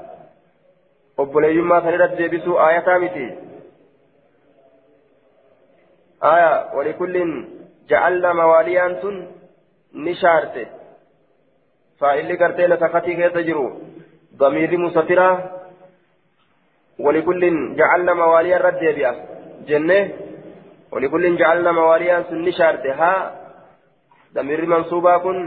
obboleeyyummaa 1.24 1.82
san 1.82 1.94
irratti 1.98 2.22
deebisu 2.22 2.58
aayataa 2.66 3.00
miti 3.04 3.26
aya 6.32 6.52
walikullin 6.78 7.32
ja'alna 7.90 8.34
mawaaliyaan 8.40 8.96
tun 9.02 9.18
ni 10.06 10.16
shaarte 10.22 10.64
faa'illi 12.00 12.38
gartee 12.38 12.68
nasakatii 12.68 13.20
keessa 13.22 13.44
jiru 13.50 13.68
ضمير 14.38 14.78
مستترة 14.78 15.30
ولكل 17.00 17.42
جعلنا 17.76 18.14
مواليا 18.14 18.58
رد 18.58 18.84
بها 18.98 19.14
جنة 19.68 20.00
ولكل 20.92 21.38
جعلنا 21.38 21.72
مواليا 21.72 22.24
سن 22.30 22.52
شارتها 22.52 23.14
ضمير 24.34 24.66
منصوبا 24.66 25.18
كن 25.18 25.38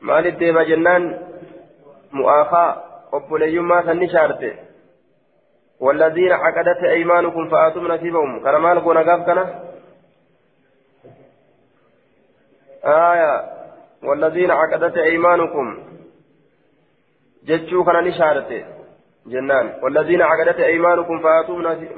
مال 0.00 0.26
الديبة 0.26 0.62
جنان 0.62 1.02
مؤاخاة 2.12 2.70
obboleeyyummaa 3.16 3.82
sanni 3.88 4.14
shaarte 4.14 4.50
والذين 5.80 6.32
عقدت 6.32 6.84
أيمانكم 6.84 7.48
فآتوا 7.48 7.82
نصيبهم 7.82 8.44
كان 8.44 8.56
مال 8.56 8.80
قونا 8.84 9.02
قاف 9.02 9.26
كان 9.26 9.38
آية 12.84 13.32
والذين 14.02 14.50
عقدت 14.50 14.96
أيمانكم 14.96 15.66
جتشو 17.44 17.84
كان 17.84 18.04
نشارته 18.04 18.64
جنان 19.26 19.66
والذين 19.82 20.22
عقدت 20.22 20.60
أيمانكم 20.60 21.22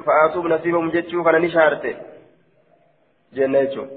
فآتوا 0.05 0.49
نصيبهم 0.49 0.89
جتشو 0.89 1.23
كان 1.23 1.41
نشارته 1.41 1.95
جنة 3.33 3.87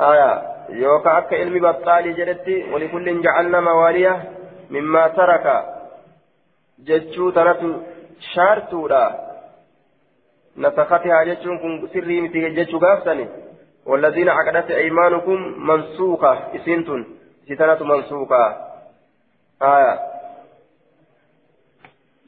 آية 0.00 0.30
يوكا 0.68 1.18
أكا 1.18 1.36
علمي 1.36 1.60
بطالي 1.60 2.12
جلتي 2.12 2.72
ولكل 2.72 3.22
جعلنا 3.22 3.60
موالية 3.60 4.32
مما 4.70 5.08
ترك 5.08 5.73
جتشو 6.78 7.30
تنتو 7.30 7.70
شارتودا 8.34 9.04
نسختها 10.56 11.24
جتشون 11.24 11.58
كن 11.58 11.88
سري 11.92 12.20
متي 12.20 12.50
جتشو 12.50 12.78
قافتني 12.78 13.28
والذين 13.86 14.28
عقدت 14.28 14.70
أيمانكم 14.70 15.38
منسوخة 15.68 16.32
إسنتن 16.56 17.04
ستنة 17.46 17.82
منسوخة 17.84 18.56
آية 19.62 20.00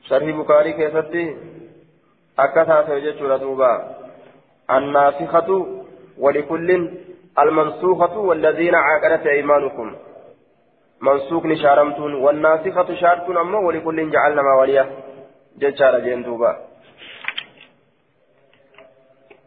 شرح 0.08 0.24
بكاري 0.38 0.72
كيستي 0.72 1.36
أكثر 2.38 2.86
سيجتشو 2.86 3.26
ردوبا 3.26 3.96
الناسخة 4.70 5.66
ولكل 6.18 6.90
المنسوخة 7.38 8.18
والذين 8.18 8.74
عاقدت 8.74 9.26
أيمانكم 9.26 9.96
منسوخ 11.00 11.46
نشارمتون 11.46 12.14
والناسخة 12.14 12.94
شارتون 12.94 13.36
أما 13.36 13.58
ولكل 13.58 14.10
جعلنا 14.10 14.42
موالية 14.42 14.90
ججار 15.58 15.98
جندوبا 15.98 16.56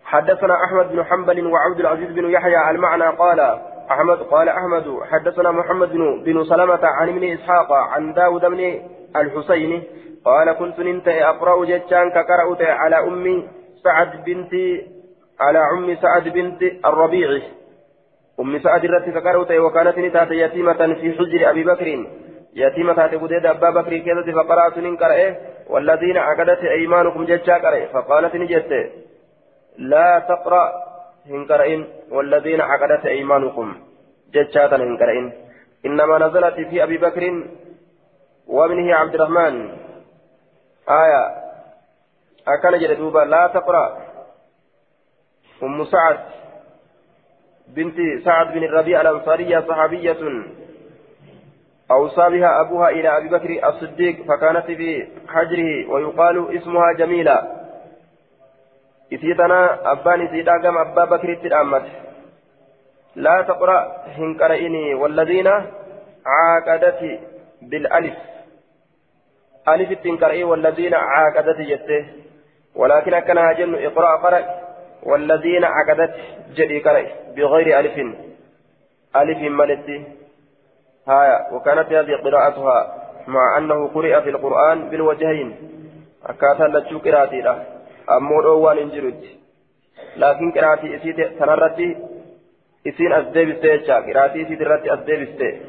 حدثنا 0.03 0.63
أحمد 0.65 0.91
بن 0.91 1.03
حنبل 1.03 1.47
وعبد 1.47 1.79
العزيز 1.79 2.09
بن 2.09 2.29
يحيى 2.29 2.69
المعنى 2.71 3.03
قال 3.03 3.39
أحمد 3.91 4.17
قال 4.17 4.49
أحمد 4.49 4.99
حدثنا 5.11 5.51
محمد 5.51 5.89
بن, 5.91 6.23
بن 6.23 6.43
سلمة 6.43 6.79
عن 6.83 7.09
ابن 7.09 7.23
إسحاق 7.23 7.71
عن 7.73 8.13
داود 8.13 8.45
بن 8.45 8.81
الحسين 9.15 9.83
قال 10.25 10.53
كنت 10.53 10.79
ننت 10.79 11.07
أقرأ 11.07 11.65
جتان 11.65 12.09
كقرأت 12.09 12.61
على 12.61 12.99
أمي 13.07 13.47
سعد 13.83 14.23
بنت 14.23 14.53
على 15.39 15.59
أم 15.59 15.95
سعد 16.01 16.27
بنت 16.27 16.61
الربيع 16.85 17.41
أم 18.39 18.59
سعد 18.59 18.85
الرت 18.85 19.09
فقرأت 19.09 19.51
وكانت 19.51 19.97
نتات 19.97 20.31
يتيمة 20.31 20.93
في 20.93 21.13
حجر 21.17 21.49
أبي 21.49 21.63
بكر. 21.63 21.87
يتيمة 22.55 23.07
بديد 23.07 23.45
أبا 23.45 23.69
بكر 23.69 23.97
كذا 23.97 24.33
فقرأت 24.35 24.77
ننقرأ 24.77 25.35
والذين 25.69 26.17
عقدت 26.17 26.63
أيمانكم 26.63 27.25
جتشا 27.25 27.53
قرأ 27.53 27.85
فقالت 27.85 28.35
نجت 28.35 28.71
لا 29.77 30.19
تقرأ 30.19 30.63
هنقرأين 31.29 31.87
والذين 32.11 32.61
عقدت 32.61 33.05
أيمانكم 33.05 33.75
جتشا 34.33 34.75
هنقرأين 34.75 35.33
إنما 35.85 36.17
نزلت 36.17 36.53
في 36.53 36.83
أبي 36.83 36.97
بكر 36.97 37.23
وابنه 38.47 38.95
عبد 38.95 39.15
الرحمن. 39.15 39.69
آية. 40.89 41.23
أكن 42.47 42.79
جلدوبا 42.79 43.19
لا 43.19 43.47
تقرأ. 43.47 43.97
أم 45.63 45.85
سعد. 45.85 46.19
بنت 47.75 48.23
سعد 48.25 48.53
بن 48.53 48.63
الربيع 48.63 49.01
الأنصارية 49.01 49.59
صحابية 49.59 50.17
أوصى 51.91 52.29
بها 52.29 52.61
أبوها 52.61 52.89
إلى 52.89 53.17
أبي 53.17 53.29
بكر 53.29 53.69
الصديق 53.69 54.15
فكانت 54.27 54.65
في 54.65 55.07
حجره 55.27 55.91
ويقال 55.91 56.57
اسمها 56.57 56.93
جميلة. 56.93 57.47
إسيتنا 59.13 59.91
أبان 59.91 60.27
إسيتا 60.27 60.57
كم 60.57 60.77
أبا 60.77 61.05
بكر 61.05 61.29
التلامت 61.29 61.85
لا 63.15 63.41
تقرأ 63.41 64.05
هنكرئني 64.17 64.93
والذين 64.93 65.47
عاقدت 66.25 67.19
بالألف. 67.61 68.13
ألف 69.67 69.91
التنكرئي 69.91 70.43
والذين 70.43 70.93
عاقدت 70.93 71.61
جته. 71.61 72.05
ولكن 72.75 73.13
أكنها 73.13 73.53
جن. 73.53 73.75
اقرأ 73.75 74.15
قرأ 74.15 74.58
والذين 75.03 75.63
عقدت 75.63 76.15
جدي 76.55 76.79
كري 76.79 77.07
بغير 77.35 77.79
ألف. 77.79 77.95
ألف 79.15 79.39
ملتي 79.41 80.03
هايا. 81.07 81.53
وكانت 81.53 81.93
هذه 81.93 82.15
قراءتها 82.23 82.95
مع 83.27 83.57
أنه 83.57 83.87
قرئ 83.87 84.21
في 84.21 84.29
القرآن 84.29 84.89
بالوجهين. 84.89 85.55
أكاتا 86.25 86.63
لتشو 86.63 86.99
قراءتي 86.99 87.41
له. 87.41 87.65
أمور 88.11 88.47
أوان 88.47 88.77
انجرد 88.77 89.23
لكن 90.17 90.51
قراءتي 90.51 90.95
إسيت 90.95 91.39
تنرتي. 91.39 91.97
إسين 92.87 93.13
أسديبستي 93.13 93.67
يجا 93.67 93.95
قراءتي 93.95 94.41
إسيت 94.41 94.61
الرتي 94.61 94.93
أسديبستي 94.93 95.61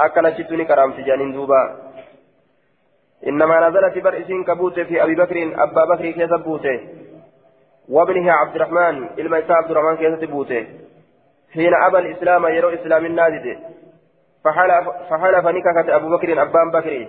أكنا 0.00 0.38
شتوني 0.38 0.64
كرامتي 0.64 1.02
جانين 1.02 1.32
دوبا. 1.32 1.62
إنما 3.26 3.68
نزلت 3.68 3.98
بر 4.04 4.20
إسين 4.20 4.44
كبوتي 4.44 4.84
في 4.84 5.02
أبي 5.02 5.14
بكر. 5.14 5.36
أبا 5.62 5.84
بكر 5.84 6.10
كيف 6.10 6.34
بوتي؟ 6.34 7.01
وابنه 7.92 8.32
عبد 8.32 8.54
الرحمن 8.56 8.96
إلما 9.18 9.42
عبد 9.50 9.70
الرحمن 9.70 9.96
كيف 9.96 10.30
بوته 10.30 10.66
حين 11.54 11.74
أبى 11.86 11.98
الإسلام 11.98 12.46
يرو 12.46 12.68
إسلام 12.68 13.06
النادد 13.06 13.46
فحلف 14.44 14.88
فحلف 15.10 15.44
نككت 15.46 15.88
أبو 15.88 16.16
بكر 16.16 16.42
أبان 16.42 16.70
بكر. 16.74 17.06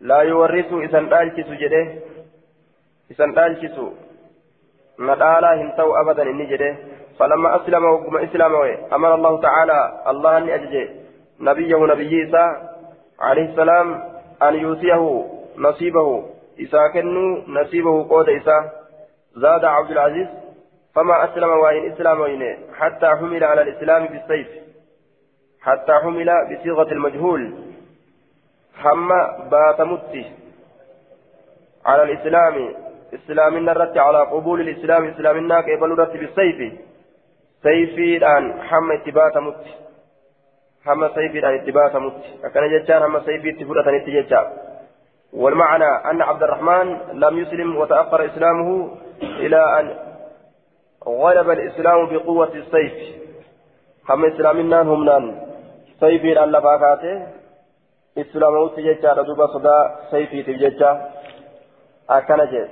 لا 0.00 0.20
يورث 0.22 0.72
إسان 0.72 1.12
آلتس 1.12 1.48
جده. 1.62 1.84
إسان 3.10 3.38
آلتس 3.38 3.76
ندالا 5.00 5.50
هنتو 5.60 5.94
أبدا 6.00 6.22
إني 6.22 6.46
جده. 6.46 6.76
فلما 7.18 7.56
أسلم 7.56 7.84
وقم 7.84 8.16
إسلام 8.16 8.54
أمر 8.92 9.14
الله 9.14 9.40
تعالى 9.40 10.02
الله 10.06 10.38
أن 10.38 10.48
أججه 10.48 10.88
نبيه 11.40 11.80
نبي 11.92 12.08
إيسى 12.22 12.44
عليه 13.20 13.46
السلام 13.50 14.02
أن 14.42 14.54
يؤتيه 14.54 15.02
نصيبه. 15.58 16.08
إسا 16.60 16.88
كنو 16.92 17.42
نصيبه 17.48 18.08
قود 18.08 18.28
إسا. 18.28 18.81
زاد 19.34 19.64
عبد 19.64 19.90
العزيز 19.90 20.28
فما 20.94 21.24
أسلم 21.24 21.48
وإن 21.48 21.92
إسلام 21.92 22.20
وإن 22.20 22.56
حتى 22.74 23.06
حمل 23.06 23.44
على 23.44 23.62
الإسلام 23.62 24.06
بالسيف 24.06 24.48
حتى 25.60 25.92
حمل 25.92 26.30
بصيغة 26.50 26.92
المجهول. 26.92 27.54
هم 28.84 29.08
بات 29.50 29.80
مت 29.80 30.24
على 31.86 32.02
الإسلام 32.02 32.74
إسلام 33.14 33.68
الرد 33.68 33.98
على 33.98 34.18
قبول 34.18 34.60
الإسلام 34.60 35.08
إسلام 35.08 35.36
الناك 35.36 35.68
يبلو 35.68 35.94
رد 35.94 36.12
بالسيف. 36.12 36.72
سيفي 37.62 38.16
الآن 38.16 38.62
حم 38.62 38.92
اتبات 38.92 39.36
مت 39.36 39.64
هم 40.86 41.08
سيفي 41.08 41.38
الآن 41.38 41.54
اتبات 41.54 41.96
مت 41.96 42.22
أكن 42.44 42.78
جتان 42.78 43.02
هم 43.02 43.20
سيفي 43.20 43.50
اتفرة 43.50 43.96
اتجتان 43.96 44.46
والمعنى 45.32 45.84
أن 45.84 46.22
عبد 46.22 46.42
الرحمن 46.42 46.98
لم 47.12 47.38
يسلم 47.38 47.76
وتأخر 47.76 48.26
إسلامه 48.26 48.90
إلى 49.22 49.80
أن 49.80 49.96
غلب 51.06 51.50
الإسلام 51.50 52.06
بقوة 52.06 52.54
السيف. 52.54 52.92
هم 54.10 54.24
إسلامنا 54.24 54.82
هم 54.82 55.04
نان. 55.04 55.40
سيفي 56.00 56.44
الله 56.44 56.58
باكاته 56.58 57.26
إسلاموت 58.18 58.80
جيتشا 58.80 59.22
دوبا 59.22 59.46
صدا 59.46 59.96
سيفي 60.10 60.42
تجيتشا 60.42 61.10
أكنا 62.10 62.44
جيت. 62.44 62.70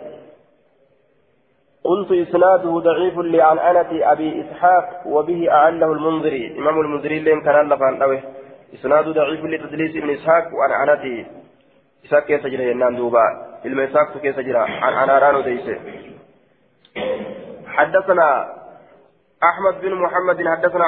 قلت 1.85 2.13
إسناده 2.13 2.71
ضعيف 2.79 3.19
لعنعنة 3.19 4.13
أبي 4.13 4.29
إسحاق 4.41 5.03
وبه 5.07 5.51
أعله 5.51 5.93
المنذري. 5.93 6.59
إمام 6.59 6.81
المنذري 6.81 7.19
لين 7.19 7.41
كان 7.41 7.61
الله 7.61 7.77
فان 7.77 8.23
إسناد 8.75 9.09
ضعيف 9.09 9.45
لتدليس 9.45 9.97
ابن 9.97 10.11
إسحاق 10.11 10.45
وعنعنته 10.55 11.27
إسحاق 12.05 12.25
كيف 12.25 12.47
جرى 12.47 12.71
ينام 12.71 12.97
دوبا. 12.97 13.25
علم 13.65 13.81
إسحاق 13.81 14.19
كيف 14.19 14.41
جرى 14.41 14.59
عن 14.59 14.93
عناران 14.93 15.43
ديسه. 15.43 15.79
حدثنا 17.81 18.29
أحمد 19.45 19.81
بن 19.81 19.95
محمد 19.95 20.49
حدثنا 20.49 20.85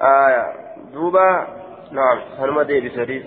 آية 0.00 0.44
دوبا 0.92 1.46
نعم 1.92 2.18
هنما 2.38 2.62
دي 2.62 2.80
بسريس 2.80 3.22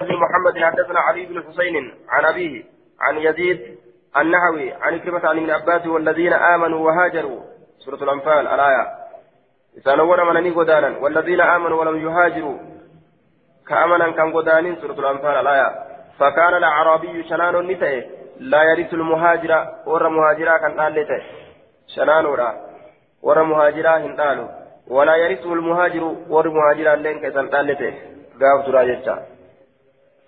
بن 0.00 0.16
محمد 0.16 0.64
حدثنا 0.64 1.00
علي 1.00 1.26
بن 1.26 1.42
حسين 1.42 1.94
عن 2.08 2.24
أبيه 2.24 2.64
عن 3.00 3.16
يزيد 3.18 3.78
النحوي 4.16 4.72
عن 4.72 4.98
كلمة 4.98 5.28
عن 5.28 5.38
ابن 5.38 5.50
عباس 5.50 5.86
والذين 5.86 6.32
آمنوا 6.32 6.86
وهاجروا. 6.86 7.40
سورة 7.78 8.04
الأنفال 8.04 8.46
الآية. 8.46 8.86
إذا 9.76 9.94
نور 9.94 10.32
من 10.32 10.52
غدانا 10.52 10.98
والذين 10.98 11.40
آمنوا 11.40 11.80
ولم 11.80 11.96
يهاجروا 11.96 12.58
كأمنا 13.68 14.10
كان 14.10 14.32
غدانين 14.32 14.76
سورة 14.76 14.92
الأنفال 14.92 15.36
الآية. 15.36 15.91
فكان 16.18 16.54
الأعرابي 16.54 17.24
شنان 17.28 17.54
النتائج 17.56 18.04
لا 18.40 18.62
يرث 18.62 18.94
المهاجر 18.94 19.68
ور 19.86 20.08
مهاجرا 20.08 20.56
كان 20.58 20.80
قال 20.80 21.22
شنان 21.86 22.26
ورا؟ 22.26 22.50
ور 23.22 23.42
مهاجرا 23.42 23.96
هندالو 23.96 24.48
ولا 24.88 25.16
يرثه 25.16 25.52
المهاجر 25.52 26.04
ور 26.28 26.48
مهاجرا 26.48 26.94
لين 26.96 27.20
كسان 27.20 27.48
قال 27.48 27.94
غاف 28.40 28.66
ترى 28.66 29.32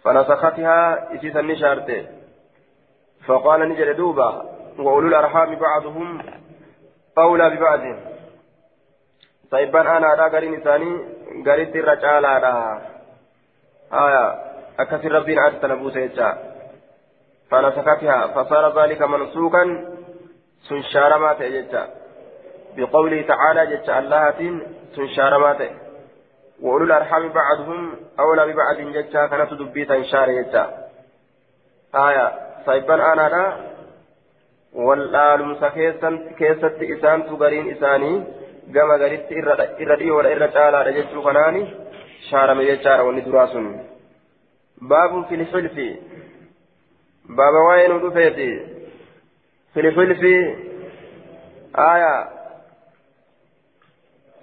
فنسختها 0.05 1.15
إسيسا 1.15 1.41
نشارته. 1.41 2.07
فقال 3.27 3.69
نجد 3.69 3.97
دوبا 3.97 4.43
وأولو 4.79 5.09
الأرحام 5.09 5.55
بعضهم 5.55 6.23
أولى 7.19 7.51
ببعض. 7.51 7.81
طيبان 9.51 9.87
أنا 9.87 10.13
أدا 10.13 10.37
قرين 10.37 10.61
إساني 10.61 10.93
قريت 11.47 11.77
الرجال 11.77 12.25
أدا. 12.25 12.83
آية. 13.93 14.54
أكثر 14.81 15.13
ربين 15.13 15.39
عاد 15.39 15.61
تنبوس 15.61 15.97
يجا 15.97 16.39
فنسختها 17.51 18.27
فصار 18.27 18.83
ذلك 18.83 19.03
منسوكا 19.03 19.65
سنشار 20.69 21.19
ما 21.19 21.33
تججا 21.33 21.89
بقوله 22.77 23.23
تعالى 23.23 23.67
جج 23.67 23.91
الله 23.91 24.35
سنشار 24.97 25.39
ما 25.39 25.53
تججا 25.53 25.85
وأولو 26.63 26.85
الأرحام 26.85 27.29
بعضهم 27.29 27.97
أولى 28.19 28.53
ببعض 28.53 28.77
جتا 28.97 29.27
كانت 29.27 29.53
دبيتا 29.55 30.03
شار 30.03 30.31
جتا 30.33 30.65
آية. 31.95 32.33
صيبان 32.67 33.01
أنا 33.01 33.29
لا 33.29 33.57
والآلم 34.73 35.55
كيست 36.39 36.83
إسان 36.83 37.27
تغرين 37.27 37.71
إساني. 37.71 38.25
gama 38.73 38.99
garitti 38.99 39.35
irra 39.35 39.97
dhiyoo 40.01 40.23
irra 40.35 40.49
caalaadha 40.57 40.93
jechuu 40.99 41.23
kanaani 41.27 41.63
shaarame 42.29 42.65
jechaadha 42.69 43.05
wanni 43.09 43.25
duraa 43.27 43.47
sun 43.53 43.67
baabun 44.93 45.25
filifilfi 45.31 45.89
baaba 47.41 47.65
waa'ee 47.67 47.89
nu 47.89 47.99
dhufeeti 48.07 48.49
filifilfi 49.75 50.37
aayaa 51.89 52.23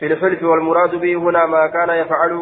في 0.02 0.08
الحلف 0.08 0.44
والمراد 0.44 0.96
به 0.96 1.16
هنا 1.16 1.46
ما 1.46 1.68
كان 1.68 1.90
يفعل 1.90 2.34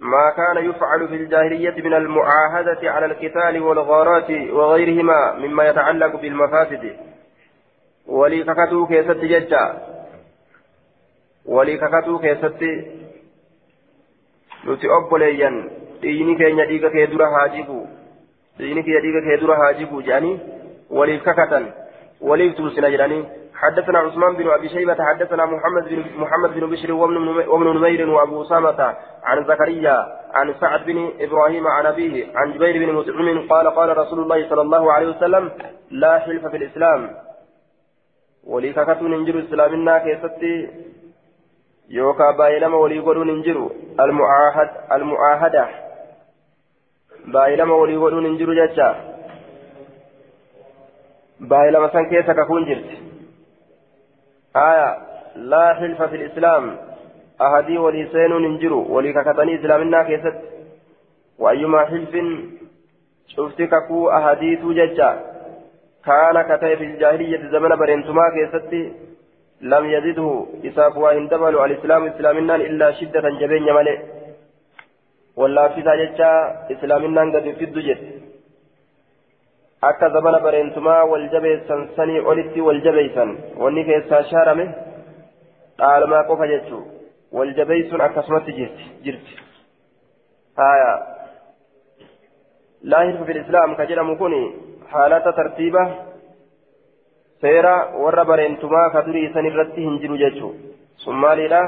ما 0.00 0.30
كان 0.36 0.70
يفعل 0.70 1.08
في 1.08 1.14
الجاهلية 1.14 1.82
من 1.82 1.94
المعاهدة 1.94 2.90
على 2.90 3.06
القتال 3.06 3.62
والغارات 3.62 4.30
وغيرهما 4.30 5.32
مما 5.32 5.68
يتعلق 5.68 6.16
بالمفاسد. 6.16 6.96
ولي 8.06 8.44
ككتو 8.44 8.86
كيست 8.86 9.20
ججا 9.32 9.64
ولي 11.44 11.76
ككتو 11.78 12.18
كيست 12.18 12.62
nuti 14.66 14.86
obboleeyyan 14.90 15.56
dhiigni 16.02 16.36
keenya 16.36 16.66
dhiiga 16.66 16.90
kee 16.90 17.06
dura 17.06 17.30
haa 17.34 17.48
jigu. 17.56 17.80
Dhiigni 18.58 18.82
keenya 18.84 19.00
dhiiga 19.06 19.24
kee 19.26 19.40
dura 19.40 19.56
haa 19.62 19.72
jigu 19.80 20.02
jedhanii 20.02 20.40
waliif 20.90 21.22
kakatan. 21.24 21.66
Waliif 22.20 22.56
tuusina 22.56 22.90
jedhanii 22.90 23.24
حدثنا 23.56 23.98
عثمان 23.98 24.36
بن 24.36 24.48
ابي 24.50 24.68
شيبه 24.68 24.94
حدثنا 25.04 25.44
محمد 25.46 25.88
بن 25.88 26.04
محمد 26.16 26.50
بن 26.54 26.70
بشر 26.70 26.92
وابن 26.92 27.76
نمير 27.76 28.10
وابو 28.10 28.42
اسامه 28.42 28.94
عن 29.24 29.44
زكريا 29.44 29.96
عن 30.34 30.54
سعد 30.60 30.84
بن 30.84 31.12
إبراهيم 31.20 31.66
عن 31.66 31.86
ابيه 31.86 32.26
عن 32.34 32.52
جبير 32.52 32.74
بن 32.86 32.92
مطعم 32.94 33.48
قال 33.48 33.66
قال 33.70 33.98
رسول 33.98 34.18
الله 34.20 34.48
صلى 34.48 34.60
الله 34.60 34.92
عليه 34.92 35.08
وسلم 35.08 35.50
لا 35.90 36.18
حلف 36.18 36.46
في 36.46 36.56
الاسلام 36.56 37.10
ولي 38.44 38.72
كاكاتو 38.72 39.08
ننجر 39.08 39.38
اسلامنا 39.38 39.98
كيستي 39.98 40.68
يوكا 41.88 42.30
بايلما 42.38 42.76
ولي 42.76 42.98
قولوا 42.98 43.24
ننجر 43.24 43.70
المعاهد 44.00 44.70
المعاهده 44.92 45.68
بايلما 47.26 47.74
ولي 47.74 47.96
قولوا 47.96 48.20
ننجر 48.20 48.50
جتا 48.54 48.88
بايلما 51.40 51.88
سان 51.92 52.04
كيسا 52.10 52.32
كاكون 52.32 52.64
جرت 52.64 52.90
آية 54.56 54.88
لا 55.36 55.74
حلف 55.74 56.02
في 56.02 56.16
الإسلام 56.16 56.76
أهدي 57.40 57.78
ولسان 57.78 58.30
ننجرو 58.30 58.80
ولككتني 58.94 59.54
إسلامنا 59.60 60.02
كيست 60.02 60.36
وأيما 61.38 61.84
حلف 61.84 62.14
شفتك 63.28 63.72
كو 63.88 64.08
أهديت 64.10 64.64
ججا 64.64 65.10
كان 66.06 66.36
كتئ 66.42 66.76
في 66.76 66.84
الجاهلية 66.84 67.50
زمن 67.52 67.76
برنتما 67.76 68.22
كيست 68.34 68.72
لم 69.60 69.84
يزده 69.94 70.46
إساف 70.64 70.96
وإن 70.96 71.28
الإسلام 71.64 72.06
إسلامنا 72.06 72.54
إلا 72.54 72.92
شدة 72.92 73.30
جبين 73.40 73.74
ملئ 73.74 73.98
والله 73.98 74.15
في 75.68 75.80
ججا 75.80 76.32
إسلامنا 76.72 77.22
قد 77.34 77.46
في 77.58 77.66
wal 81.10 81.28
jabeessan 81.32 81.80
sanii 81.96 82.20
olitti 82.20 82.60
wal 82.60 82.80
jabeessan 82.86 83.30
wanni 83.62 83.84
keessaa 83.84 84.22
shaarame 84.30 84.64
dhaalamaa 85.78 86.24
qofa 86.30 86.46
jechuu 86.52 86.82
wal 87.32 87.52
jabeessuun 87.58 88.00
akkasumatti 88.06 88.56
jirti 88.58 88.84
jirti 89.04 89.36
haya 90.56 90.90
laa 92.92 93.04
hirfa 93.04 93.24
fil 93.28 93.40
islaam 93.42 93.76
ka 93.76 93.86
jedhamu 93.90 94.16
kun 94.22 94.34
haalata 94.92 95.32
tartiiba 95.38 95.82
seera 97.40 97.74
warra 98.04 98.24
bareentumaa 98.30 98.90
ka 98.90 99.04
durii 99.06 99.32
san 99.34 99.46
irratti 99.50 99.86
hin 99.88 99.98
jiru 100.02 100.18
jechuu 100.24 100.52
sun 101.04 101.16
maaliidha 101.24 101.60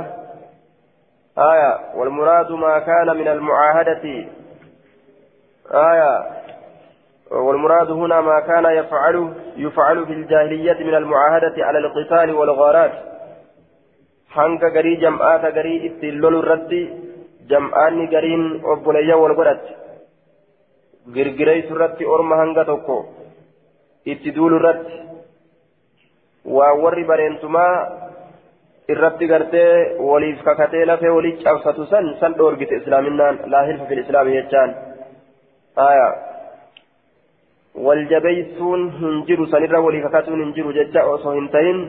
haya 1.39 1.73
والمراد 1.95 2.51
ما 2.53 2.79
كان 2.79 3.09
من 3.17 3.29
المعاهدة. 3.29 4.05
آية 5.71 6.13
والمراد 7.31 7.91
هنا 7.91 8.21
ما 8.21 8.41
كان 8.41 8.65
يفعل 8.65 9.17
يفعل 9.57 10.07
في 10.07 10.13
الجاهلية 10.13 10.79
من 10.89 10.95
المعاهدة 10.95 11.57
على 11.67 11.79
القتال 11.79 12.35
والغارات. 12.35 12.95
حنك 14.35 14.63
غري 14.65 14.95
جمعات 14.97 15.45
غري 15.57 15.75
اتلول 15.87 16.35
الرد 16.39 16.73
جمعاني 17.51 18.05
غرين 18.15 18.65
وبنيا 18.65 19.15
والغرات 19.15 19.65
غرغري 21.15 21.63
سرت 21.69 22.03
أرم 22.03 22.33
هنگا 22.33 22.63
توكو. 22.63 22.99
اتدول 24.09 24.53
الرد 24.57 24.87
ووري 26.45 27.05
برينتما 27.05 27.69
irratti 28.93 29.27
gartee 29.33 29.97
waliif 30.11 30.39
kakatee 30.45 30.85
lafee 30.91 31.13
walii 31.17 31.37
cabsatu 31.45 31.87
san 31.91 32.07
san 32.21 32.33
dhoorgite 32.39 32.75
islaaminaan 32.81 33.39
laa 33.53 33.65
hilfa 33.69 33.89
fil 33.91 34.01
islaami 34.05 34.37
jechaan 34.37 34.71
aya 35.89 36.07
waljabeysuun 37.87 38.83
hin 39.01 39.19
jiru 39.29 39.47
sanirra 39.55 39.81
walii 39.87 40.05
kakatuun 40.07 40.41
hin 40.45 40.55
jiru 40.59 40.73
jecha 40.79 41.05
osoo 41.15 41.35
hin 41.39 41.49
ta'in 41.57 41.81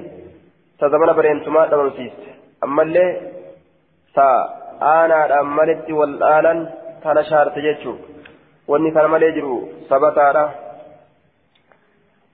ta 0.80 0.90
zamana 0.96 1.14
bareentumaa 1.20 1.66
dhabamsiiste 1.72 2.36
ammallee 2.68 3.10
ta 4.18 4.28
aanaadhaan 4.94 5.56
malitti 5.60 6.00
wal 6.00 6.16
dhaalan 6.24 6.60
tana 7.04 7.24
shaarte 7.32 7.62
jechuu 7.68 7.98
wanni 8.74 8.92
kana 8.98 9.14
malee 9.16 9.32
jiru 9.38 9.56
sabataadha 9.90 10.44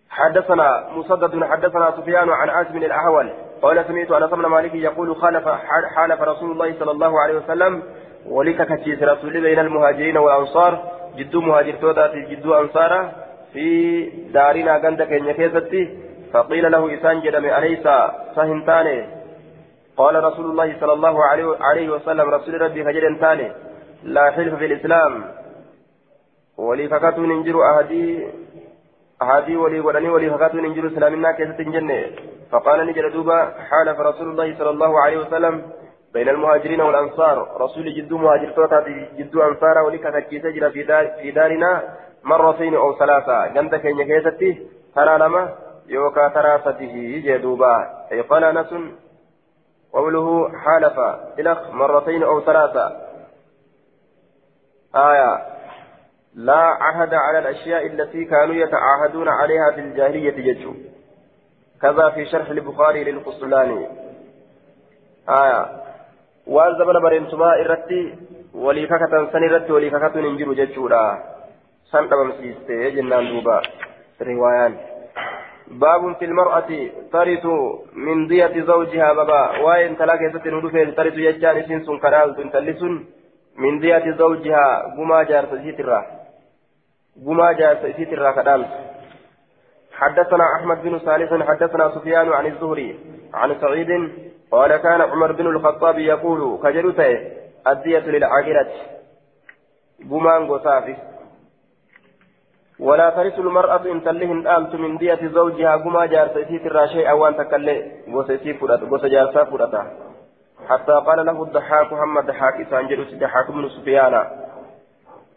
حدثنا 0.10 0.90
مسدد 0.96 1.44
حدثنا 1.44 1.92
سفيان 1.98 2.30
عن 2.30 2.50
عاصم 2.50 2.78
الاحول 2.78 3.30
قال 3.62 3.86
سمعت 3.88 4.12
أنس 4.12 4.30
بن 4.34 4.46
مالك 4.46 4.76
يقول 4.76 5.16
خالف 5.16 5.48
حالف 5.96 6.22
رسول 6.22 6.52
الله 6.52 6.80
صلى 6.80 6.92
الله 6.92 7.22
عليه 7.22 7.36
وسلم 7.38 7.84
ولك 8.26 8.68
كتيس 8.74 9.04
رسول 9.04 9.42
بين 9.42 9.60
المهاجرين 9.60 10.18
والأنصار 10.18 10.92
جدو 11.18 11.42
مهاجر 11.42 11.74
تودا 11.82 12.16
جدو 12.30 12.54
انصاره 12.54 13.12
في 13.54 13.66
دارنا 14.34 14.78
غند 14.78 15.04
كينيا 15.04 15.34
كيستي 15.34 15.98
فقيل 16.34 16.72
له 16.72 16.94
إسان 16.96 17.22
جدم 17.22 17.46
أليس 17.46 17.88
فهمتاني 18.36 19.06
قال 19.98 20.24
رسول 20.24 20.46
الله 20.46 20.80
صلى 20.80 20.94
الله 20.94 21.16
عليه 21.62 21.90
وسلم 21.90 22.30
رسول 22.30 22.62
ربي 22.62 22.84
فجر 22.84 23.18
ثاني 23.22 23.52
لا 24.04 24.32
حلف 24.32 24.56
في 24.56 24.66
الإسلام 24.66 25.24
ولي 26.58 26.88
فكاتو 26.88 27.22
ننجر 27.22 27.56
أهدي 27.72 28.28
أهدي 29.22 29.58
ولي 29.58 29.80
ولني 29.80 30.10
ولي 30.10 30.30
فكاتو 30.30 30.58
ننجر 30.58 30.90
سلامنا 30.90 31.32
كيسة 31.32 31.64
جنة. 31.64 32.00
فقال 32.52 32.88
نجر 32.88 33.10
دوبا 33.10 33.54
حالف 33.70 34.00
رسول 34.00 34.28
الله 34.32 34.58
صلى 34.58 34.70
الله 34.70 35.00
عليه 35.00 35.18
وسلم 35.18 35.72
بين 36.14 36.30
المهاجرين 36.30 36.82
والأنصار. 36.82 37.62
رسول 37.62 37.86
جد 37.96 38.14
مهاجر 38.14 38.52
توتا 38.52 38.80
جد 39.18 39.36
أنصار 39.36 39.78
ولي 39.86 39.98
كتكي 39.98 40.40
تجرى 40.40 40.72
في, 40.72 40.84
دار 40.84 41.08
في 41.22 41.32
دارنا 41.32 41.84
مرتين 42.24 42.76
أو 42.76 42.98
ثلاثة. 43.00 43.48
جنت 43.48 43.76
كين 43.76 44.04
كيستي 44.04 44.68
ترى 44.96 45.18
لما 45.18 45.54
يوكا 45.88 46.28
ترى 46.28 46.60
سته 46.66 47.22
جدوبا 47.26 47.76
أي 48.12 48.22
قال 48.22 48.44
أنس 48.44 48.74
قوله 49.94 50.50
حالف 50.64 51.00
إلخ 51.40 51.70
مرتين 51.70 52.24
أو 52.24 52.42
ثلاثة. 52.42 52.86
آية. 54.96 55.55
لا 56.36 56.54
عهد 56.54 57.14
على 57.14 57.40
الأشياء 57.40 57.86
التي 57.86 58.26
كانوا 58.26 58.56
يتعاهدون 58.56 59.28
عليها 59.28 59.72
في 59.76 59.82
الجاهلية 59.82 60.36
يجو 60.52 60.74
كذا 61.82 62.10
في 62.10 62.26
شرح 62.26 62.50
البخاري 62.50 63.04
للقسطلاني 63.04 63.88
آية. 65.30 65.66
irratti 67.62 68.14
walii 68.54 68.88
kakatan 68.88 69.32
san 69.32 69.44
irratti 69.44 69.72
walii 69.72 69.90
kakatuun 69.90 70.26
hin 70.26 70.38
jiru 70.38 70.56
jechuudha 70.56 71.02
san 71.92 72.10
dhabamsiiste 72.10 72.92
jennaan 72.96 73.30
duuba 73.32 73.62
riwaayaan 74.20 74.76
باب 75.66 76.16
في 76.20 76.26
المرأة 76.26 76.70
ترث 77.14 77.46
من 77.94 78.28
دية 78.28 78.54
زوجها 78.66 79.14
بابا. 79.14 79.66
وين 79.66 79.98
تلاك 79.98 80.22
يستن 80.22 80.54
ودفين 80.54 80.96
ترث 80.96 81.18
يجان 81.18 81.64
سنسن 81.68 81.98
كنال 82.00 82.36
تنتلسن 82.36 82.94
من 83.58 83.80
دية 83.80 84.06
زوجها 84.12 84.94
قما 84.98 85.24
جار 85.24 85.46
سيترا 85.52 86.25
قما 87.24 87.52
جار 87.52 87.78
سيترا 87.82 88.32
كدام 88.32 88.66
حدثنا 89.92 90.46
أحمد 90.56 90.84
بن 90.84 91.00
صالح 91.00 91.48
حدثنا 91.48 91.90
سفيان 91.96 92.34
عن 92.34 92.46
الزهري 92.46 93.00
عن 93.34 93.56
سعيد 93.62 93.90
قال 94.52 94.78
كان 94.78 95.02
عمر 95.02 95.32
بن 95.32 95.48
الخطاب 95.48 96.00
يقول 96.00 96.60
كجلته 96.64 97.32
الدية 97.68 98.00
للعاقلة. 98.00 98.72
بمان 100.00 100.48
قصافي. 100.52 100.96
ولا 102.80 103.10
ترث 103.10 103.40
المرأة 103.40 103.92
إن 103.92 104.04
تلهن 104.04 104.48
آمت 104.48 104.76
من 104.76 104.98
دية 104.98 105.20
زوجها. 105.28 105.76
قما 105.76 106.06
جار 106.06 106.28
سيسيت 106.34 106.66
الراشي 106.66 107.10
أوان 107.10 107.38
تكلي 107.38 108.56
فرات 108.60 108.84
وسجارسا 108.84 109.44
فرتا 109.44 109.82
حتى 110.70 110.92
قال 110.92 111.26
له 111.26 111.44
الضحاك 111.44 111.94
محمد 111.94 112.26
ضحاك 112.26 112.68
إسان 112.68 112.88
جلوس 112.88 113.14
ضحاك 113.14 113.52
بن 113.52 113.70
سفيان. 113.70 114.45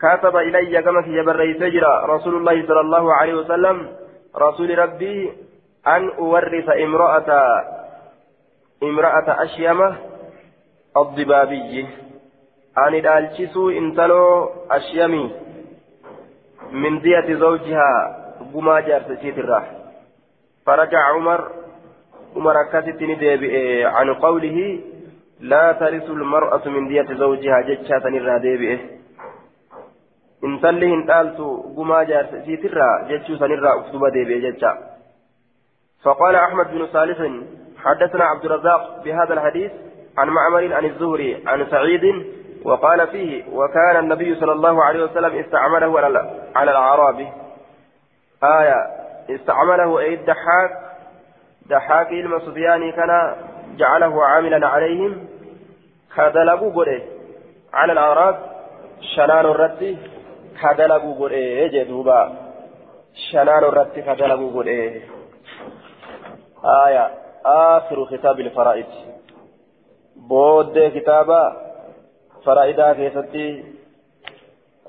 كاتب 0.00 0.36
إلي 0.36 0.82
كما 0.82 1.00
جبر 1.00 1.54
سجرا 1.60 2.06
رسول 2.06 2.34
الله 2.36 2.66
صلى 2.66 2.80
الله 2.80 3.14
عليه 3.14 3.34
وسلم 3.34 3.76
رسول 4.36 4.78
ربي 4.78 5.32
أن 5.86 6.10
أورث 6.18 6.68
امرأة 6.68 7.30
امرأة 8.82 9.28
أشيمة 9.44 9.96
الضبابي. 10.96 11.86
أن 12.78 13.02
دالشسو 13.02 13.70
انتلو 13.70 14.50
أشيمي 14.70 15.30
من 16.72 17.00
دية 17.00 17.34
زوجها 17.34 17.90
بما 18.54 18.80
جارتشيت 18.80 19.38
الراح 19.38 19.72
فرجع 20.66 20.98
عمر 21.14 21.50
عمر 22.36 22.54
كتت 22.72 23.02
نديبئ 23.02 23.84
عن 23.84 24.14
قوله 24.14 24.80
لا 25.40 25.72
ترث 25.72 26.10
المرأة 26.10 26.68
من 26.68 26.88
دية 26.88 27.14
زوجها 27.14 27.60
جتشات 27.60 28.06
الراديبئ 28.06 28.97
intalli 30.42 30.88
hin 30.90 31.02
dhaaltu 31.06 31.48
gumaa 31.80 32.04
jaarsiitirraa 32.12 32.94
jechuu 33.08 33.36
sanirraa 33.42 33.74
uftuba 33.82 34.10
deebi'e 34.10 34.40
jecha. 34.40 34.76
فقال 36.02 36.34
أحمد 36.34 36.66
بن 36.70 36.86
صالح 36.86 37.18
حدثنا 37.84 38.24
عبد 38.24 38.44
الرزاق 38.44 39.02
بهذا 39.04 39.34
الحديث 39.34 39.72
عن 40.18 40.28
معمر 40.28 40.74
عن 40.74 40.84
الزهري 40.84 41.42
عن 41.46 41.66
سعيد 41.70 42.26
وقال 42.64 43.06
فيه 43.08 43.44
وكان 43.52 43.96
النبي 43.96 44.34
صلى 44.34 44.52
الله 44.52 44.84
عليه 44.84 45.04
وسلم 45.04 45.38
استعمله 45.38 46.00
على 46.56 46.70
الأعراب 46.70 47.18
آية 48.44 48.86
استعمله 49.30 49.98
أي 49.98 50.14
الدحاك 50.14 50.70
دحاك 51.66 52.08
إلما 52.12 52.38
سفياني 52.38 52.92
كان 52.92 53.36
جعله 53.76 54.24
عاملا 54.24 54.68
عليهم 54.68 55.26
كدلقوا 56.16 56.84
على 57.74 57.92
الأعراب 57.92 58.38
شنان 59.16 59.46
الرد 59.46 59.98
كدلقوا 60.62 61.14
قريه 61.20 61.66
جدوبا 61.74 62.20
شنان 63.30 63.64
الرد 63.64 63.98
كدلقوا 64.06 64.52
قريه 64.56 65.02
آية 66.86 67.04
آخر 67.44 68.06
كتاب 68.10 68.40
الفرائض 68.40 68.86
بود 70.16 70.78
كتابا 70.94 71.42
فرائدا 72.44 72.92
كيستي 72.92 73.64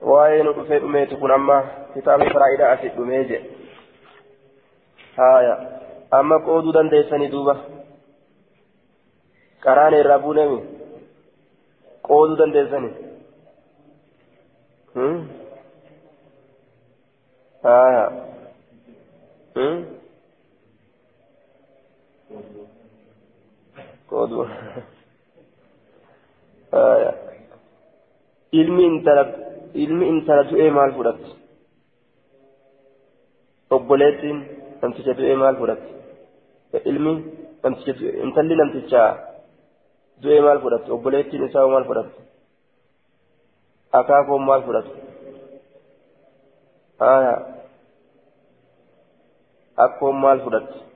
وين 0.01 0.47
رفيت 0.47 0.83
أميت 0.83 1.13
كن 1.13 1.31
أما 1.31 1.57
كتاب 1.95 2.19
فرائدا 2.33 2.73
أسد 2.73 2.99
أميت 2.99 3.31
آية 5.19 5.79
أما 6.13 6.37
قودو 6.45 6.71
دنديسني 6.71 7.27
دوبا 7.27 7.57
قران 9.63 9.93
الرابونمي 9.93 10.63
قودو 12.03 12.35
دنديسني 12.35 12.91
هم 14.95 15.05
آية 15.05 15.05
هم 15.05 15.29
قودوا 15.29 15.38
آية 17.65 18.09
ilmi 28.59 28.83
intala 28.91 29.23
ilmi 29.83 30.05
intala 30.13 30.43
du'ee 30.49 30.69
maal 30.77 30.91
fudhatti 30.97 31.31
obboleettiin 33.75 34.37
namticha 34.81 35.13
du'ee 35.19 35.35
maal 35.41 35.55
fudhatti 35.61 35.91
ilmi 36.91 37.13
namticha 37.63 37.91
intalli 38.25 38.55
namticha 38.61 39.01
du'ee 40.21 40.41
maal 40.45 40.59
fudhatti 40.63 40.89
obboleettiin 40.95 41.43
isaa 41.49 41.67
maal 41.73 41.85
fudhatti 41.89 42.21
akaakoon 43.99 44.43
maal 44.49 44.61
fudhatti 44.67 44.97
aya 46.99 47.33
akkoon 49.77 50.15
maal 50.21 50.39
fudhatti 50.43 50.89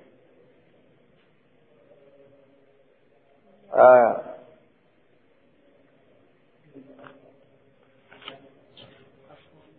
آه. 3.74 4.22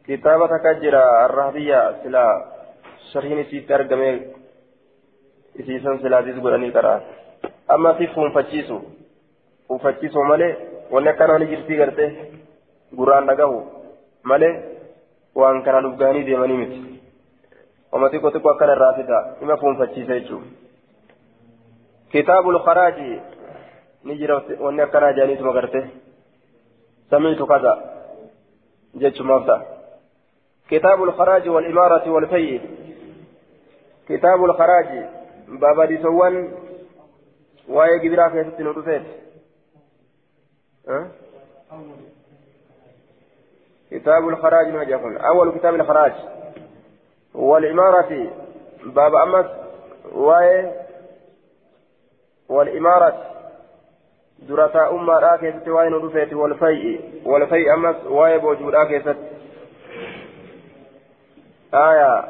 كتابة 0.07 0.59
كجرا 0.59 1.27
الرهبية 1.27 2.03
سلا 2.03 2.27
شرحين 3.13 3.45
سيت 3.45 3.71
أرقمي 3.71 4.35
إسيسان 5.61 5.99
سلا 6.03 6.21
ديس 6.21 6.39
قرأني 6.43 6.71
كرا 6.71 7.03
أما 7.71 7.93
في 7.93 8.07
فون 8.07 8.33
فتشيسو 8.35 8.79
فون 9.69 9.79
فتشيسو 9.79 10.23
مالي. 10.23 10.57
وأنا 10.91 11.13
كان 11.13 11.31
هني 11.31 11.47
جرتي 11.47 11.83
قرتي. 11.83 12.07
قرآن 12.99 13.27
لقاه 13.27 13.65
مالي. 14.25 14.74
وان 15.35 15.63
كان 15.63 15.75
لبقاني 15.85 16.23
ديماني 16.23 16.57
مت 16.57 16.75
وما 17.93 18.09
تيكو 18.09 18.29
تيكو 18.31 18.51
أكان 18.51 18.71
الرافدة 18.71 19.37
إما 19.43 19.57
فون 19.57 19.77
فتشيسو 19.79 20.41
كتاب 22.13 22.49
الخراج 22.49 23.21
نجرا 24.05 24.43
واني 24.61 24.83
أكنا 24.83 25.13
جانيت 25.13 25.43
مغرته 25.43 25.89
سمعت 27.11 27.43
كذا 27.43 27.73
جيتش 28.97 29.21
مفتح 29.21 29.63
كتاب 30.71 31.03
الخراج 31.03 31.49
والإمارة 31.49 32.11
والفي 32.11 32.61
كتاب 34.09 34.45
الخراج 34.45 34.89
بابا 35.49 35.85
دي 35.85 36.03
سوان 36.03 36.53
واي 37.69 38.09
قبرا 38.09 38.29
في 38.29 38.51
ستين 38.51 38.67
ودفت 38.67 39.03
أه؟ 40.89 41.11
كتاب 43.95 44.29
الخراج 44.29 44.67
ما 44.69 44.83
يقول 44.83 45.17
أول 45.17 45.59
كتاب 45.59 45.75
الخراج. 45.75 46.13
والإمارة 47.35 48.31
باب 48.85 49.15
أمس 49.15 49.47
واي 50.13 50.73
durataa 54.49 54.91
ummaadhaa 54.91 55.39
keessatti 55.39 55.71
waa'ee 55.71 55.91
nu 55.91 56.01
dhufeeti 56.01 56.35
walfay'i 56.35 57.23
walfay'i 57.25 57.71
ammas 57.71 57.97
waa'ee 58.17 58.39
boojuudhaa 58.39 58.87
keessatti 58.87 59.35
آية 61.75 62.25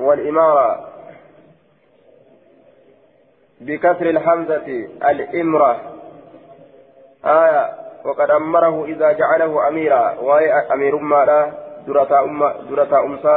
والإمارة. 0.00 0.88
بكسر 3.60 4.10
الحمزة 4.10 4.66
الإمرة. 5.10 5.80
آية 7.24 7.81
وقد 8.04 8.30
أمره 8.30 8.84
إذا 8.84 9.12
جعله 9.12 9.68
أميرا. 9.68 10.04
وهي 10.20 10.52
أمير 10.72 10.96
مالا 10.96 11.50
درتا 11.86 12.20
أم 12.20 12.40
درتا 12.70 12.98
أمسا. 12.98 13.36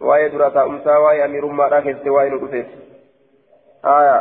وهي 0.00 0.28
درتا 0.28 0.62
أمسا 0.62 0.96
وهي 0.96 1.24
أمير 1.24 1.46
مالا 1.46 1.80
كيست 1.80 2.06
وهي 2.06 2.28
نقفت 2.30 2.68
آية. 3.84 4.18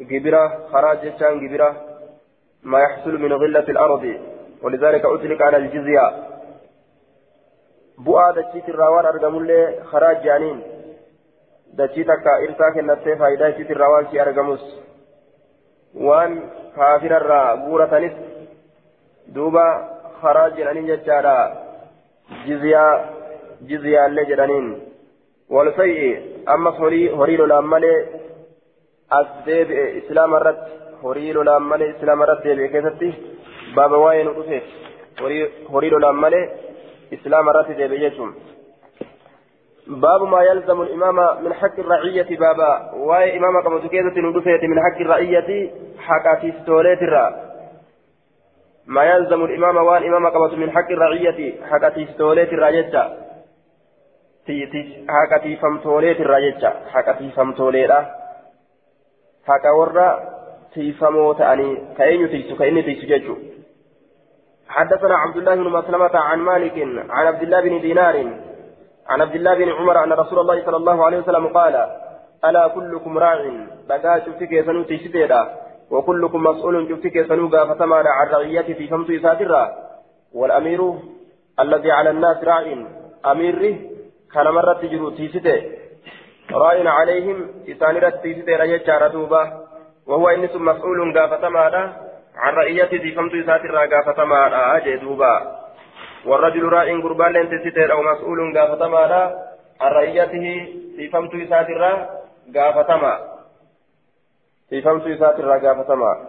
جبرة 0.00 0.44
خراج 0.72 0.98
جتان 1.04 1.34
جبرة. 1.42 1.70
ما 2.62 2.80
يحصل 2.80 3.14
من 3.18 3.32
غلة 3.32 3.66
الأرض. 3.74 4.04
ولذلك 4.62 5.04
أطلق 5.04 5.42
على 5.42 5.56
الجزية. 5.56 6.32
bu'aa 8.04 8.32
dachiitirraa 8.36 8.90
waan 8.90 9.06
argamullee 9.06 9.64
karaa 9.90 10.14
jaaniin 10.24 10.58
dachii 11.78 12.04
takka 12.10 12.38
irsaa 12.46 12.70
kennattee 12.76 13.16
faayidaa 13.20 13.50
ichiitirraa 13.52 13.90
waan 13.94 14.06
si 14.10 14.20
argamus 14.24 14.64
waan 16.06 16.32
kaafirarraa 16.76 17.56
guuratanis 17.66 18.16
jizyaallee 23.70 24.26
jedhaniin 24.32 24.68
walfay'i 25.56 26.10
ammas 26.56 26.82
horii 26.84 27.06
horii 27.20 27.38
lolaan 27.42 27.70
malee 27.74 27.98
as 29.20 29.30
deebi'e 29.46 29.86
islaama 30.00 30.42
irratti 30.42 30.72
horii 31.04 31.32
lolaan 31.38 31.70
malee 31.72 31.92
islaama 31.94 32.28
irratti 32.28 32.48
deebi'e 32.48 32.72
keessatti 32.74 33.14
baaba 33.76 34.02
waa'ee 34.04 34.24
nu 34.28 34.36
dhufeef 34.38 34.64
horii 35.72 35.94
lolaan 35.94 36.22
malee 36.26 36.44
إسلام 37.12 37.48
راتي 37.48 37.72
دي 37.74 37.88
بيجتهم 37.88 38.34
باب 39.86 40.22
ما 40.22 40.42
يلزم 40.42 40.82
الإمام 40.82 41.44
من 41.44 41.52
حق 41.54 41.78
الرعية 41.78 42.38
بابا 42.38 42.90
واي 42.94 43.36
إمام 43.36 43.62
كما 43.62 43.78
تكيزة 43.78 44.20
ندفت 44.20 44.64
من 44.64 44.78
حق 44.80 45.00
الرعية 45.00 45.70
حقاتي 45.98 46.52
ستوليت 46.62 47.02
الرا 47.02 47.51
ما 48.86 49.04
يلزم 49.04 49.44
الإمام 49.44 49.76
وان 49.76 50.02
إمام 50.02 50.28
كما 50.28 50.56
من 50.56 50.70
حق 50.70 50.90
الرعية 50.90 51.64
حقاتي 51.70 52.06
ستوليت 52.06 52.52
الرا 52.52 52.70
جتا 52.70 53.18
حقاتي 55.08 55.56
فمتوليت 55.56 56.20
الرا 56.20 56.38
جتا 56.38 56.70
حقاتي 56.92 57.30
فمتوليت 57.30 57.90
حقا 59.46 59.70
ورا 59.70 60.08
تيفمو 60.74 61.32
تأني 61.32 61.68
كأين 61.98 62.30
تيسو 62.30 62.56
كأين 62.56 62.84
تيسو 62.84 63.06
جيجو 63.06 63.36
حدثنا 64.68 65.14
عبد 65.16 65.36
الله 65.36 65.54
بن 65.54 65.68
مسلمة 65.78 66.16
عن 66.18 66.38
مالك 66.38 66.76
عن 67.10 67.26
عبد 67.26 67.42
الله 67.42 67.60
بن 67.60 67.80
دينار 67.80 68.16
عن 69.06 69.20
عبد 69.20 69.34
الله 69.34 69.54
بن 69.54 69.68
عمر 69.68 70.04
أن 70.04 70.12
رسول 70.12 70.38
الله 70.38 70.64
صلى 70.66 70.76
الله 70.76 71.04
عليه 71.04 71.18
وسلم 71.18 71.46
قال 71.46 71.74
ألا 72.44 72.68
كلكم 72.68 73.18
راع؟ 73.18 73.38
بقى 73.88 74.20
شفتك 74.26 74.52
يسنو 74.52 74.82
تيشتيرا 74.82 75.40
وكلكم 75.92 76.42
مسؤول 76.42 76.88
شفتك 76.88 77.16
يسنو 77.16 77.48
قافتما 77.48 77.96
عن 77.96 78.26
رعيته 78.32 78.74
في 78.74 78.88
خمس 78.88 79.06
ساترا 79.22 79.64
والأمير 80.34 80.94
الذي 81.60 81.90
على 81.90 82.10
الناس 82.10 82.44
راع 82.44 82.64
أميره 83.26 83.76
كان 84.34 84.46
مرة 84.54 84.72
تجرو 84.72 85.10
تيشتي 85.10 85.56
راع 86.52 86.90
عليهم 86.98 87.38
إسانرة 87.68 88.08
تيشتيرا 88.22 88.64
يجار 88.64 89.08
دوبا. 89.08 89.42
وهو 90.06 90.28
إنس 90.28 90.56
مسؤول 90.56 91.18
قافتما 91.18 91.94
عن 92.36 92.54
رعيته 92.54 92.98
في 92.98 93.14
خمس 93.16 93.32
ساترا 93.46 93.86
قافتما 93.92 94.76
أجدوبا 94.76 95.34
والرجل 96.26 96.62
راع 96.62 96.84
قربان 97.02 97.32
لن 97.32 97.46
تستر 97.52 97.92
أو 97.92 98.02
مسؤول 98.02 98.58
قافتما 98.58 99.02
عن 99.80 99.92
رعيته 99.92 100.68
في 100.96 101.08
فمت 101.08 101.32
ساترا 104.80 104.98
قافتما 104.98 104.98
في 104.98 105.16
فمت 105.16 105.18
ساترا 105.18 105.58
قافتما 105.58 106.28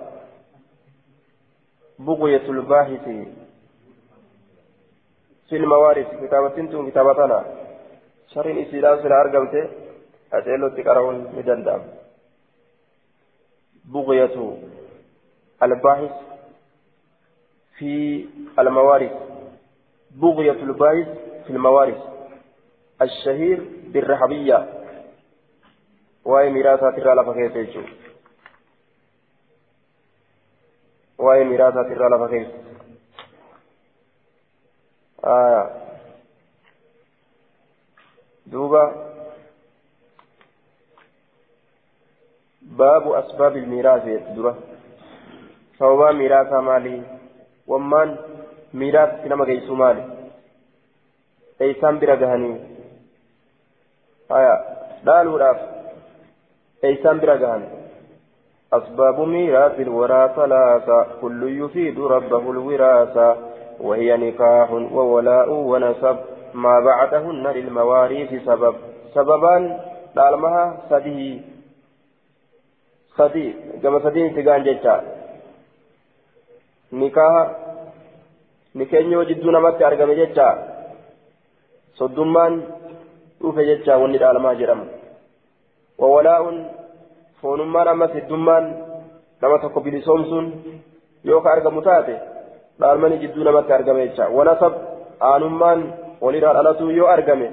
بغية 1.99 2.49
الباحث 2.49 3.03
في 5.49 5.55
الموارث 5.55 6.07
كتابة 6.25 6.49
تنتم 6.49 6.89
كتابتنا 6.89 7.45
شرين 8.27 8.67
إسلام 8.67 9.01
سلا 9.03 9.21
أرقمت 9.21 9.69
أسئلة 10.33 10.69
تقرأون 10.69 11.33
مدندام 11.37 11.81
بغية 13.85 14.57
الباحث 15.63 16.11
في 17.77 18.25
الموارث 18.59 19.11
بغية 20.11 20.63
الباحث 20.63 21.07
في 21.43 21.49
الموارث 21.49 21.97
الشهير 23.01 23.69
بالرحبية 23.87 24.83
وهي 26.25 26.49
ميراثات 26.49 26.97
الرالة 26.97 27.23
فكيف 27.23 28.02
وهي 31.18 31.43
ميراثات 31.43 31.86
الرالة 31.86 32.28
فكيف 32.28 32.47
آه 35.26 35.70
دوبا 38.45 38.84
باب 42.61 43.11
أسباب 43.11 43.57
الميراث 43.57 44.07
يتدره 44.07 44.57
sababaa 45.80 46.14
miiraasaa 46.14 46.61
maali 46.61 47.03
wammaan 47.68 48.11
miiraasatti 48.82 49.30
nama 49.30 49.45
geessu 49.45 49.76
maali 49.76 50.03
eeysaan 51.66 51.99
bira 52.03 52.16
gahanii 52.24 52.57
haya 54.30 54.51
dhaaluudhaaf 55.07 55.59
eeysaan 56.89 57.20
bira 57.24 57.38
gahan 57.43 57.66
أسباب 58.78 59.19
ميراث 59.19 59.80
الورى 59.80 60.24
ثلاثة 60.36 61.07
كل 61.21 61.41
يفيد 61.61 61.99
ربه 61.99 62.51
الوراثة 62.51 63.30
وهي 63.80 64.17
نكاح 64.17 64.71
وولاء 64.71 65.49
ونسب 65.49 66.17
ما 66.53 66.80
بعدهن 66.80 67.47
للمواريث 67.47 68.32
سبب. 68.45 68.76
سببان 69.15 69.63
دالمها 70.15 70.78
سدي 70.89 71.41
سدي 73.17 73.47
كما 73.84 73.99
سدي 73.99 74.30
تجان 74.30 74.63
جتا 74.63 74.95
nikaaha 77.01 77.43
nikeenyoo 78.78 79.26
jidduu 79.26 79.51
namatti 79.51 79.86
argame 79.88 80.15
jecha 80.15 80.47
soddummaan 81.99 82.57
dhufe 83.41 83.65
jecha 83.69 83.97
wanni 84.01 84.21
dhaalamaa 84.24 84.55
jedhamu 84.59 84.86
wawalaa'uun 86.03 86.59
foonummaan 87.43 87.87
ammas 87.93 88.11
hiddummaan 88.17 88.65
nama 89.41 89.57
tokko 89.63 89.79
bilisoomsuun 89.88 90.45
yoo 91.30 91.41
ka 91.45 91.49
argamu 91.55 91.81
taate 91.88 92.15
dhaalmani 92.81 93.18
jidduu 93.23 93.43
namatti 93.47 93.73
argame 93.77 94.01
jecha 94.07 94.26
wanasab 94.38 94.73
aanummaan 95.31 95.80
walirraa 96.26 96.53
dhalatuu 96.57 96.89
yoo 96.99 97.07
argame 97.15 97.47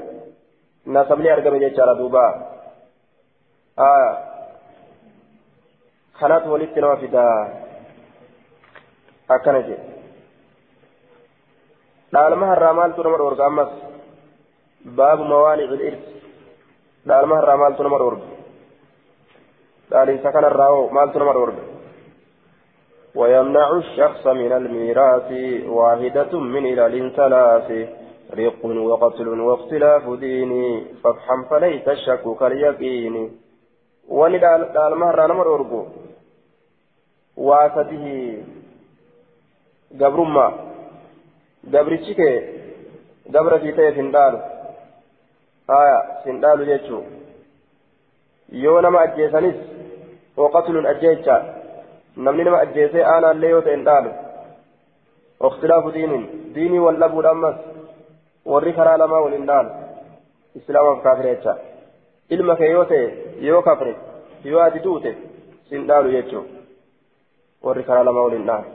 nasabni 0.96 1.28
argame 1.36 1.58
jechaadha 1.64 1.94
duuba 2.00 2.24
kanatu 6.20 6.52
walitti 6.52 6.80
nama 6.84 6.96
fidaa 7.02 7.36
akkana 9.34 9.60
jedhe 9.68 9.84
dhaalma 12.14 12.46
harraa 12.52 12.72
maaltu 12.80 13.00
nama 13.06 13.18
dhoorga 13.22 13.44
ammas 13.50 13.70
baabu 14.98 15.24
mawaanici 15.32 15.74
ilirsi 15.74 16.12
dhaalma 17.08 17.34
harraa 17.40 17.56
maaltu 17.62 17.82
nama 17.86 17.98
dhoorga 18.02 18.26
dhaalinsa 19.90 20.32
kanarraa 20.32 20.70
hoo 20.74 20.88
maaltu 20.88 21.18
nama 21.18 21.32
dhoorga 21.32 21.70
ويمنع 23.14 23.70
الشخص 23.76 24.26
من 24.26 24.52
الميراث 24.52 25.30
واحدة 25.66 26.40
من 26.40 26.66
إلال 26.66 27.12
ثلاث. 27.16 27.88
رق 28.34 28.64
وقتل 28.64 29.28
واختلاف 29.28 30.10
دين. 30.10 30.52
فافحم 31.02 31.44
فليس 31.50 31.88
الشك 31.88 32.24
كاليقين 32.40 33.30
وندال 34.08 34.72
دال 34.72 34.98
مهر 34.98 35.26
نمر 35.26 35.54
أرجو 35.54 35.86
واسته 37.36 38.06
gabrummaa 39.98 40.52
gabrichi 41.70 42.14
kee 42.14 42.38
gabra 43.30 43.58
sii 43.60 43.72
ta'eef 43.72 43.96
hin 43.96 44.12
dhaalu 44.12 44.38
haya 45.68 45.98
sin 46.24 46.40
dhaalu 46.40 46.64
ajjeecha 50.92 51.36
namni 52.16 52.44
nama 52.44 52.58
ajjeesee 52.66 53.04
aanaallee 53.14 53.50
yoo 53.50 53.62
ta'e 53.68 53.76
hin 53.76 53.84
dhaalu 53.90 54.12
واختلاف 55.40 55.84
دين 55.92 56.12
ديني 56.54 56.78
واللبو 56.78 57.20
الأمس 57.20 57.56
ilma 62.30 62.56
kee 62.56 62.70
yoo 62.70 62.84
ta'e 62.84 63.06
yoo 63.46 63.62
kafre 63.62 63.92
yoo 64.44 64.60
ati 64.62 64.82
duute 64.84 65.10
sin 65.68 65.86
dhaalu 65.86 66.12
jechuu 66.12 66.42
warri 67.62 67.82
karaa 67.88 68.04
lamaa 68.08 68.22
waliin 68.26 68.46
dhaalu 68.50 68.68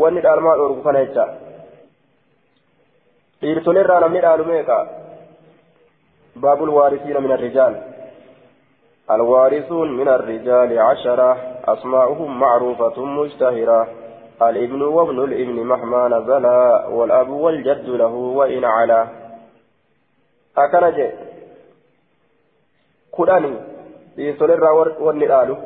wanni 0.00 0.24
dhaalmaa 0.26 0.56
dhoorgu 0.58 0.82
kana 0.86 1.04
jecha 1.04 1.24
dhiirtoleerraa 3.42 4.00
namni 4.04 4.20
dhaalu 4.26 4.44
meeqa 4.50 4.78
baabul 6.44 6.74
waarisiina 6.78 7.24
min 7.26 7.32
arrijaal 7.38 7.78
الوارثون 9.10 9.96
من 9.96 10.08
الرجال 10.08 10.78
عشرة 10.78 11.36
أسماؤهم 11.64 12.40
معروفة 12.40 13.04
مشتهرة. 13.04 13.88
الابن 14.42 14.82
وابن 14.82 15.24
الابن 15.24 15.52
مهما 15.52 16.08
نزلا 16.08 16.86
والأب 16.86 17.28
والجد 17.28 17.88
له 17.88 18.14
وإن 18.14 18.64
علا. 18.64 19.06
أكنج 20.58 21.10
كداني 23.18 23.54
يسولر 24.18 24.64
والنرال 25.00 25.56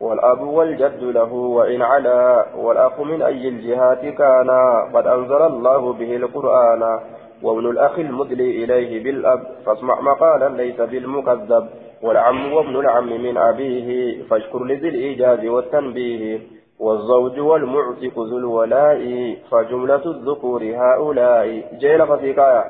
والأب 0.00 0.40
والجد 0.40 1.02
له 1.02 1.32
وإن 1.32 1.82
علا. 1.82 2.46
والأخ 2.56 3.00
من 3.00 3.22
أي 3.22 3.48
الجهات 3.48 4.00
كان. 4.00 4.50
قد 4.94 5.06
أنزل 5.06 5.42
الله 5.42 5.92
به 5.92 6.16
القرآن. 6.16 7.00
وابن 7.42 7.70
الأخ 7.70 7.98
المدلي 7.98 8.64
إليه 8.64 9.04
بالأب. 9.04 9.46
فاسمع 9.66 10.00
مقالا 10.00 10.48
ليس 10.48 10.80
بالمكذب. 10.80 11.68
والعم 12.02 12.52
وابن 12.52 12.76
العم 12.76 13.22
من 13.22 13.36
أبيه 13.36 14.22
فاشكر 14.22 14.64
لذي 14.64 14.88
الإيجاز 14.88 15.46
والتنبيه 15.46 16.40
والزوج 16.78 17.40
والمعتق 17.40 18.18
ذو 18.18 18.38
الولاء 18.38 19.02
فجملة 19.50 20.04
الذكور 20.10 20.62
هؤلاء. 20.64 21.46
جيل 21.78 22.06
فسيقايا 22.06 22.64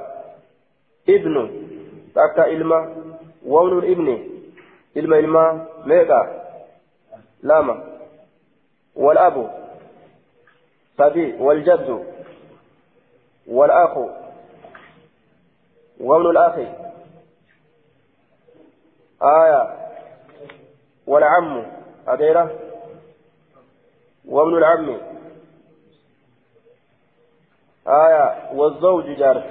ابن. 1.08 1.50
تكا 2.14 2.46
إلما. 2.46 2.94
وابن 3.46 3.78
الابن. 3.78 4.08
إلما 4.96 5.18
إلما. 5.18 5.66
ميكا. 5.86 6.20
لاما. 7.42 7.84
والأب. 8.96 9.50
صبي 10.98 11.34
والجد. 11.40 12.04
والأخ. 13.48 13.98
وابن 16.00 16.30
الأخ. 16.30 16.56
آية. 19.22 19.78
والعم 21.06 21.66
أديرة 22.08 22.50
وابن 24.28 24.58
العم. 24.58 25.00
آية. 27.86 28.52
والزوج 28.54 29.04
جار. 29.04 29.44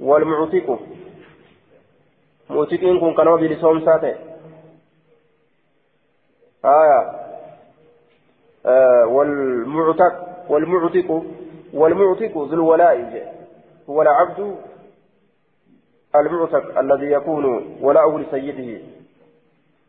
والمعتق. 0.00 0.80
معتقين 2.50 3.00
كن 3.00 3.14
كانوا 3.14 3.38
بلسوم 3.38 3.84
ساتي 3.84 4.16
آية. 6.64 7.28
آه 8.66 9.06
والمعتق 9.06 10.44
والمعتق. 10.48 11.22
والمعتق 11.74 12.32
ذو 12.36 12.54
الولاء. 12.54 13.34
هو 13.90 14.02
العبد 14.02 14.56
المعتق 16.16 16.78
الذي 16.78 17.12
يكون 17.12 17.44
ولاؤه 17.80 18.20
لسيده 18.20 18.80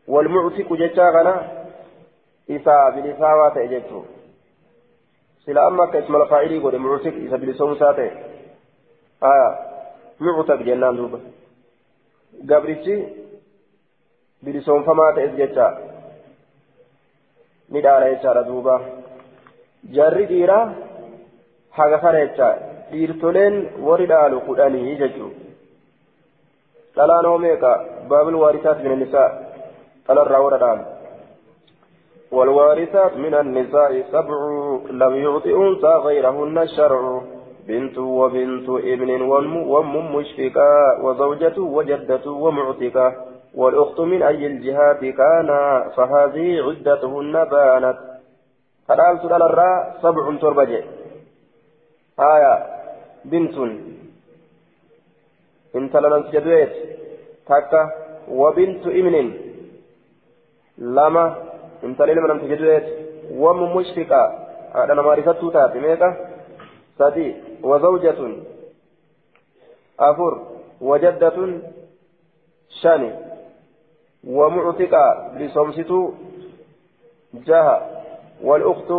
والمعتق 0.08 0.72
جتاغنا 0.72 1.64
إسا 2.50 2.88
بلساوات 2.90 3.56
إجته 3.56 4.04
سلا 5.46 5.68
أما 5.68 5.86
كاسم 5.86 6.16
الفاعل 6.16 6.52
يقول 6.52 6.78
معتق 6.78 7.14
إسا 7.26 7.36
بلسوم 7.36 7.74
ساته. 7.74 8.10
آه 9.22 9.58
معتق 10.20 10.62
جنان 10.62 10.96
دوبا 10.96 11.20
قبرتي 12.50 13.08
بلسوم 14.42 14.82
فما 14.82 15.12
تأذجتا 15.16 15.78
ندارا 17.70 18.06
يسارا 18.06 18.42
دوبا 18.42 18.76
جاري 19.84 20.24
ديرا 20.26 20.74
haga 21.78 21.98
kana 22.02 22.20
jecha 22.26 22.48
dhiirtoleen 22.90 23.54
warri 23.86 24.06
dhaalu 24.06 24.40
meeqa 27.38 27.84
baabil 28.08 28.40
waarisaat 28.44 28.82
min 28.82 28.92
annisaa 28.92 29.28
dhalarraa 30.06 30.42
warra 30.46 30.58
dhaalu 30.64 30.84
والوارثات 32.30 33.16
من 33.16 33.34
النساء 33.34 34.02
سبع 34.12 34.38
لم 34.90 35.14
يعط 35.16 35.46
أنثى 35.46 35.94
غيرهن 36.06 36.58
الشرع 36.58 37.22
بنت 37.66 37.98
وبنت 37.98 38.68
ابن 38.68 39.22
وام 39.22 40.16
مشفقة 40.16 41.04
وزوجة 41.04 41.60
وجدة 41.60 42.30
ومعتقة 42.30 43.14
والأخت 43.54 44.00
من 44.00 44.22
أي 44.22 44.46
الجهات 44.46 45.00
كان 45.04 45.48
فهذه 45.96 46.62
عدتهن 46.62 47.44
بانت 47.44 47.98
فالآن 48.88 49.18
سؤال 49.18 49.42
الراء 49.42 49.98
سبع 50.02 50.24
تربجة 50.40 50.84
آية 52.20 52.66
بنت 53.24 53.58
انت 55.74 55.96
لنس 55.96 56.26
تكا 57.50 57.82
وبنت 58.28 58.84
ابن 58.86 59.14
لما 60.78 61.24
انت 61.84 62.00
لما 62.02 62.26
لم 62.32 62.38
تجدويت 62.38 62.86
وم 63.42 63.76
مشفقة 63.76 64.22
هذا 64.74 64.94
نمارسة 64.94 65.50
تاتي 65.54 65.78
ميكا 65.80 66.08
سدي 66.98 67.26
وزوجة 67.62 68.20
أفر 70.00 70.32
وجدة 70.80 71.38
شاني 72.80 73.10
ومعتقة 74.24 75.04
لصمسة 75.38 76.12
جهة 77.34 77.76
والأخت 78.42 78.90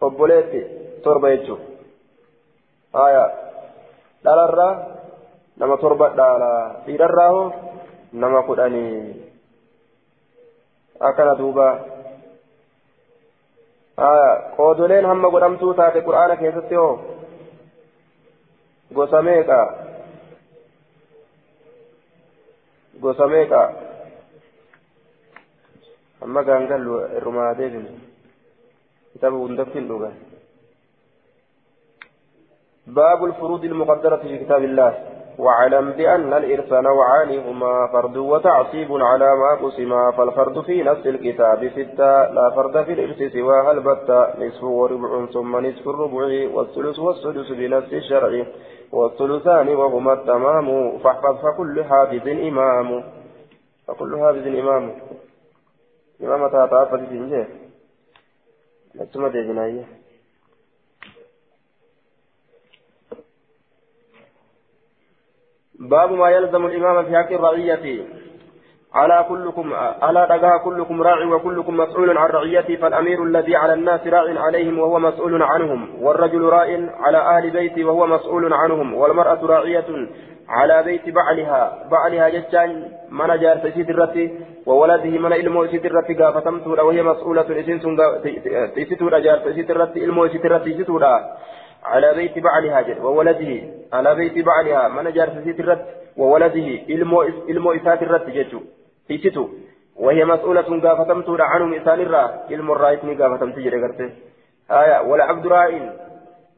obboleetti 0.00 0.60
torba 1.04 1.30
jechuudha 1.30 1.64
aya 3.04 3.24
dhalarraa. 4.24 4.99
Nama 5.60 5.76
torba 5.76 6.06
dhaala 6.18 6.50
dhiirarraa 6.86 7.30
hoo 7.34 7.46
nama 8.12 8.42
kudhanii 8.48 9.00
akkana 11.08 11.34
duuba 11.40 11.66
qoodoleen 14.56 15.08
hamma 15.10 15.32
godhamtuu 15.34 15.74
taate 15.80 16.04
qur'aana 16.06 16.36
keessatti 16.42 16.80
hoo 16.80 16.94
gosa 18.98 19.22
meeqa 19.28 19.60
gosa 23.04 23.26
meeqa 23.34 23.60
hamma 26.24 26.46
gaangallu 26.48 26.98
irrumaa 27.20 27.52
deebinu 27.60 27.92
kitaaba 29.12 29.36
hundaftiin 29.44 29.88
dhugan 29.92 30.18
باب 32.86 33.24
الفروض 33.24 33.64
المقدرة 33.64 34.16
في 34.16 34.38
كتاب 34.38 34.62
الله 34.64 35.09
واعلم 35.40 35.90
بأن 35.90 36.32
الإرث 36.32 36.72
نوعان 36.72 37.38
هما 37.38 37.88
فرد 37.92 38.16
وتعصيب 38.16 38.92
على 38.92 39.36
ما 39.36 39.50
قسما 39.62 40.10
فالفرد 40.10 40.60
في 40.60 40.82
نفس 40.82 41.06
الكتاب 41.06 41.68
ستة 41.68 42.32
لا 42.36 42.50
فرد 42.56 42.84
في 42.84 42.92
الإرث 42.92 43.32
سواها 43.32 43.72
البتة 43.72 44.44
نصف 44.44 44.62
وربع 44.64 45.26
ثم 45.26 45.66
نصف 45.66 45.88
الربع 45.88 46.48
والثلث 46.54 46.98
والسدس 46.98 47.48
بنفس 47.50 47.92
الشرع 47.92 48.46
والثلثان 48.92 49.68
وهما 49.68 50.12
التمام 50.12 50.98
فاحفظ 50.98 51.36
فكل 51.44 51.84
حافظ 51.84 52.28
إمام. 52.28 53.04
فكل 53.86 54.18
حافظ 54.18 54.46
إمام. 54.46 54.94
إمام 56.22 56.48
تاتا 56.48 56.84
فتجنجه 56.84 57.46
نتما 58.96 59.28
ديجنايه 59.28 59.99
باب 65.80 66.12
ما 66.12 66.30
يلزم 66.30 66.66
الإمام 66.66 67.04
في 67.04 67.16
حق 67.16 67.32
الرعية. 67.32 68.04
على 68.94 69.26
كلكم 69.28 69.72
على 70.02 70.26
دقها 70.26 70.58
كلكم 70.58 71.02
راع 71.02 71.26
وكلكم 71.26 71.76
مسؤول 71.76 72.18
عن 72.18 72.30
رعيته 72.30 72.76
فالأمير 72.76 73.24
الذي 73.24 73.56
على 73.56 73.72
الناس 73.72 74.06
راع 74.06 74.40
عليهم 74.40 74.78
وهو 74.78 74.98
مسؤول 74.98 75.42
عنهم 75.42 76.02
والرجل 76.02 76.42
راع 76.42 76.78
على 77.00 77.18
أهل 77.18 77.50
بيته 77.50 77.84
وهو 77.84 78.06
مسؤول 78.06 78.52
عنهم 78.52 78.94
والمرأة 78.94 79.46
راعية 79.46 80.08
على 80.48 80.82
بيت 80.82 81.08
بعلها 81.08 81.88
بعلها 81.90 82.28
جتان 82.28 82.88
من 83.10 83.40
جار 83.40 83.56
تسيد 83.56 83.90
الرتي 83.90 84.38
وولده 84.66 85.10
من 85.10 85.32
إلمو 85.32 85.62
الرتي 85.64 86.14
قافتمت 86.14 86.66
وهي 86.66 87.02
مسؤولة 87.02 87.60
إسنس 87.60 87.82
تسيد 88.76 88.98
جار 89.22 89.38
تسيد 89.38 89.70
الرتي 89.70 90.04
إلمو 90.04 90.28
سيد 90.28 90.46
الرتي 90.46 90.84
على 91.84 92.14
بيت 92.14 92.38
بعلها 92.38 92.80
جد 92.80 92.98
وولده 92.98 93.79
على 93.92 94.14
بيت 94.14 94.44
بعلها 94.46 94.88
من 94.88 95.12
جار 95.12 95.28
تسيد 95.28 95.60
الرت 95.60 95.84
وولده 96.16 96.68
إلمو 97.50 97.72
إسات 97.72 98.02
الرت 98.02 98.26
جتو 98.36 98.60
تسيتو 99.08 99.48
وهي 99.96 100.24
مسؤولة 100.24 100.68
قافتمت 100.84 101.28
عنهم 101.40 101.74
إسان 101.74 102.00
الرا 102.00 102.24
إلمو 102.50 102.72
الرائتني 102.72 103.14
قافتمت 103.14 103.58
جرى 103.58 103.78
آية 104.70 105.00
والعبد 105.08 105.46
رائن 105.46 105.84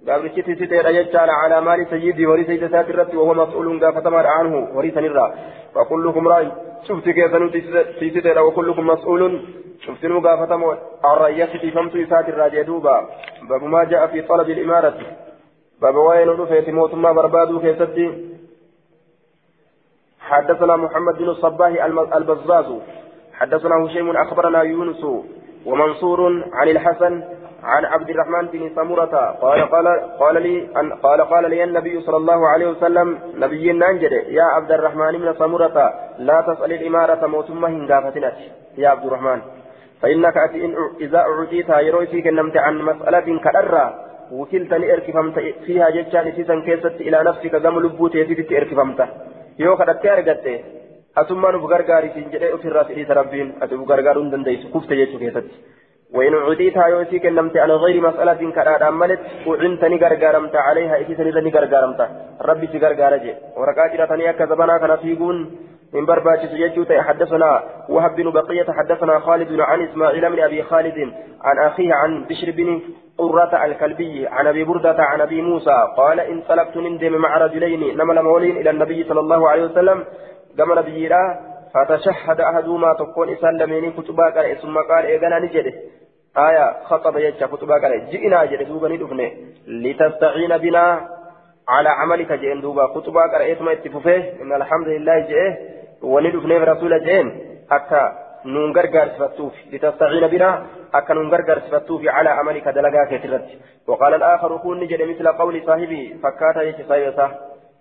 gabrichi 0.06 0.42
tisiteedha 0.42 0.92
jechaadha 0.92 1.34
calaa 1.40 1.60
maali 1.60 1.84
sayyidii 1.90 2.24
horii 2.24 2.44
sayida 2.46 2.66
isaati 2.66 2.90
irratti 2.92 3.16
wahuwa 3.16 3.34
mas'uuluun 3.40 3.78
gaafatamaa 3.82 4.32
anhu 4.38 4.62
horii 4.74 4.90
sanirraa 4.96 5.28
fakullukum 5.74 6.26
raa'in 6.32 6.50
cufti 6.86 7.14
keessanuu 7.18 7.50
tisiteedha 8.00 8.44
wakullukum 8.48 8.90
mas'uuluun 8.92 9.36
cuftinuu 9.84 10.20
gaafatamoo 10.26 10.74
arrayyatti 11.10 11.58
tiifamtuu 11.58 12.02
isaatirraa 12.06 12.50
jee 12.54 12.64
duuba 12.70 12.96
babumaa 13.48 13.84
ja'a 13.92 14.08
fi 14.08 14.22
talabi 14.22 14.58
imaarati 14.64 15.04
baba 15.04 15.21
waa'ee 15.82 16.24
nu 16.24 16.36
dhufeeti 16.36 16.72
mootummaa 16.72 17.14
barbaaduu 17.14 17.60
keessatti 17.60 18.32
حدثنا 20.32 20.76
محمد 20.76 21.14
بن 21.18 21.28
الصباح 21.28 21.84
البزاز. 22.16 22.68
حدثنا 23.34 23.74
هشيم 23.84 24.16
أخبرنا 24.16 24.62
يونس 24.62 25.02
ومنصور 25.66 26.20
عن 26.52 26.68
الحسن 26.68 27.22
عن 27.62 27.84
عبد 27.84 28.10
الرحمن 28.10 28.46
بن 28.46 28.70
سمرة. 28.76 29.14
قال 29.42 29.60
قال 29.70 29.86
قال 30.20 30.42
لي 30.42 30.68
أن 30.80 30.92
قال 30.92 31.20
قال 31.20 31.50
لي 31.50 31.64
النبي 31.64 32.00
صلى 32.00 32.16
الله 32.16 32.48
عليه 32.48 32.66
وسلم 32.66 33.18
نبي 33.36 33.72
ننجد 33.72 34.12
يا 34.12 34.42
عبد 34.42 34.72
الرحمن 34.72 35.12
بن 35.12 35.34
سمرة 35.38 35.76
لا 36.18 36.40
تسأل 36.40 36.72
الإمارة 36.72 37.26
موتما 37.26 37.68
هنغافتنت 37.68 38.36
يا 38.78 38.88
عبد 38.88 39.04
الرحمن. 39.06 39.40
فإنك 40.02 40.36
إذا 41.00 41.18
أعطيتها 41.18 41.80
يروي 41.80 42.06
فيك 42.06 42.26
عن 42.56 42.74
مسألة 42.82 43.38
كأرى 43.44 44.11
وكلتني 44.32 44.92
إركفمت 44.92 45.36
فيها 45.66 45.90
جتشان 45.90 46.32
سيسا 46.36 46.56
كيست 46.66 46.96
إلى 47.06 47.18
نفسك 47.28 47.54
قم 47.64 47.76
لبوتي 47.84 48.24
في 48.24 48.58
إركفمت. 48.58 49.00
siin 52.14 52.30
jedhee 52.32 52.52
ofirraa 52.56 52.84
fidhiisa 52.84 53.14
rabbiin 53.14 53.48
ati 53.60 53.74
uf 53.74 53.86
gargaaruu 53.90 54.22
hin 54.22 54.32
dandeessu 54.32 54.68
kufte 54.74 54.96
jechuu 55.00 55.18
keessatti 55.24 55.56
وإن 56.16 56.34
عديتها 56.34 56.86
يوسيك 56.86 57.26
نمت 57.26 57.56
على 57.56 57.74
غير 57.74 58.00
مسألة 58.08 58.50
كراد 58.56 58.82
أملت. 58.82 59.20
وعنتني 59.46 59.96
غرغارمت 59.96 60.56
عليها. 60.56 61.00
إتسني 61.00 61.30
لني 61.30 61.50
غرغارمت. 61.50 62.00
ربي 62.40 62.66
سغرغارج 62.72 63.24
ورقاجرة 63.56 64.04
تنيا 64.04 64.32
كذبنا 64.32 64.78
كان 64.78 64.96
فيقون 64.96 65.36
من 65.94 66.04
برباش 66.06 66.40
سجدت 66.52 66.92
حدثنا 66.92 67.62
وهب 67.88 68.16
بن 68.16 68.30
بقية 68.30 68.68
حدثنا 68.78 69.18
خالد 69.18 69.60
عن 69.60 69.82
إسماعيل 69.86 70.30
من 70.30 70.40
أبي 70.40 70.62
خالد 70.62 70.98
عن 71.46 71.56
أخيه 71.66 71.94
عن 71.94 72.24
بشر 72.24 72.50
بن 72.50 72.80
قرة 73.22 73.64
الكلبي 73.64 74.26
عن 74.26 74.46
أبي 74.46 74.64
بردة 74.64 74.96
عن 74.98 75.20
أبي 75.20 75.42
موسى 75.42 75.76
قال 75.96 76.20
انطلقت 76.20 76.76
نندم 76.76 77.14
مع 77.24 77.38
رجلين 77.38 77.96
نمل 77.98 78.22
مولين 78.22 78.56
إلى 78.56 78.70
النبي 78.70 79.04
صلى 79.04 79.20
الله 79.20 79.48
عليه 79.50 79.64
وسلم 79.64 80.04
كما 80.58 80.74
نبي 80.74 81.08
فتشهد 81.74 82.40
أحدهما 82.40 82.94
تكون 82.94 83.28
إسلامين 83.28 83.92
كتبا 83.92 84.26
قال 84.34 84.56
ثم 84.62 84.76
قال 84.90 85.04
إيغانا 85.04 85.38
نجده. 85.38 85.72
آية 86.36 86.66
خطب 86.84 87.16
يجا 87.16 87.46
كتبا 87.46 87.74
قال 87.82 87.92
جئنا 88.10 88.44
جده 88.44 88.64
دوبا 88.64 88.88
ندفنه. 88.88 89.30
لتستعين 89.66 90.52
بنا 90.58 91.08
على 91.68 91.88
عملك 91.88 92.32
جئن 92.32 92.60
دوبا 92.60 92.86
كتبا 92.86 93.20
قال 93.32 93.42
إيتما 93.42 93.72
اتففه. 93.72 94.22
إن 94.42 94.52
الحمد 94.60 94.88
لله 94.88 95.18
جئه 95.30 95.50
وندفنه 96.02 96.64
رسول 96.64 96.92
جئن. 97.06 97.26
حتى 97.70 98.04
نون 98.44 98.72
غرغر 98.76 99.08
صفتوف 99.18 99.52
لتستعين 99.72 100.26
بنا 100.26 100.66
أكن 100.94 101.14
نون 101.14 101.30
غرغر 101.32 101.58
صفتوف 101.70 102.02
على 102.06 102.30
عملك 102.30 102.68
دلقا 102.68 103.04
كترت 103.10 103.48
وقال 103.86 104.14
الآخر 104.14 104.56
كون 104.56 104.80
نجد 104.80 105.02
مثل 105.02 105.28
قول 105.28 105.62
صاحبي 105.66 106.18
فكاتا 106.22 106.62
يجي 106.62 106.84
صاحبه 106.88 107.30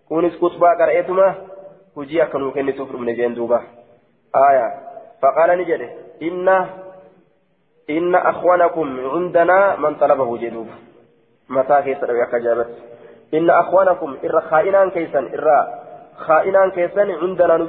كونس 0.10 0.36
كتبا 0.38 0.70
قال 0.80 0.90
إيتما 0.90 1.36
hujii 1.96 2.22
akka 2.22 2.40
nuu 2.40 2.52
kennituuf 2.52 2.92
dhumne 2.92 3.16
jeen 3.16 3.36
duuba 3.36 3.64
aya 4.34 4.72
faqaala 5.22 5.56
ni 5.56 5.66
jedhe 5.66 5.90
inna 6.20 6.68
inna 7.88 8.20
akhwanakum 8.32 8.94
cundanaa 9.14 9.78
man 9.78 9.96
talabahu 9.96 10.38
jee 10.38 10.52
duuba 10.52 10.74
mataa 11.48 11.82
keessa 11.82 12.08
dhabe 12.08 12.22
akka 12.24 12.40
jaabatti 12.40 12.82
inna 13.40 13.58
akhwanakum 13.64 14.16
irra 14.24 14.42
kaa'inaan 14.54 14.92
keessan 14.92 15.28
irra 15.34 15.58
kaa'inaan 16.28 16.72
keessan 16.72 17.14
cundanaa 17.20 17.58
nu 17.58 17.68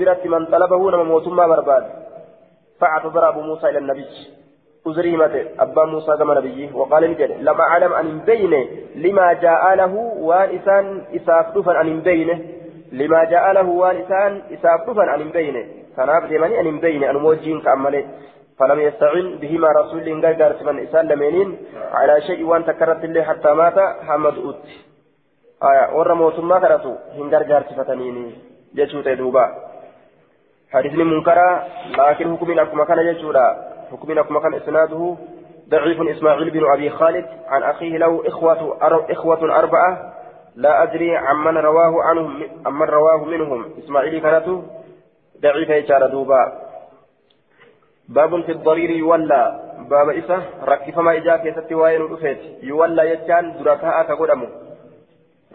فاعتذر 2.82 3.28
أبو 3.28 3.40
موسى 3.40 3.68
إلى 3.68 3.78
النبي. 3.78 4.06
أزري 4.86 5.16
متى 5.16 5.42
أبا 5.58 5.84
موسى 5.84 6.12
كما 6.18 6.34
نبيه 6.34 6.74
وقال 6.74 7.10
نجد 7.10 7.30
لما 7.40 7.60
أعلم 7.60 7.92
أن 7.92 8.18
بينه 8.18 8.62
لما 8.94 9.32
جاء 9.32 9.74
له 9.74 9.94
وإسان 10.28 11.02
إساف 11.16 11.46
دفن 11.56 11.76
أن 11.76 12.00
بينه. 12.00 12.40
لما 12.92 13.24
جاء 13.24 13.52
له 13.52 13.68
وانسان 13.68 14.42
إساف 14.54 14.90
دفن 14.90 15.08
عن 15.08 15.30
بينه. 15.30 15.64
فناب 15.96 16.28
ديماني 16.28 16.58
عن 16.58 16.80
بينه. 16.80 17.10
أن 17.10 17.16
موجين 17.16 17.60
كأمله. 17.60 18.04
فلم 18.58 18.80
يستعن 18.80 19.38
بهما 19.40 19.68
رسول 19.80 20.00
الله 20.08 20.32
قال 20.40 20.66
من 20.66 20.78
إسان 20.86 21.08
لمنين. 21.08 21.56
على 21.92 22.20
شيء 22.20 22.44
وأن 22.44 22.64
تكرت 22.64 23.04
الله 23.04 23.22
حتى 23.22 23.52
مات 23.52 23.78
حمد 24.06 24.34
أوت. 24.38 24.64
آية. 25.62 25.96
ورى 25.96 26.14
موتما 26.14 26.58
كرتو 26.58 26.94
هنجر 27.16 27.42
جار 27.42 27.62
صفتنيني 27.70 28.32
جتشو 28.74 29.00
تدوبا 30.72 30.78
حديث 30.78 30.94
منكرا 30.94 31.62
لكن 31.98 32.36
حكمنا 32.36 32.64
كما 32.64 32.84
كان 32.84 33.12
جتشورا 33.12 33.56
حكمنا 33.92 34.22
كما 34.22 34.40
كان 34.40 34.54
إسناده 34.54 35.16
ضعيف 35.68 36.00
إسماعيل 36.16 36.50
بن 36.50 36.72
أبي 36.72 36.90
خالد. 36.90 37.26
عن 37.46 37.62
أخيه 37.62 37.98
له 37.98 38.22
إخوة 38.26 38.78
إخوة 39.10 39.58
أربعة. 39.58 40.12
لا 40.56 40.82
أدري 40.82 41.16
عمن 41.16 41.56
رواه 41.56 42.02
عنهم 42.02 42.42
عمن 42.66 42.86
رواه 42.86 43.24
منهم. 43.24 43.64
إسماعيل 43.84 44.22
كانت 44.22 44.48
ضعيف 45.42 45.68
يجار 45.68 46.06
دوبا. 46.06 46.52
باب 48.08 48.42
في 48.42 48.52
الضرير 48.52 48.90
يولى. 48.90 49.60
باب 49.90 50.08
إسا 50.08 50.42
ركف 50.64 50.98
ما 50.98 51.16
إجا 51.16 51.36
كيست 51.36 51.72
وين 51.72 52.02
رفيت 52.02 52.38
يولى 52.62 53.10
يجان 53.10 53.62
دركاء 53.64 54.02
كقدمه 54.02 54.48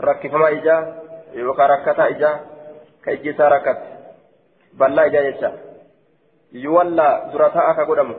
ركف 0.02 0.34
ما 0.34 0.50
إجا 0.50 0.94
يوكا 1.34 1.66
ركتا 1.66 2.08
إجا 2.08 2.40
كيجيسا 3.06 3.48
ركت. 3.48 3.97
بلا 4.80 5.06
إجا 5.06 5.22
يجا 5.28 5.52
يولى 6.54 7.10
دركاء 7.34 7.74
كقدمه 7.78 8.16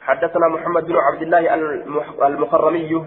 حدثنا 0.00 0.48
محمد 0.48 0.84
بن 0.86 0.96
عبد 0.96 1.22
الله 1.22 1.54
المخرمي 2.26 3.04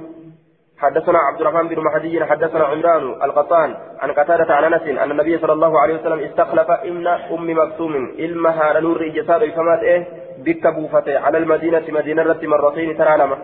حدثنا 0.77 1.19
عبد 1.19 1.41
الرحمن 1.41 1.67
بن 1.67 1.83
مهدي 1.83 2.25
حدثنا 2.25 2.63
عمران 2.63 3.23
القطان 3.23 3.75
عن 3.99 4.11
قتادة 4.11 4.53
عن 4.53 4.73
انس 4.73 4.81
ان 4.81 5.11
النبي 5.11 5.37
صلى 5.37 5.53
الله 5.53 5.79
عليه 5.79 5.95
وسلم 5.99 6.19
استخلف 6.19 6.69
ابن 6.69 7.07
ام 7.07 7.49
مكتوم 7.59 8.15
علمها 8.19 8.79
لنور 8.79 9.07
جسار 9.07 9.51
فمات 9.51 9.79
إيه 9.79 10.07
بك 10.37 10.65
على 11.07 11.37
المدينة 11.37 11.83
مدينة 11.89 12.23
رت 12.23 12.43
مرتين 12.43 12.97
ترى 12.97 13.17
لما 13.17 13.37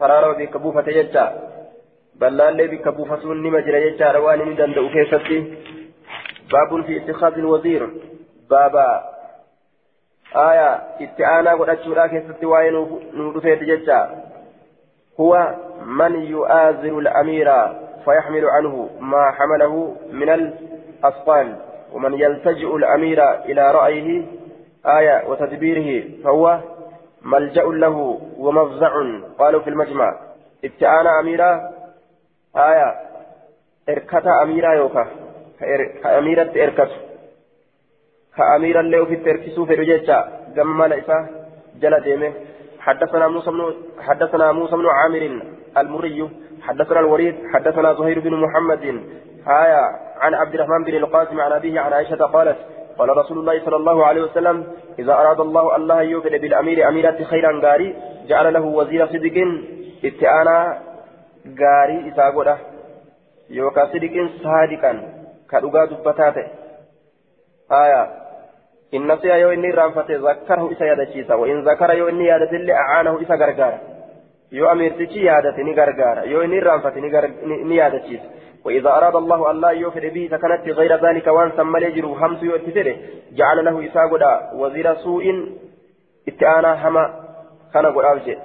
ترى 0.00 0.20
يجا 0.88 1.26
بل 2.20 2.36
لا 2.36 2.66
بك 2.66 2.88
بوفتون 2.88 3.42
يجا 3.56 4.12
رواني 4.12 4.44
من 4.44 4.56
دندو 4.56 4.88
كيفتي 4.88 5.38
باب 6.52 6.84
في 6.86 6.96
اتخاذ 6.96 7.32
الوزير 7.32 7.82
بابا 8.50 9.16
آية 10.36 10.82
اتعانا 11.00 11.54
قد 11.54 11.68
أشورا 11.68 12.06
كيفتي 12.06 12.46
وين 12.46 13.00
نودفيت 13.14 13.62
ججا 13.62 14.24
هو 15.20 15.54
من 15.86 16.14
يؤازر 16.22 16.98
الأمير 16.98 17.52
فيحمل 18.04 18.44
عنه 18.44 18.90
ما 19.00 19.30
حمله 19.30 19.96
من 20.12 20.28
الأسقال 20.28 21.56
ومن 21.92 22.14
يلتجئ 22.14 22.76
الأمير 22.76 23.44
إلى 23.44 23.70
رأيه 23.70 24.24
آية 24.86 25.28
وتدبيره 25.28 26.22
فهو 26.24 26.60
ملجأ 27.22 27.62
له 27.62 28.20
ومفزع 28.38 28.92
قالوا 29.38 29.60
في 29.60 29.70
المجمع 29.70 30.18
ابتعانا 30.64 31.20
أميرا 31.20 31.70
آية 32.56 32.94
إركتا 33.88 34.42
أميرا 34.42 34.74
يوكا 34.74 35.06
كأميرة 36.02 36.64
إركت 36.64 37.05
كأميرا 38.36 38.82
له 38.82 39.04
في 39.04 39.14
التركسو 39.14 39.66
في 39.66 39.74
رجيتشا 39.74 40.18
جمال 40.56 40.92
إسا 40.92 41.26
جل 41.80 42.00
ديمه 42.00 42.32
حدثنا 42.80 43.28
موسى 43.28 43.50
بن 43.50 43.74
حدثنا 44.00 44.52
موسى 44.52 44.76
بن 44.76 44.86
عامر 44.86 45.22
المري 45.78 46.28
حدثنا 46.62 47.00
الوليد 47.00 47.34
حدثنا 47.54 47.94
زهير 47.94 48.20
بن 48.20 48.34
محمد 48.34 48.84
آية 49.48 49.82
عن 50.20 50.34
عبد 50.34 50.54
الرحمن 50.54 50.84
بن 50.84 50.94
القاسم 50.94 51.40
عن 51.40 51.52
أبيه 51.52 51.80
عن 51.80 51.92
عائشة 51.92 52.16
قالت 52.16 52.56
قال 52.98 53.16
رسول 53.16 53.38
الله 53.38 53.64
صلى 53.64 53.76
الله 53.76 54.06
عليه 54.06 54.22
وسلم 54.22 54.66
إذا 54.98 55.12
أراد 55.12 55.40
الله 55.40 55.76
الله 55.76 56.02
يوفد 56.02 56.30
بالأمير 56.30 56.88
أميرة 56.88 57.24
خيرا 57.24 57.60
غاري 57.64 57.96
جعل 58.28 58.52
له 58.52 58.64
وزير 58.64 59.06
صدق 59.06 59.36
اتعانا 60.04 60.78
غاري 61.60 62.12
إساغودا 62.12 62.58
يوكا 63.50 63.86
صدق 63.86 64.30
صادقا 64.42 64.92
كدوغا 65.50 65.84
دبتاته 65.84 66.46
آية 67.72 68.25
إن 68.94 69.12
نسي 69.12 69.28
يو 69.28 69.50
إني 69.50 69.70
رانفته 69.70 70.16
ذكره 70.16 70.72
إسا 70.72 70.84
يادشيسا 70.84 71.34
وإن 71.34 71.64
ذكر 71.68 71.90
يو 71.94 72.08
إني 72.08 72.24
يادت 72.24 72.52
اللي 72.52 72.72
أعانه 72.72 73.22
إسا 73.22 73.34
غرغارا. 73.34 73.78
يو 74.52 74.72
أمير 74.72 74.92
تشي 74.92 75.24
يادت 75.24 75.58
ني 75.58 75.72
غرغارا. 75.74 76.22
يو 76.22 76.42
إني 76.42 76.58
رانفته 76.58 77.00
ني 77.70 77.76
يادشيسا 77.76 78.28
وإذا 78.66 78.90
أراد 78.90 79.16
الله 79.16 79.50
أن 79.50 79.60
لا 79.60 79.68
يوفد 79.68 80.06
به 80.14 80.28
سكنت 80.30 80.68
غير 80.68 81.06
ذلك 81.06 81.26
وأن 81.26 81.50
سمى 81.56 81.80
يجر 81.80 82.06
همس 82.06 82.42
يؤتفره 82.42 82.96
جعل 83.32 83.64
له 83.64 83.86
إساغدا 83.86 84.50
وزير 84.54 84.94
سوء 84.94 85.24
اتآنا 86.28 86.88
هما 86.88 87.04
كان 87.74 87.86
قد 87.86 88.04
أوجه 88.04 88.38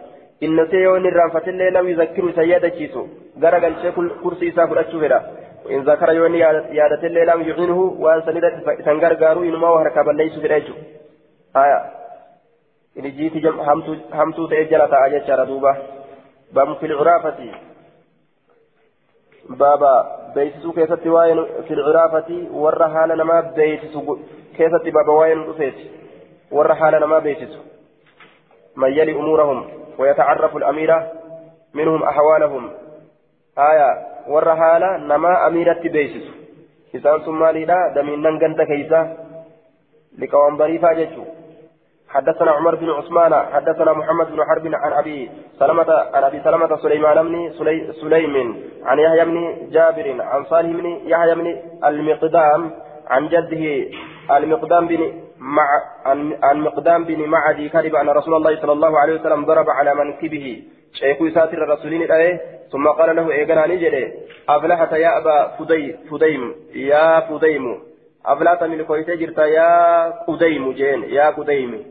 إن 0.44 0.62
نسي 0.62 0.76
يو 0.76 0.96
إني 0.98 1.10
رانفته 1.10 1.50
اللي 1.50 1.70
لم 1.70 1.88
يذكر 1.88 2.32
سيادشيسو 2.32 3.08
غرغل 3.42 3.74
شكل 3.84 4.12
كرسي 4.24 4.50
إساغدا 4.50 4.82
أتشوفره 4.82 5.22
وإن 5.66 5.82
ذكر 5.82 6.12
يوني 6.12 6.40
يادة 6.40 7.08
الليل 7.08 7.28
لم 7.28 7.42
يعينه 7.42 7.80
وأن 8.00 8.22
سندت 8.22 8.84
سنغرغارو 8.86 9.44
إنما 9.44 9.70
وهركب 9.70 10.10
ليس 10.10 10.36
بريجو 10.40 10.74
آية. 11.56 11.92
إن 13.00 13.12
جيت 13.12 13.38
جم 13.38 13.60
همتو 14.14 14.48
تأجل 14.48 14.90
تأجل 14.90 15.28
شردوبة 15.28 15.78
بام 16.52 16.76
في 16.76 16.86
العرافة. 16.86 17.52
بابا 19.50 19.94
بيتسو 20.36 20.72
كيف 20.72 20.94
في 20.94 21.74
العرافة. 21.74 22.48
ورها 22.52 23.06
لنا 23.08 23.24
ما 23.24 23.42
بيتسو 23.42 24.18
كيف 24.58 24.72
بابوين 24.86 25.50
رفيت 25.50 25.76
والرحالة 26.52 27.06
ما 27.06 27.20
بيتس 27.20 27.58
من 28.76 28.92
يلي 28.92 29.12
أمورهم 29.12 29.70
ويتعرف 29.98 30.56
الأميرة 30.56 31.12
منهم 31.74 32.04
أحوالهم. 32.04 32.72
آية. 33.58 34.11
والرحالة 34.28 34.98
نما 34.98 35.48
أميرة 35.48 35.82
بيتس 35.84 36.26
إذا 36.96 37.16
أنتم 37.16 37.40
مالي 37.40 37.66
لا 37.66 37.94
دمين 37.96 38.22
ننقنت 38.22 38.62
كيسا 38.62 39.18
لقوام 40.20 40.58
ضريفة 40.58 40.94
جيشو 40.94 41.24
حدثنا 42.10 42.52
عمر 42.52 42.76
بن 42.76 42.90
عثمان 42.90 43.34
حدثنا 43.34 43.94
محمد 43.94 44.28
بن 44.32 44.40
حرب 44.46 44.66
عن 44.74 44.94
ابي 44.94 45.30
سلمة 45.60 45.92
عن 46.14 46.24
ابي 46.24 46.40
سلمة 46.44 46.78
سليمان 46.78 47.28
بن 47.28 47.52
سلي 47.60 47.94
سليم 48.02 48.36
عن 48.86 49.00
يحيى 49.00 49.26
بن 49.26 49.68
جابر 49.72 50.22
عن 50.22 50.46
صالح 50.46 50.70
بن 50.80 50.86
يحيى 50.86 51.36
بن 51.36 51.48
المقدام 51.86 52.72
عن 53.08 53.28
جده 53.28 53.90
المقدام 54.38 54.88
بن 54.88 55.02
مع 55.42 55.68
عن 56.44 56.62
مقدام 56.62 57.04
بن 57.04 57.26
معدي 57.26 57.70
كذب 57.70 57.96
أن 57.96 58.10
رسول 58.10 58.34
الله 58.34 58.62
صلى 58.62 58.72
الله 58.72 59.00
عليه 59.00 59.14
وسلم 59.14 59.46
ضرب 59.46 59.70
على 59.70 59.96
منكبه. 59.96 60.64
شيخ 60.94 61.22
يساتر 61.22 61.64
الرسولين 61.64 62.02
الآية 62.02 62.42
ثم 62.72 62.88
قال 62.88 63.16
له 63.16 63.32
إيقنا 63.32 63.68
نجري 63.68 64.14
أفلحت 64.50 64.92
يا 64.92 65.18
أبا 65.18 65.48
فدي 65.60 65.96
فديم 66.12 66.56
يا 66.76 67.20
فديم. 67.20 67.80
أفلحت 68.26 68.64
من 68.64 68.84
كويتي 68.84 69.16
جرتا 69.16 69.46
يا 69.46 69.72
قديم 70.28 70.72
جين 70.72 71.04
يا 71.04 71.30
قديم. 71.30 71.84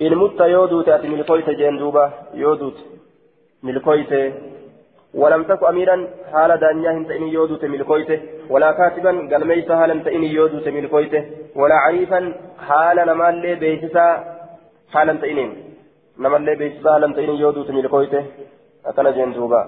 ilmutta 0.00 0.46
yoo 0.46 0.66
duute 0.70 0.90
ati 0.94 1.08
milkoyte 1.08 1.54
jeen 1.58 1.78
duuba 1.78 2.12
yoo 2.34 2.56
duute 2.56 2.82
milkoyte 3.62 4.32
ولم 5.14 5.42
تك 5.42 5.62
أميرا 5.64 6.08
حال 6.32 6.60
دانيا 6.60 6.90
هنت 6.90 7.10
إني 7.10 7.32
يودوت 7.32 7.64
ملكويته 7.64 8.20
ولا 8.50 8.72
كاتبا 8.72 9.10
قال 9.30 9.46
ميسا 9.48 9.76
حال 9.80 9.90
انت 9.90 10.06
إني 10.06 10.28
يودوت 10.38 10.68
ملكويته 10.68 11.22
ولا 11.60 11.74
عريفا 11.74 12.20
حال 12.68 12.96
نمال 13.10 13.56
بيتسا 13.56 14.06
حال 14.92 15.10
انت 15.10 15.24
إنين 15.24 15.50
نمال 16.18 16.56
بيتسا 16.56 16.92
حال 16.92 17.04
انت 17.04 17.18
إني 17.18 17.34
يودوت 17.40 17.70
ملكويته 17.70 18.22
أكن 18.86 19.06
جندوبا 19.16 19.62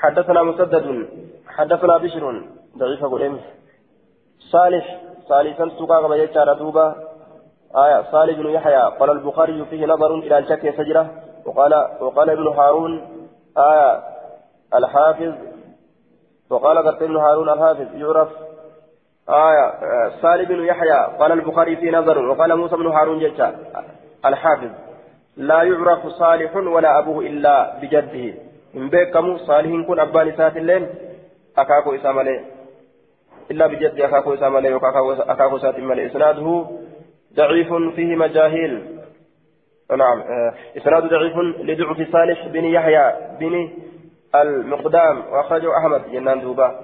حدثنا 0.00 0.42
مسدد 0.42 0.86
حدثنا 1.56 1.96
بشر 1.98 2.24
ضعيف 2.78 3.04
قل 3.04 3.40
صالح 4.52 4.86
صالحا 5.28 5.68
سوقا 5.78 6.02
كما 6.02 6.16
يجار 6.16 6.52
دوبا. 6.52 6.94
آية 7.76 8.02
صالح 8.12 8.38
بن 8.38 8.46
يحيى 8.46 8.82
قال 8.98 9.10
البخاري 9.10 9.64
فيه 9.64 9.86
نظر 9.86 10.14
إلى 10.14 10.38
الشك 10.38 10.74
سجرة. 10.78 11.10
وقال 11.46 11.74
وقال 12.00 12.30
ابن 12.30 12.46
هارون 12.46 12.92
آية 13.58 14.02
الحافظ 14.74 15.34
وقال 16.50 16.78
ابن 16.78 17.16
هارون 17.16 17.48
الحافظ 17.48 17.94
يعرف. 17.94 18.28
آية 19.28 20.08
صالح 20.22 20.48
بن 20.48 20.64
يحيى 20.64 21.06
قال 21.18 21.32
البخاري 21.32 21.76
فيه 21.76 21.90
نظر 21.90 22.18
وقال 22.18 22.56
موسى 22.56 22.76
بن 22.76 22.86
هارون 22.86 23.18
جتا 23.18 23.58
الحافظ 24.24 24.70
لا 25.36 25.62
يعرف 25.62 26.06
صالح 26.06 26.56
ولا 26.56 26.98
أبوه 26.98 27.26
إلا 27.26 27.74
بجده. 27.82 28.34
إن 28.76 28.88
بيكم 28.88 29.38
صالح 29.38 29.86
كن 29.86 30.00
أبان 30.00 30.36
سات 30.36 30.56
اللين 30.56 30.88
أكاكو 31.58 31.94
إسامة 31.94 32.40
إلا 33.50 33.66
بجد 33.66 34.00
أكاكو 34.00 34.34
إسامة 34.34 34.58
وأكاكو 34.58 35.58
سات 35.58 35.78
ملي. 35.78 36.06
إسناده 36.06 36.66
ضعيف 37.36 37.74
فيه 37.96 38.16
مجاهيل. 38.16 38.96
نعم 39.90 40.20
آه، 40.20 40.54
إسناد 40.76 41.02
ضعيف 41.02 41.36
لضعف 41.58 42.12
صالح 42.12 42.46
بن 42.46 42.64
يحيى 42.64 43.14
بن 43.40 43.70
المقدام 44.34 45.22
وأخرجه 45.32 45.78
أحمد 45.78 46.02
جنان 46.12 46.40
دوبا. 46.40 46.80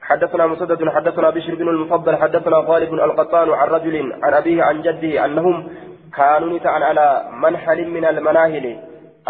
حدثنا 0.00 0.46
مسدد 0.46 0.88
حدثنا 0.88 1.30
بشر 1.30 1.54
بن 1.54 1.68
المفضل 1.68 2.16
حدثنا 2.16 2.56
غالب 2.56 2.94
القطان 2.94 3.50
عن 3.50 3.68
رجل 3.68 4.12
عن 4.22 4.34
أبيه 4.34 4.62
عن 4.62 4.82
جده 4.82 5.24
أنهم 5.24 5.68
كانوا 6.16 6.58
نتعن 6.58 6.82
على 6.82 7.24
منحل 7.32 7.88
من 7.88 8.04
المناهل. 8.04 8.80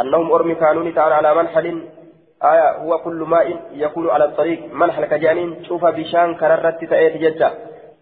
أنهم 0.00 0.32
أرمي 0.32 0.54
كانوا 0.54 0.84
نتعن 0.84 1.12
على 1.12 1.34
منحل. 1.34 1.82
آية 2.44 2.76
هو 2.76 2.98
كل 2.98 3.24
ماء 3.28 3.60
يكون 3.72 4.10
على 4.10 4.24
الطريق. 4.24 4.74
منحل 4.74 5.04
كجانين 5.04 5.64
شوف 5.64 5.84
بشان 5.84 6.34
كررت 6.34 6.84
تأتي 6.84 7.18
جدا 7.18 7.50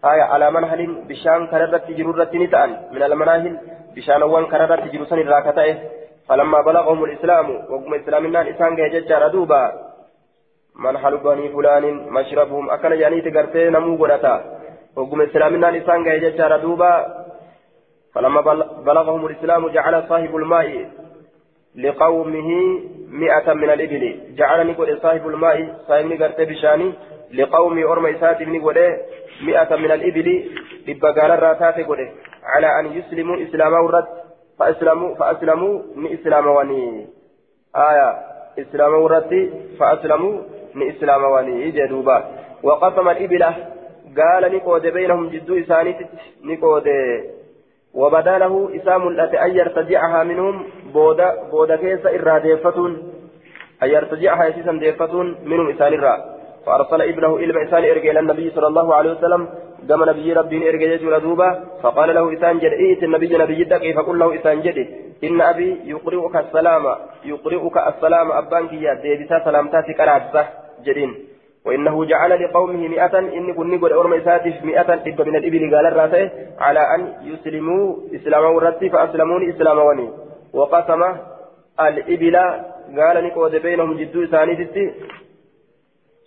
آية 0.05 0.23
على 0.23 0.51
منهل 0.51 1.03
بشان 1.09 1.47
كررت 1.47 1.91
جرورة 1.91 2.29
نتأن 2.33 2.77
من 2.91 3.03
المناهل. 3.03 3.57
بشان 3.95 4.23
وان 4.23 4.45
كررت 4.45 4.91
جروسا 4.93 5.15
الراكتائه 5.15 5.75
فلما 6.29 6.61
بلغهم 6.61 7.03
الإسلام 7.03 7.49
وقم 7.69 7.93
إسلامنا 7.93 8.41
الإسلام 8.41 8.75
جاء 8.75 9.27
دوبا 9.27 9.63
منحل 10.75 11.17
بني 11.17 11.49
فلان 11.49 11.85
مشربهم 12.09 12.69
أكن 12.69 12.97
جاني 12.99 13.21
تقرتي 13.21 13.69
نمو 13.69 13.95
قرأتا 13.95 14.35
وقم 14.95 15.21
إسلامنا 15.21 15.69
الإسلام 15.69 16.03
جاء 16.03 16.57
دوبا 16.57 16.93
فلما 18.13 18.41
بلغهم 18.87 19.25
الإسلام 19.25 19.67
جعل 19.67 20.03
صاحب 20.09 20.35
الماء 20.35 20.89
لقومه 21.75 22.49
مئة 23.09 23.53
من 23.53 23.69
الإبل. 23.69 24.35
جعلني 24.37 24.73
قل 24.73 24.99
صاحب 25.01 25.27
الماء 25.27 25.75
صاحب 25.87 26.05
نقرتي 26.05 26.45
بشاني 26.45 26.93
لقوم 27.33 27.77
أرمى 27.83 28.15
إساتي 28.15 28.45
بن 28.45 28.59
مئة 29.41 29.75
من 29.75 29.91
الإبل 29.91 30.51
لبقال 30.87 31.31
الراتات 31.31 31.79
قده 31.79 32.09
على 32.43 32.79
أن 32.79 32.85
يسلموا 32.97 33.43
إسلاما 33.43 33.79
ورد 33.79 34.22
فأسلموا 34.59 35.15
فأسلموا 35.15 35.81
من 35.95 36.13
إسلام 36.13 36.47
وني. 36.47 37.07
آية 37.75 38.09
إسلام 38.59 38.93
ورد 38.93 39.33
فأسلموا 39.79 40.35
من 40.75 40.89
إسلام 40.89 41.23
وني. 41.23 41.71
جدوبا 41.71 42.17
وقسم 42.63 43.09
الإبل 43.09 43.43
قال 44.17 44.55
نقود 44.55 44.87
بينهم 44.87 45.29
جدو 45.29 45.59
إساني 45.59 45.95
نقود. 46.43 46.87
وبدا 47.93 48.37
له 48.37 48.69
إسام 48.75 49.07
التي 49.07 49.37
أن 49.45 49.55
يرتجعها 49.55 50.23
منهم 50.23 50.65
بودا 50.93 51.43
بودا 51.51 51.75
كيس 51.75 52.05
إراديفتون 52.05 52.91
أن 53.83 53.89
يرتجعها 53.89 54.45
يسيسا 54.45 54.71
ديفتون 54.71 55.37
منهم 55.45 55.69
إسان 55.69 55.93
الرا 55.93 56.15
فأرسل 56.65 57.01
ابنه 57.01 57.35
إلى 57.35 57.63
إسان 57.63 57.83
إرجع 57.83 58.11
إلى 58.11 58.19
النبي 58.19 58.49
صلى 58.49 58.67
الله 58.67 58.95
عليه 58.95 59.11
وسلم 59.11 59.49
قام 59.89 60.03
نبي 60.09 60.33
ربي 60.33 60.69
إرجع 60.69 60.87
يجول 60.93 61.19
دوبا 61.19 61.49
فقال 61.83 62.15
له 62.15 62.33
إسان 62.33 62.57
إيت 62.59 63.03
النبي 63.03 63.37
نبي 63.37 63.63
دقي 63.63 63.93
فقل 63.93 64.19
له 64.19 64.35
إسان 64.35 64.57
إن 65.23 65.41
أبي 65.41 65.69
يقرئك 65.85 66.35
السلام 66.35 66.83
يقرئك 67.25 67.77
السلام 67.77 68.31
أبانك 68.31 68.73
يا 68.73 68.93
ديبتا 68.93 69.45
سلامتاتك 69.45 69.99
رابسة 69.99 70.43
جدين 70.85 71.11
وإنه 71.65 72.05
جعل 72.05 72.43
لقومه 72.43 72.87
مئة 72.87 73.19
إن 73.19 73.53
كن 73.53 73.67
نقول 73.75 73.91
أورم 73.93 74.13
إساتف 74.13 74.63
مئة 74.63 74.93
إب 74.93 75.21
من 75.27 75.35
الإبل 75.35 75.75
قال 75.75 75.85
الراتي 75.85 76.29
على 76.59 76.79
أن 76.95 77.01
يسلموا 77.31 77.95
إسلاما 78.15 78.47
ورتي 78.47 78.89
فأسلموني 78.89 79.49
إسلاما 79.49 79.83
وني 79.83 80.09
وقسم 80.53 81.01
الإبل 81.79 82.35
قال 82.97 83.23
نقود 83.23 83.55
بينهم 83.55 83.93
جدو 83.93 84.23
إساني 84.23 84.93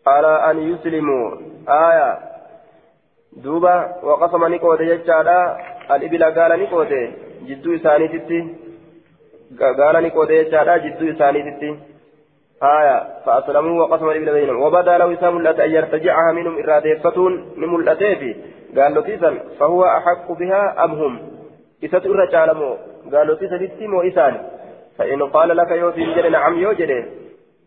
على 0.06 0.50
أن 0.50 0.56
يسلموا 0.58 1.36
آية 1.68 2.35
يجعل 4.80 5.28
الإبل 5.90 6.24
قال 6.24 6.62
نقود 6.62 6.92
جدو 7.48 7.74
إساني 7.74 8.08
تتي 8.08 8.40
قال 9.78 10.02
نقود 10.04 10.30
يجعل 10.30 10.68
جدو 10.84 11.10
إساني 11.10 11.40
تتي 11.50 11.70
آية 12.62 12.98
فأسلموا 13.26 13.82
وقسم 13.82 14.10
الإبل 14.10 14.32
بينهم 14.32 14.62
وبدا 14.62 14.98
له 14.98 15.12
إسام 15.12 15.36
التي 15.36 15.64
أن 15.64 15.70
يرتجعها 15.70 16.32
منهم 16.32 16.58
إراديفتون 16.58 17.32
من 17.56 17.74
الأتيف 17.74 18.36
قال 18.78 18.94
له 18.94 19.00
تيسا 19.00 19.38
فهو 19.60 19.84
أحق 19.84 20.32
بها 20.32 20.84
أم 20.84 20.92
هم 20.92 21.18
إسات 21.84 22.06
الرجال 22.06 22.50
قال 23.12 23.26
له 23.26 23.34
تيسا 23.34 23.56
تتي 23.56 23.86
مو 23.86 24.02
إسان 24.02 24.34
فإن 24.98 25.22
قال 25.22 25.56
لك 25.56 25.70
يوتي 25.70 26.04
نعم 26.30 26.58
يوجد 26.58 26.90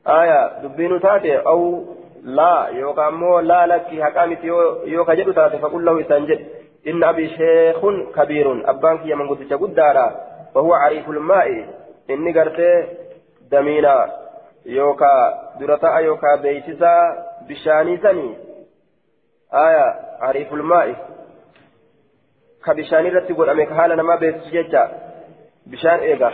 آية 0.08 0.62
دبين 0.64 1.02
تاتي 1.02 1.38
أو 1.38 1.86
لا 2.24 2.68
يوكا 2.68 3.10
مو 3.10 3.40
لا 3.40 3.68
لك 3.68 4.02
حقامت 4.02 4.44
يو 4.44 5.06
كجدو 5.06 5.32
تاتي 5.32 5.58
فقل 5.58 5.86
له 5.86 6.02
إسانجد 6.02 6.40
إن 6.88 7.04
أبي 7.04 7.30
شيخ 7.30 7.80
كبير 8.16 8.70
أبانك 8.70 9.06
يا 9.06 9.16
من 9.16 9.30
قد 9.30 9.54
قدارا 9.54 10.30
وهو 10.56 10.74
عريف 10.74 11.10
الماء. 11.10 11.68
إني 12.10 12.40
قرتي 12.40 12.88
دمينا. 13.52 14.12
يوكا 14.66 15.42
درتا 15.60 15.98
يوكا 15.98 16.36
بيتسا 16.36 16.96
بشاني 17.50 17.98
سني. 17.98 18.38
آية 19.54 19.96
عريف 20.20 20.54
الماء. 20.54 20.96
كبشاني 22.66 23.10
رتي 23.10 23.34
قول 23.34 23.50
أميك 23.50 23.74
حالا 23.74 23.96
نما 23.96 24.16
بيتس 24.16 24.48
بشان 25.66 26.00
إيغا. 26.00 26.32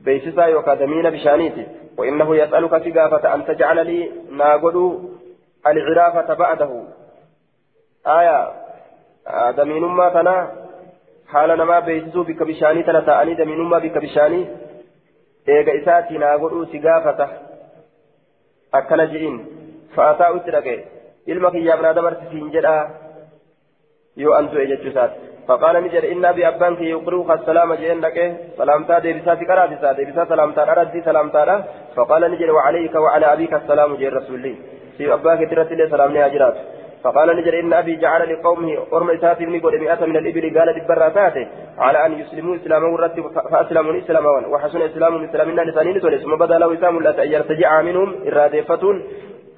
بيتسا 0.00 0.44
يوكا 0.44 0.74
دمينا 0.74 1.10
بشانيتي. 1.10 1.66
وإنه 1.98 2.36
يسألك 2.36 2.70
سقافة 2.84 3.34
أن 3.34 3.46
تجعل 3.46 3.86
لي 3.86 4.10
ناقل 4.30 4.98
العرافة 5.66 6.34
بعده. 6.34 6.82
آية 8.06 8.52
دمين 9.50 9.84
ما 9.84 10.08
تنا 10.08 10.52
حال 11.28 11.58
نما 11.58 11.80
بيجزو 11.80 12.22
بك 12.22 12.42
بشاني 12.42 12.82
تنا 12.82 13.00
تأني 13.00 13.34
دمين 13.34 13.60
ما 13.60 13.78
بك 13.78 13.98
بشاني 13.98 14.46
إيغا 15.48 15.82
إساتي 15.82 16.18
ناقل 16.18 16.68
سقافة 16.72 17.28
أكل 18.74 19.08
جئين. 19.12 19.36
فأتاء 19.96 20.32
ilma 21.26 21.50
kiyyaaf 21.50 21.80
naa 21.82 21.96
dabarsi 21.98 22.30
siin 22.30 22.54
jedha 22.54 22.76
يو 24.16 24.32
أنتو 24.32 24.56
إجتشسات 24.58 25.10
فقال 25.48 25.76
نجر 25.84 26.04
إن 26.12 26.24
أبي 26.24 26.48
أبانك 26.48 26.80
يقرؤك 26.80 27.30
السلام 27.30 27.74
جئن 27.74 28.00
لك. 28.00 28.18
سلامتا 28.56 28.98
ديبسات 28.98 29.38
كراتسا 29.48 29.92
ديبسا 29.92 30.24
سلامتا 30.24 30.62
أردي 30.72 31.00
سلامتا 31.02 31.64
فقال 31.96 32.30
نجر 32.30 32.50
وعليك 32.52 32.94
وعلى 32.94 33.32
أبيك 33.32 33.54
السلام 33.54 33.96
جئ 33.96 34.08
الرسول 34.08 34.40
لي. 34.40 34.54
في 34.96 35.12
أباك 35.12 35.50
ترت 35.50 35.72
لي 35.72 35.88
سلام 35.90 36.16
أجرات. 36.16 36.56
فقال 37.04 37.36
نجر 37.36 37.60
إن 37.60 37.72
أبي 37.72 37.96
جعل 37.96 38.32
لقومه 38.32 38.78
أرم 38.92 39.10
إساتي 39.10 39.46
بن 39.46 39.60
قد 39.60 39.74
مئة 39.74 40.06
من 40.06 40.16
الإبل. 40.16 40.58
قال 40.58 40.68
لبراته 40.76 41.46
على 41.78 42.06
أن 42.06 42.12
يسلموا 42.20 42.56
إسلاما 42.56 42.88
ورد 42.88 43.20
فأسلموا 43.50 43.98
إسلاما 43.98 44.46
وحسن 44.46 44.82
إسلام 44.82 45.24
إسلامنا 45.24 45.62
لسانين 45.62 46.00
ثم 46.00 46.36
بدا 46.36 46.58
له 46.58 46.74
إسلام 46.74 47.02
لا 47.02 47.22
يرتجع 47.22 47.82
منهم 47.82 48.14
إرادة 48.26 48.64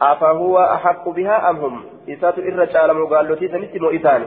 أفهو 0.03 0.59
أحق 0.59 1.09
بها 1.09 1.51
أم 1.51 1.57
هم؟ 1.57 1.85
إسات 2.09 2.39
إرجع 2.39 2.81
قال 3.11 3.29
له 3.29 3.35
تيسنتم 3.35 3.87
إساني. 3.97 4.27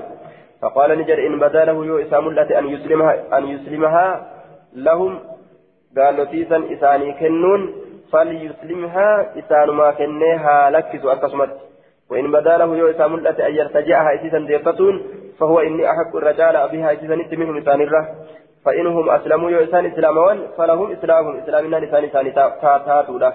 فقال 0.61 0.99
نجر 0.99 1.27
إن 1.27 1.39
بدا 1.39 1.65
له 1.65 1.85
يو 1.85 1.97
إسام 1.99 2.27
التي 2.27 2.59
أن 2.59 2.67
يسلمها 2.67 3.37
أن 3.37 3.47
يسلمها 3.47 4.27
لهم. 4.75 5.19
قال 5.97 6.15
لتيسا 6.15 6.63
إساني 6.73 7.13
كنون. 7.13 7.73
فليسلمها 8.11 9.39
إسان 9.39 9.69
ما 9.69 9.91
كنيها 9.91 10.69
لكس 10.69 11.05
أكسمت. 11.05 11.51
وإن 12.11 12.31
بدا 12.31 12.57
له 12.57 12.77
يو 12.77 12.89
إسام 12.89 13.15
التي 13.15 13.47
أن 13.47 13.55
يرتجعها 13.55 14.15
إسيسا 14.15 14.39
ديفتون 14.39 15.03
فهو 15.39 15.59
إني 15.59 15.85
أحق 15.91 16.15
الرجال 16.15 16.55
أبيها 16.55 16.93
إسيسا 16.93 17.15
منهم 17.15 17.57
إسان 17.57 17.81
الره 17.81 18.07
فإنهم 18.65 19.09
أسلموا 19.09 19.49
يو 19.49 19.63
إسان 19.63 19.85
إسلامون 19.85 20.47
فلهم 20.57 20.91
إسلامهم 20.91 21.37
إسلامنا 21.37 21.77
لسان 21.77 22.03
إسان 22.03 22.33
تاتاتوا 22.33 23.19
له 23.19 23.33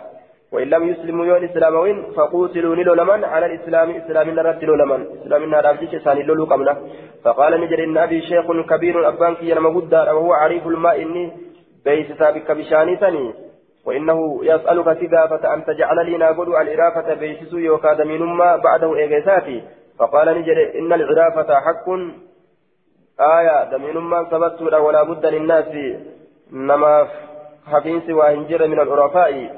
وإن 0.53 0.69
لم 0.71 0.89
يسلموا 0.89 1.27
يون 1.27 1.45
إسلاموين 1.45 2.03
فقوتلوا 2.17 2.77
نلو 2.77 2.95
لمن 2.95 3.25
على 3.25 3.47
الإسلام 3.47 3.91
إسلامنا 3.91 4.43
رتلوا 4.43 4.77
لمن. 4.77 5.07
إسلامنا 5.23 5.61
رابجيش 5.61 6.03
ساني 6.05 6.23
لولو 6.23 6.45
قمنا. 6.45 6.77
فقال 7.25 7.61
نجر 7.61 7.85
إن 7.85 7.99
أبي 7.99 8.21
شيخ 8.21 8.47
كبير 8.71 9.09
أبانك 9.09 9.43
ينمى 9.43 9.71
قدار 9.77 10.15
وهو 10.15 10.33
عريف 10.33 10.67
الماء 10.67 11.03
إني 11.03 11.33
بيس 11.85 12.13
سابك 12.19 12.51
بشاني 12.51 12.97
ثاني. 12.97 13.46
وإنه 13.87 14.41
يسألك 14.43 14.99
سقافة 15.01 15.55
أن 15.55 15.65
تجعل 15.65 16.07
لي 16.07 16.17
ناقل 16.17 16.57
العرافة 16.57 17.15
بيسس 17.15 17.53
يوكاد 17.53 18.01
منما 18.03 18.57
بعده 18.57 18.97
إيغيساتي 18.97 19.63
فقال 19.99 20.39
نجر 20.39 20.73
إن 20.79 20.93
العرافة 20.93 21.61
حق. 21.61 21.89
آية 23.21 23.65
دمينما 23.65 24.25
ثبت 24.25 24.63
ولا 24.63 25.03
بد 25.03 25.27
للناس. 25.27 25.73
نما 26.53 27.07
حفينس 27.67 28.11
وهنجر 28.11 28.67
من 28.67 28.81
العرفاء. 28.81 29.51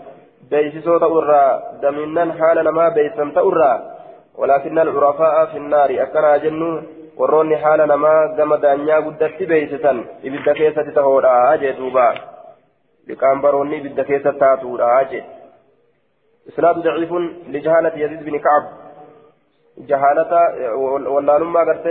beeysisoo 0.50 0.98
ta'urraa 0.98 1.60
daminnan 1.82 2.30
haala 2.38 2.62
namaa 2.62 2.90
beeysan 2.90 3.32
ta'urraa 3.32 3.98
ولكن 4.38 4.78
العرفاء 4.78 5.46
في 5.46 5.56
النار 5.56 5.90
أكنا 6.02 6.36
جنو. 6.36 6.82
warroonni 7.18 7.54
haala 7.62 7.86
namaa 7.86 8.28
gama 8.38 8.56
daanyaa 8.62 9.02
guddatti 9.02 9.46
beeysisan 9.52 10.02
ibidda 10.22 10.52
keessatti 10.58 10.92
tahoodha 10.98 11.32
jee 11.62 11.72
duuba 11.78 12.04
baroonni 13.42 13.76
ibidda 13.76 14.04
keessa 14.04 14.32
taatuudha 14.32 15.04
jee. 15.10 15.24
Isnaadu 16.48 16.82
daciifun 16.82 17.24
lijahaalati 17.48 18.00
yaziid 18.00 18.24
bin 18.24 18.40
kacab. 18.40 18.88
جهالة 19.86 20.32
ولا 21.08 21.38
لما 21.38 21.60
قرت 21.60 21.86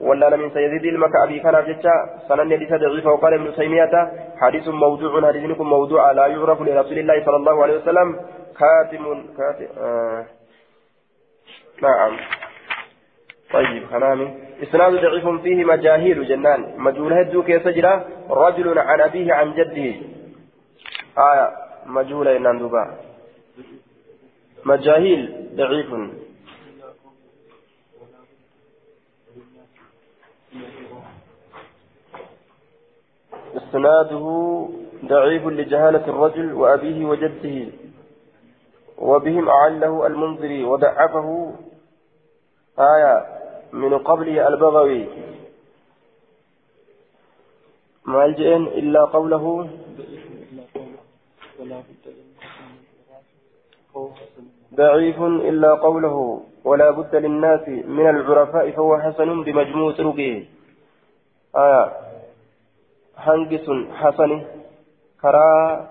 ولا 0.00 0.36
من 0.36 0.50
سيزيد 0.50 0.84
المك 0.84 1.16
أبي 1.24 1.40
كان 1.40 1.64
جتا 1.68 1.94
سنن 2.28 2.52
حديث 2.56 2.72
ضعيف 2.72 3.06
وقال 3.06 3.34
ابن 3.34 3.54
تيمية 3.54 4.12
حديث 4.40 4.68
موضوع 4.68 5.26
حديث 5.28 5.60
موضوع 5.60 6.12
لا 6.12 6.26
يعرف 6.26 6.60
لرسول 6.62 6.98
الله 6.98 7.24
صلى 7.24 7.36
الله 7.36 7.62
عليه 7.62 7.76
وسلم 7.78 8.20
كاتم 8.58 9.26
كاتم 9.38 9.68
آه 9.78 10.24
نعم 11.82 12.16
طيب 13.52 13.82
كلامي 13.90 14.34
إسناد 14.62 14.92
ضعيف 14.92 15.28
فيه 15.28 15.64
مجاهيل 15.64 16.28
جنان 16.28 16.74
مجهول 16.76 17.12
هدو 17.12 17.42
كيف 17.42 17.64
سجرا 17.64 18.04
رجل 18.30 18.78
عن 18.78 19.00
أبيه 19.00 19.34
عن 19.34 19.52
جده 19.52 20.17
آية 21.18 21.56
مجهول 21.86 22.28
إنان 22.28 22.58
مجاهيل 24.64 25.48
ضعيف. 25.56 25.94
إسناده 33.56 34.24
ضعيف 35.04 35.46
لجهالة 35.46 36.04
الرجل 36.08 36.52
وأبيه 36.52 37.04
وجده 37.04 37.72
وبهم 38.98 39.48
أعله 39.48 40.06
المنذري 40.06 40.64
وضعفه. 40.64 41.54
آية 42.78 43.26
من 43.72 43.98
قبله 43.98 44.48
البغوي. 44.48 45.06
ما 48.04 48.24
الجئن 48.24 48.66
إلا 48.66 49.04
قوله؟ 49.04 49.68
ضعيف 54.74 55.18
إلا 55.22 55.74
قوله 55.74 56.42
ولا 56.64 56.90
بد 56.90 57.16
للناس 57.16 57.68
من 57.68 58.06
العرفاء 58.08 58.70
فهو 58.70 58.98
حسن 58.98 59.42
بمجموع 59.42 59.92
طرقه 59.92 60.44
hasani 64.00 64.46
karaa 65.22 65.88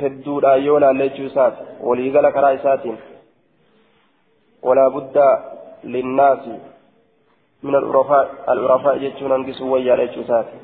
hedduudhaan 0.00 0.64
yoo 0.64 0.80
laallechuu 0.80 1.24
isaati 1.30 1.62
waliigala 1.88 2.32
karaa 2.32 2.50
isaatiin 2.58 2.98
walaa 4.62 4.90
buddaa 4.90 5.32
linnaasi 5.94 6.54
min 7.62 7.74
al-urafaa 7.74 8.98
jechuun 9.04 9.32
hangi 9.32 9.54
sun 9.54 9.70
wayyaadha 9.70 10.06
jechuu 10.06 10.22
isaati 10.22 10.56